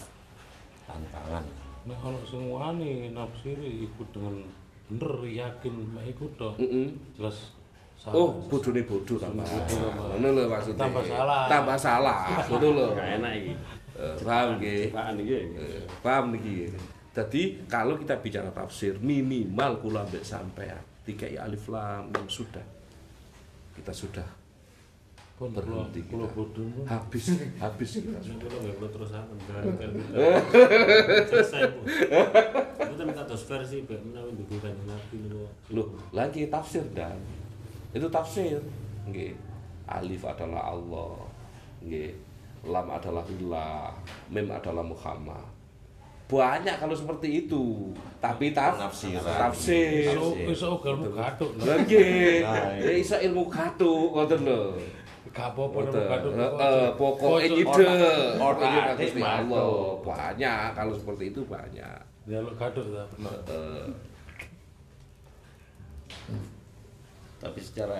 Tantangan. 0.89 1.45
Nek 1.87 1.99
ana 2.03 2.19
sing 2.27 2.43
wani 2.51 3.13
nafsiri 3.15 3.87
iku 3.87 4.03
dengan 4.11 4.43
bener 4.91 5.13
yakin 5.23 5.73
mek 5.95 6.11
iku 6.11 6.27
tok. 6.35 6.59
Heeh. 6.59 6.91
Jelas 7.15 7.55
salah. 7.95 8.15
Oh, 8.19 8.29
bodone 8.51 8.83
bodoh 8.83 9.15
tambah. 9.15 9.45
Ngono 9.47 10.27
lho 10.35 10.43
maksudnya. 10.51 10.83
Tambah 10.87 11.03
salah. 11.07 11.43
Tambah 11.47 11.77
salah. 11.77 12.19
Ngono 12.51 12.67
lho. 12.75 12.87
Gak 12.97 13.09
enak 13.21 13.33
iki. 13.37 13.53
Eh, 13.99 14.15
Paham 14.23 14.49
nggih? 14.55 14.83
Cepakan 14.87 15.15
iki. 15.19 15.35
Eh, 15.35 15.83
Paham 15.99 16.25
niki. 16.31 16.53
Jadi 17.11 17.41
kalau 17.67 17.99
kita 17.99 18.15
bicara 18.23 18.47
tafsir 18.55 18.95
minimal 19.03 19.83
kula 19.83 20.07
ambek 20.07 20.23
sampean 20.23 20.79
tiga 21.03 21.27
alif 21.43 21.67
lam 21.67 22.07
mim 22.07 22.27
sudah. 22.31 22.63
Kita 23.75 23.91
sudah 23.91 24.38
pun 25.39 25.55
berhenti 25.55 26.03
kita. 26.03 26.27
habis 26.83 27.25
habis 27.63 27.89
kita 27.95 28.19
kula 28.19 28.57
nggih 28.59 28.75
kula 28.75 28.89
terusaken 28.91 29.37
berarti 29.39 29.99
selesai. 31.25 31.61
Kita 32.75 33.03
minta 33.07 33.23
dos 33.23 33.43
versi 33.47 33.87
bae 33.87 33.95
menawi 33.97 34.35
dudu 34.35 34.59
kanjeng 34.59 34.83
Nabi. 34.83 35.17
Loh, 35.71 35.87
lagi 36.11 36.51
tafsir 36.51 36.83
dan 36.91 37.15
itu 37.89 38.03
tafsir. 38.11 38.59
Nggih. 39.07 39.33
Alif 39.87 40.21
adalah 40.21 40.69
Allah. 40.69 41.15
Nggih. 41.81 42.11
Lam 42.59 42.91
adalah 42.91 43.23
ilah, 43.31 43.95
mim 44.27 44.51
adalah 44.51 44.83
Muhammad. 44.83 45.47
Banyak 46.29 46.77
kalau 46.77 46.93
seperti 46.93 47.47
itu. 47.47 47.89
Tapi 48.19 48.51
taf 48.51 48.75
Penafsiran. 48.77 49.49
tafsir. 49.49 50.13
Iso 50.13 50.35
iso 50.45 50.67
ugalmu 50.77 51.09
gathuk. 51.09 51.55
Lah 51.57 51.79
nggih. 51.79 52.43
Nah, 52.43 52.75
Ya 52.77 52.91
iso 52.93 53.15
ilmu 53.17 53.47
gathuk 53.47 54.13
ngoten 54.13 54.43
lho. 54.45 54.75
Heeh, 56.35 56.87
pokoke 56.97 57.45
ide. 57.45 57.63
Gusti 57.63 57.83
atik 58.81 59.23
Allah. 59.23 59.69
Banyak 60.01 60.61
kalau 60.75 60.93
seperti 60.97 61.23
itu 61.31 61.41
banyak. 61.45 61.97
Ya. 62.29 62.39
Heeh. 63.17 63.85
Tapi 67.39 67.59
secara 67.63 67.95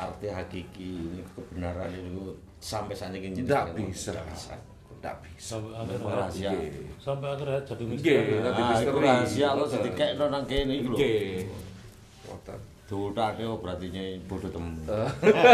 arti 0.00 0.32
hakiki 0.32 0.90
ini 0.96 1.20
kebenaran 1.36 1.92
itu 1.92 2.32
sampai 2.56 2.96
saat 2.96 3.12
ini 3.12 3.44
Tidak 3.44 3.76
bisa. 3.76 4.16
tidak 4.16 5.18
bisa. 5.28 5.58
Sampai 5.60 5.98
rahasia. 5.98 6.50
Nggih. 6.54 6.94
sampai 6.96 7.28
akhir 7.34 7.46
hayat 7.52 7.64
jadi 7.68 7.84
misteri. 7.84 8.38
itu 8.38 8.62
misteri. 8.64 9.02
rahasia 9.02 9.48
lo 9.52 9.64
sedikit 9.68 10.08
nang 10.16 10.44
kene 10.48 10.72
iki 10.78 10.88
lho. 10.88 10.96
Nggih. 10.96 12.71
Ngoten. 12.92 13.16
Diutake 13.16 13.42
oh 13.48 13.56
berarti 13.56 13.86
nyai 13.88 14.20
bodoh 14.28 14.50
temen. 14.52 14.76
Eh. 14.84 15.08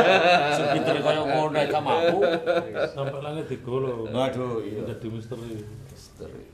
Sepinter 0.59 0.97
kaya 0.99 1.23
ngono 1.23 1.55
nek 1.55 1.71
gak 1.71 1.83
mampu. 1.87 2.19
Sampai 2.91 3.21
langit 3.23 3.47
digolo. 3.47 4.11
Waduh, 4.11 4.59
iya. 4.67 4.83
Jadi 4.91 5.07
misteri. 5.07 5.63
Misteri. 5.63 6.45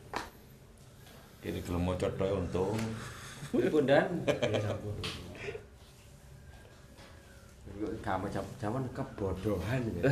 Kene 1.40 1.60
gelem 1.64 1.82
maca 1.88 2.08
tok 2.12 2.30
untung. 2.36 2.76
Pun 3.54 3.84
dan 3.88 4.08
Ya 4.28 4.60
sampun. 4.60 4.96
kamu 7.74 8.30
zaman 8.56 8.86
kebodohan 8.94 9.82
ya. 9.98 10.06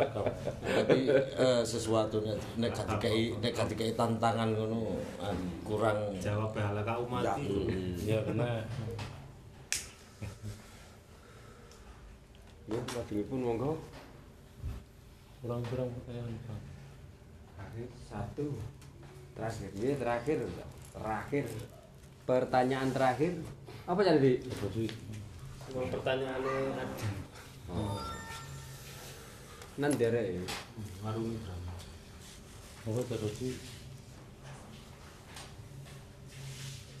Rekam. 0.00 0.24
Tapi 0.64 0.98
eh, 1.12 1.62
sesuatu 1.62 2.24
nek 2.56 2.72
dikai 2.72 3.36
nek 3.38 3.52
gak 3.52 3.68
dikai 3.68 3.92
tantangan 3.94 4.48
ngono 4.56 4.96
ah, 5.20 5.34
kurang 5.62 6.10
Jawab 6.16 6.56
bahala 6.56 6.82
kau 6.82 7.04
mati. 7.04 7.68
Ya 8.00 8.16
kena. 8.24 8.64
Ya, 12.70 12.78
lagi 12.78 13.26
pun 13.26 13.42
monggo. 13.42 13.82
Kurang-kurang 15.42 15.90
pertanyaan 15.90 16.38
Pak. 16.46 16.60
Terakhir 17.58 17.88
satu. 18.06 18.46
Terakhir. 19.34 19.68
Ini 19.74 19.94
terakhir. 19.98 20.38
Terakhir. 20.94 21.44
Pertanyaan 22.30 22.90
terakhir. 22.94 23.32
Apa 23.90 24.00
jadi? 24.06 24.38
Wong 25.74 25.86
pertanyaane 25.90 26.54
ada 26.74 26.84
Nan 29.80 29.92
derek 29.98 30.38
ya. 30.38 30.42
warung 31.02 31.34
drama. 31.42 31.74
apa 32.86 33.00
terus 33.06 33.38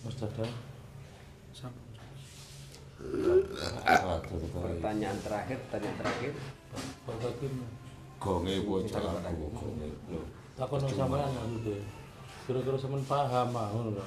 Mas 0.02 0.16
Dadang. 0.18 0.69
Pertanyaan 4.60 5.18
terakhir, 5.24 5.58
pertanyaan 5.68 5.96
terakhir. 6.04 6.32
Gonge 8.20 8.54
bocah 8.68 9.00
aku 9.24 9.46
gonge. 9.56 9.88
takon 10.60 10.84
sampean 10.84 11.32
aku 11.32 11.56
deh. 11.64 11.80
Kira-kira 12.44 12.76
sampean 12.76 13.00
paham 13.08 13.56
ah 13.56 13.66
ngono 13.72 13.90
lho. 13.96 14.04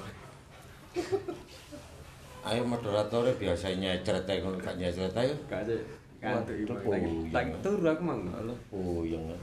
Ayo 2.46 2.62
moderatornya 2.62 3.34
biasanya 3.34 3.98
nyecret 3.98 4.30
ngono 4.38 4.62
gak 4.62 4.78
nyecret 4.78 5.14
ayo. 5.18 5.34
Gak 5.50 5.66
ada. 5.66 5.76
Turu 7.58 7.86
aku 7.90 8.02
mang. 8.06 8.30
Puyeng. 8.70 9.34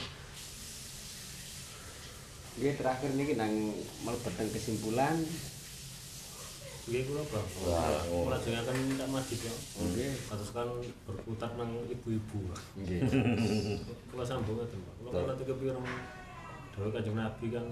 Ini 2.55 2.71
terakhir 2.79 3.11
nih 3.15 3.35
nang 3.35 3.51
melebet 4.07 4.33
nang 4.39 4.49
kesimpulan. 4.55 5.15
Nggih 6.91 7.07
kula 7.07 7.23
oh. 7.23 8.27
Melajengaken 8.27 8.75
minta 8.83 9.07
masjid 9.07 9.39
ya. 9.47 9.53
Kan 10.51 10.67
berputar 11.07 11.55
nang 11.55 11.71
ibu-ibu. 11.87 12.51
Nggih. 12.75 12.99
Kula 14.11 14.27
sambung 14.27 14.59
ngoten 14.59 14.75
Pak. 14.75 14.93
Kula 14.99 15.11
kan 15.15 15.23
nanti 15.31 15.43
Kanjeng 16.91 17.15
Nabi 17.15 17.47
kan 17.51 17.65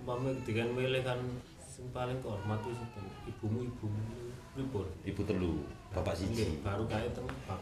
umpama 0.00 0.32
dengan 0.48 0.68
milih 0.72 1.02
kan 1.04 1.20
sing 1.60 1.88
paling 1.92 2.16
kehormat 2.24 2.60
itu 2.64 2.72
sinten? 2.72 3.04
ibumu 3.28 3.60
ibumu 3.68 4.00
pripun? 4.56 4.86
Ibu 5.04 5.20
telu, 5.28 5.64
bapak 5.92 6.16
siji. 6.16 6.60
baru 6.64 6.88
kae 6.88 7.08
teng 7.12 7.28
bapak. 7.28 7.60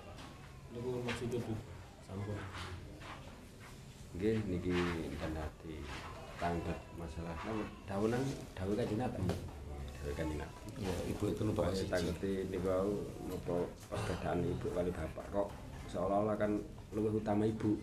niku 0.71 1.03
maksudnya 1.07 1.39
Bu 1.43 1.55
sampun 2.03 2.39
Nggih 4.19 4.39
niki 4.47 4.75
kan 5.19 5.35
hati 5.35 5.83
tanggap 6.39 6.79
masalah 6.95 7.35
napa 7.43 7.65
dawuh 7.87 8.09
nang 8.11 8.23
dawuh 8.55 8.75
kanjeng 8.79 9.03
Nabi. 9.03 9.23
Kanjeng 10.13 10.37
Nabi. 10.37 10.61
Ya, 10.85 10.95
ibu 11.09 11.25
itu 11.33 11.41
numpak 11.41 11.73
Pokoknya 11.73 11.81
siji. 11.81 11.93
tanggeti 11.97 12.33
niku 12.53 12.69
wau 12.69 12.93
napa 13.31 13.57
perbedaan 13.89 14.39
ibu 14.45 14.67
kali 14.77 14.91
bapak 14.93 15.25
kok 15.33 15.49
seolah-olah 15.89 16.37
kan 16.37 16.61
luwih 16.93 17.17
utama 17.17 17.49
ibu. 17.49 17.81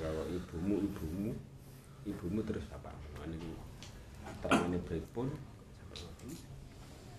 Kalau 0.00 0.24
ibumu 0.32 0.80
ibumu 0.80 1.30
ibumu 2.08 2.40
terus 2.48 2.64
bapak. 2.72 2.96
Nah, 3.20 3.28
niku 3.28 3.52
terangane 4.40 4.78
pripun 4.88 5.28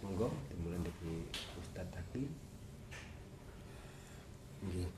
Monggo 0.02 0.30
dimulai 0.50 0.82
dari 0.86 1.26
Ustadz 1.62 1.94
tadi. 1.94 2.26
nggih 4.66 4.90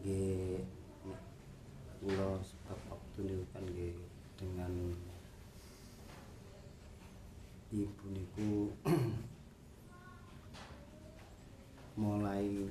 nggih 0.00 0.64
kula 2.00 2.40
sebab 2.40 2.78
waktu 2.88 3.18
niku 3.28 3.44
kan 3.52 3.64
nggih 3.68 3.92
dengan 4.40 4.72
ibu 7.74 8.06
niku 8.06 8.70
mulai 12.00 12.70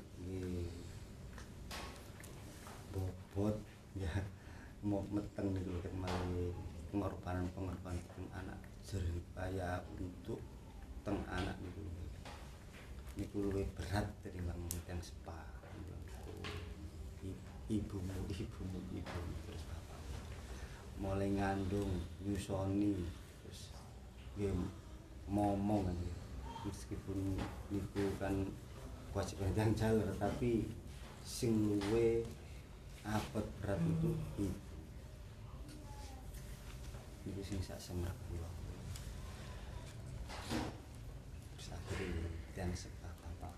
bobot 2.95 3.60
ya 3.99 4.08
mau 4.80 5.04
meteng 5.12 5.51
kan 5.60 5.91
mulai 5.99 6.56
pengorbanan 6.88 7.51
pengorbanan 7.51 7.99
teng 8.16 8.28
anak 8.32 8.60
jeripaya 8.80 9.84
untuk 9.99 10.39
teng 11.04 11.20
anak 11.28 11.60
niku 11.60 11.84
niku 13.20 13.36
luwih 13.51 13.68
berat 13.76 14.08
tinimbang 14.24 14.56
yang 14.88 15.04
sepa 15.04 15.36
I- 17.28 17.43
ibumu 17.68 18.24
ibumu 18.32 18.80
ibumu 18.95 19.36
terus 19.51 19.64
bapak 19.68 19.99
mulai 20.95 21.28
ngandung 21.36 21.91
nyusoni 22.24 23.04
terus 23.43 23.76
nggih 24.39 24.82
momong 25.28 25.88
kan 25.88 25.95
nggih. 25.95 26.17
meskipun 26.63 27.36
niku 27.67 28.03
kan 28.15 28.47
kewajiban 29.11 29.51
yang 29.55 29.71
jalan 29.76 30.07
tapi 30.15 30.71
sing 31.24 31.76
luwe 31.76 32.24
apet 33.03 33.45
berat 33.59 33.80
itu 33.84 34.11
ibu 34.39 34.47
niku 37.28 37.41
sing 37.43 37.59
sak 37.59 37.80
semrak 37.80 38.15
kula 38.32 38.49
terus 41.55 41.67
akhirnya 41.76 42.28
dan 42.55 42.71
sebab 42.71 43.13
bapak 43.24 43.53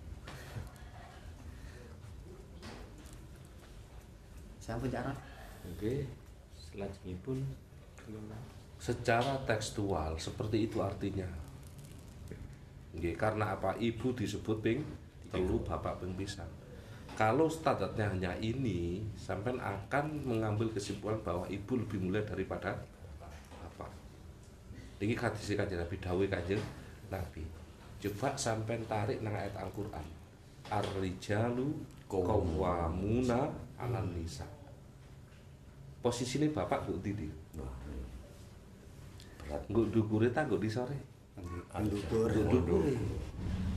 sampun 4.58 4.90
cara 4.90 5.14
Oke, 5.74 6.06
selanjutnya 6.54 7.50
secara 8.78 9.34
tekstual 9.50 10.14
seperti 10.22 10.70
itu 10.70 10.78
artinya. 10.78 11.26
Nggih, 12.96 13.16
karena 13.20 13.54
apa? 13.54 13.76
Ibu 13.76 14.16
disebut 14.16 14.64
ping 14.64 14.80
telu 15.30 15.60
bapak 15.62 16.00
ping 16.00 16.16
pisan. 16.16 16.48
Kalau 17.16 17.48
standarnya 17.48 18.12
hanya 18.12 18.32
ini, 18.44 19.04
sampai 19.16 19.56
akan 19.56 20.28
mengambil 20.28 20.68
kesimpulan 20.72 21.16
bahwa 21.24 21.48
ibu 21.48 21.80
lebih 21.80 22.00
mulia 22.04 22.24
daripada 22.24 22.76
bapak. 23.64 23.92
Ini 25.00 25.16
hadis 25.16 25.56
kanjeng 25.56 25.80
Nabi 25.80 25.96
Dawe 26.00 26.26
kanjeng 26.28 26.64
Nabi. 27.08 27.44
Coba 28.04 28.36
sampai 28.36 28.84
tarik 28.84 29.24
nang 29.24 29.32
ayat 29.32 29.56
Al-Qur'an. 29.56 30.04
Ar-rijalu 30.68 31.72
qawwamuna 32.12 33.48
'alan 33.80 34.12
nisa. 34.12 34.44
Posisine 36.04 36.52
bapak 36.52 36.86
kok 36.86 37.00
ndi? 37.00 37.32
Berat 39.40 39.64
nggo 39.72 39.88
ndukure 39.88 40.30
ta 40.36 40.44
nggo 40.44 40.60
disore? 40.60 41.15
Pendukur. 41.72 42.32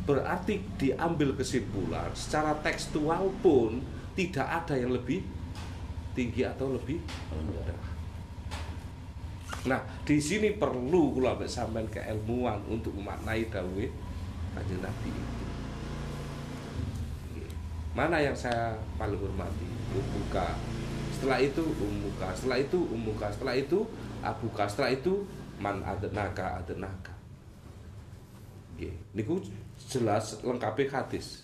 Berarti 0.08 0.64
diambil 0.80 1.36
kesimpulan 1.36 2.08
secara 2.16 2.56
tekstual 2.64 3.28
pun 3.44 3.82
tidak 4.16 4.46
ada 4.46 4.74
yang 4.78 4.94
lebih 4.94 5.20
tinggi 6.16 6.42
atau 6.48 6.72
lebih 6.72 6.98
rendah. 7.30 7.82
Nah, 9.68 9.84
di 10.06 10.16
sini 10.16 10.56
perlu 10.56 11.12
kula 11.12 11.36
sampean 11.44 11.84
keilmuan 11.92 12.62
untuk 12.70 12.94
memaknai 12.96 13.52
dawuh 13.52 13.90
Kanjeng 14.56 14.80
Nabi 14.80 15.10
itu. 15.12 15.44
Mana 17.92 18.22
yang 18.22 18.34
saya 18.34 18.78
paling 18.96 19.18
hormati? 19.18 19.66
Ummuka. 19.92 20.54
Setelah 21.10 21.42
itu 21.42 21.62
ummuka, 21.66 22.30
setelah 22.30 22.58
itu 22.62 22.78
ummuka, 22.94 23.26
setelah 23.26 23.54
itu 23.58 23.78
abuka, 24.22 24.64
setelah 24.70 24.90
itu 24.94 25.26
man 25.58 25.82
adenaka 25.82 26.62
adenaka. 26.62 27.17
Nggih, 28.78 28.94
niku 29.10 29.42
jelas 29.90 30.38
lengkapi 30.46 30.86
hadis. 30.86 31.42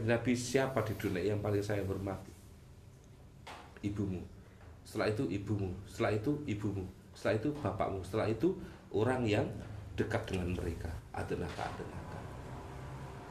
Nabi 0.00 0.32
siapa 0.32 0.80
di 0.80 0.96
dunia 0.96 1.20
yang 1.20 1.44
paling 1.44 1.60
saya 1.60 1.84
hormati? 1.84 2.32
Ibumu. 3.84 4.24
Setelah 4.88 5.12
itu 5.12 5.28
ibumu, 5.28 5.76
setelah 5.84 6.16
itu 6.16 6.32
ibumu, 6.48 6.88
setelah 7.12 7.36
itu 7.36 7.52
bapakmu, 7.60 8.00
setelah 8.08 8.32
itu 8.32 8.56
orang 8.96 9.28
yang 9.28 9.44
dekat 10.00 10.32
dengan 10.32 10.56
mereka. 10.56 10.88
Adenaka 11.12 11.68
adenaka. 11.68 12.20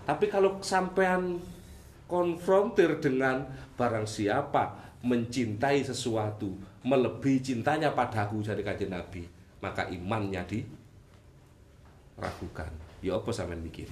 Tapi 0.06 0.30
kalau 0.30 0.62
sampean 0.62 1.42
konfrontir 2.06 3.02
dengan 3.02 3.42
barang 3.74 4.06
siapa 4.06 4.94
mencintai 5.02 5.82
sesuatu 5.82 6.54
melebihi 6.86 7.42
cintanya 7.42 7.98
padaku 7.98 8.46
jadi 8.46 8.62
kajian 8.62 8.94
Nabi 8.94 9.26
maka 9.62 9.86
imannya 9.90 10.46
diragukan 10.46 12.85
ya 13.00 13.18
apa 13.18 13.30
sampean 13.32 13.64
mikir? 13.64 13.88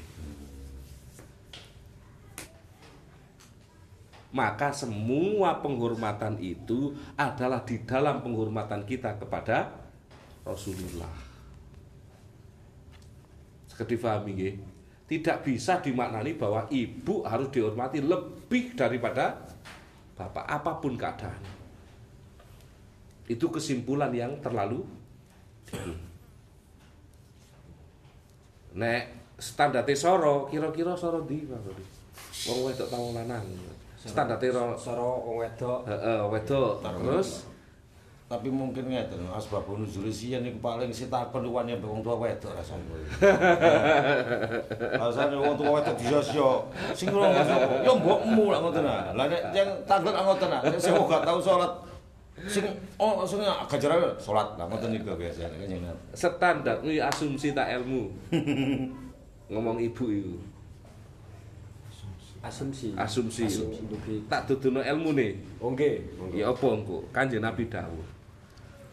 Maka 4.34 4.74
semua 4.74 5.62
penghormatan 5.62 6.42
itu 6.42 6.98
adalah 7.14 7.62
di 7.62 7.78
dalam 7.86 8.26
penghormatan 8.26 8.82
kita 8.82 9.22
kepada 9.22 9.70
Rasulullah. 10.42 11.14
Seperti 13.70 13.94
difahami 13.94 14.32
nggih? 14.34 14.56
tidak 15.14 15.46
bisa 15.46 15.78
dimaknani 15.84 16.34
bahwa 16.34 16.66
ibu 16.74 17.22
harus 17.28 17.54
dihormati 17.54 18.02
lebih 18.02 18.74
daripada 18.74 19.46
bapak 20.18 20.46
apa 20.48 20.72
pun 20.82 20.98
keadaan. 20.98 21.38
Itu 23.30 23.54
kesimpulan 23.54 24.10
yang 24.10 24.42
terlalu 24.42 24.82
nek 28.74 29.38
standar 29.38 29.86
soro 29.94 30.50
kira-kira 30.50 30.98
soro 30.98 31.22
di 31.26 31.46
Pak 31.46 31.60
Budi? 31.62 31.84
wong 32.50 32.60
wedok 32.70 32.88
tau 32.90 33.06
lanang 33.16 33.46
standar 33.98 34.38
ro 34.38 34.76
Soro 34.76 35.10
wong 35.26 35.36
wedok 35.42 35.80
heeh 35.88 36.22
wedok 36.28 36.82
terus 36.82 37.50
Tapi 38.24 38.50
mungkin 38.50 38.90
ngeten, 38.90 39.30
asbabun 39.30 39.86
nuzul 39.86 40.10
siyan 40.10 40.42
niku 40.42 40.58
paling 40.58 40.90
sitakon 40.90 41.46
luwan 41.46 41.70
ya 41.70 41.78
wong 41.78 42.02
tua 42.02 42.18
wedok 42.18 42.58
rasane. 42.58 42.82
Rasane 45.06 45.38
wong 45.38 45.54
tua 45.54 45.78
wedok 45.78 45.94
disosyo. 46.02 46.66
Sing 46.98 47.14
ngono 47.14 47.30
sapa? 47.30 47.86
Ya 47.86 47.94
mbokmu 47.94 48.50
lah 48.50 48.58
ngoten 48.58 48.90
ah. 48.90 49.14
Lah 49.14 49.30
nek 49.30 49.54
yang 49.54 49.70
takut 49.86 50.18
ngoten 50.18 50.50
ah. 50.50 50.66
Nek 50.66 50.82
sing 50.82 50.98
gak 50.98 51.22
tau 51.22 51.38
salat 51.38 51.93
sing 52.50 52.66
oh 52.98 53.22
sing 53.24 53.46
gajaran 53.46 54.18
salat 54.18 54.58
lah 54.58 54.66
ngoten 54.66 54.90
niku 54.90 55.14
biasane 55.14 55.54
kan 55.70 55.98
standar 56.18 56.82
ini 56.82 56.98
asumsi 56.98 57.54
tak 57.54 57.70
ilmu. 57.82 58.10
Ngomong 59.54 59.78
ibu 59.78 60.06
itu 60.10 60.36
asumsi. 62.44 62.92
Asumsi. 62.98 63.44
Asumsi. 63.46 64.16
Tak 64.28 64.50
duduno 64.50 64.82
ilmu 64.82 65.14
nih. 65.16 65.32
Oh 65.62 65.72
nggih 65.72 66.02
ya 66.34 66.50
apa 66.50 66.68
engko 66.74 67.06
kanjeng 67.14 67.46
Nabi 67.46 67.70
dawuh. 67.70 68.08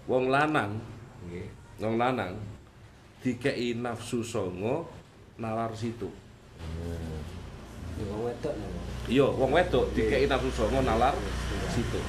Wong 0.07 0.29
lanang 0.29 0.79
nggih. 1.27 1.49
wong 1.81 1.97
lanang 1.97 2.37
dikei 3.25 3.73
nafsu 3.73 4.21
songo 4.21 4.85
nalar 5.41 5.73
situ. 5.73 6.13
Ya, 7.97 8.05
wong 8.05 8.29
wedok 8.29 8.53
lho 8.53 8.69
iya 9.09 9.27
wong 9.27 9.51
wedok 9.53 9.89
dikei 9.97 10.29
nafsu 10.29 10.49
songo 10.53 10.85
nalar 10.85 11.17
situ 11.73 12.01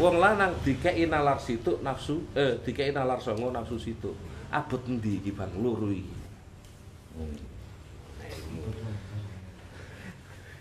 wong 0.00 0.16
lanang 0.16 0.56
dikei 0.64 1.04
nalar 1.04 1.36
situ 1.36 1.76
nafsu 1.84 2.24
eh 2.32 2.56
dikei 2.64 2.90
nalar 2.90 3.20
songo 3.20 3.52
nafsu 3.52 3.76
situ 3.76 4.10
abot 4.48 4.80
endi 4.88 5.20
iki 5.20 5.30
Bang? 5.36 5.52
Loro 5.60 5.92
iki. 5.92 6.16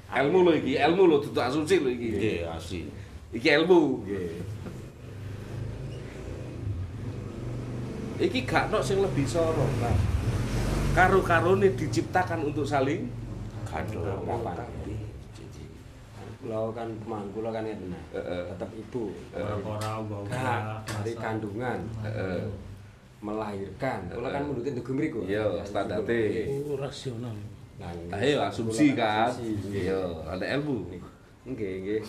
Ilmu 0.10 0.40
lo 0.44 0.52
iki 0.52 0.76
ilmu 0.76 1.04
lo 1.08 1.18
tutu 1.24 1.40
asumsi 1.40 1.80
lo 1.80 1.90
iki. 1.90 2.10
Nggih, 2.12 2.40
asli. 2.52 2.82
iki 3.30 3.50
ilmu 3.62 4.02
iki 8.20 8.40
gak 8.44 8.74
no 8.74 8.82
sing 8.82 9.00
lebih 9.00 9.24
sorong 9.24 9.74
nah 9.80 9.96
karo-karone 10.98 11.72
diciptakan 11.78 12.50
untuk 12.50 12.66
saling 12.66 13.06
Kado. 13.70 14.02
Kula 16.40 16.72
kan 16.72 16.88
pemaham 17.04 17.28
kula 17.36 17.50
kan 17.52 17.68
nah. 17.68 18.04
Heeh. 18.16 18.44
Tetep 18.56 18.70
ibu. 18.80 19.12
Uga-uga. 19.36 20.80
dari 20.88 21.14
kandungan. 21.20 21.80
Melahirkan. 23.20 24.00
Kula 24.08 24.30
kan 24.32 24.42
nurutin 24.48 24.74
tugu 24.80 24.92
mriku. 24.96 25.28
Iya, 25.28 25.60
standarte. 25.68 26.48
Oh, 26.48 26.80
rasional. 26.80 27.36
Nah, 27.80 27.92
Ayo 28.16 28.40
asumsi 28.44 28.96
kan. 28.96 29.28
Iya, 29.68 30.00
ada 30.28 30.46
ilmu. 30.60 30.88
Nggih, 31.44 31.74
nggih. 31.84 32.02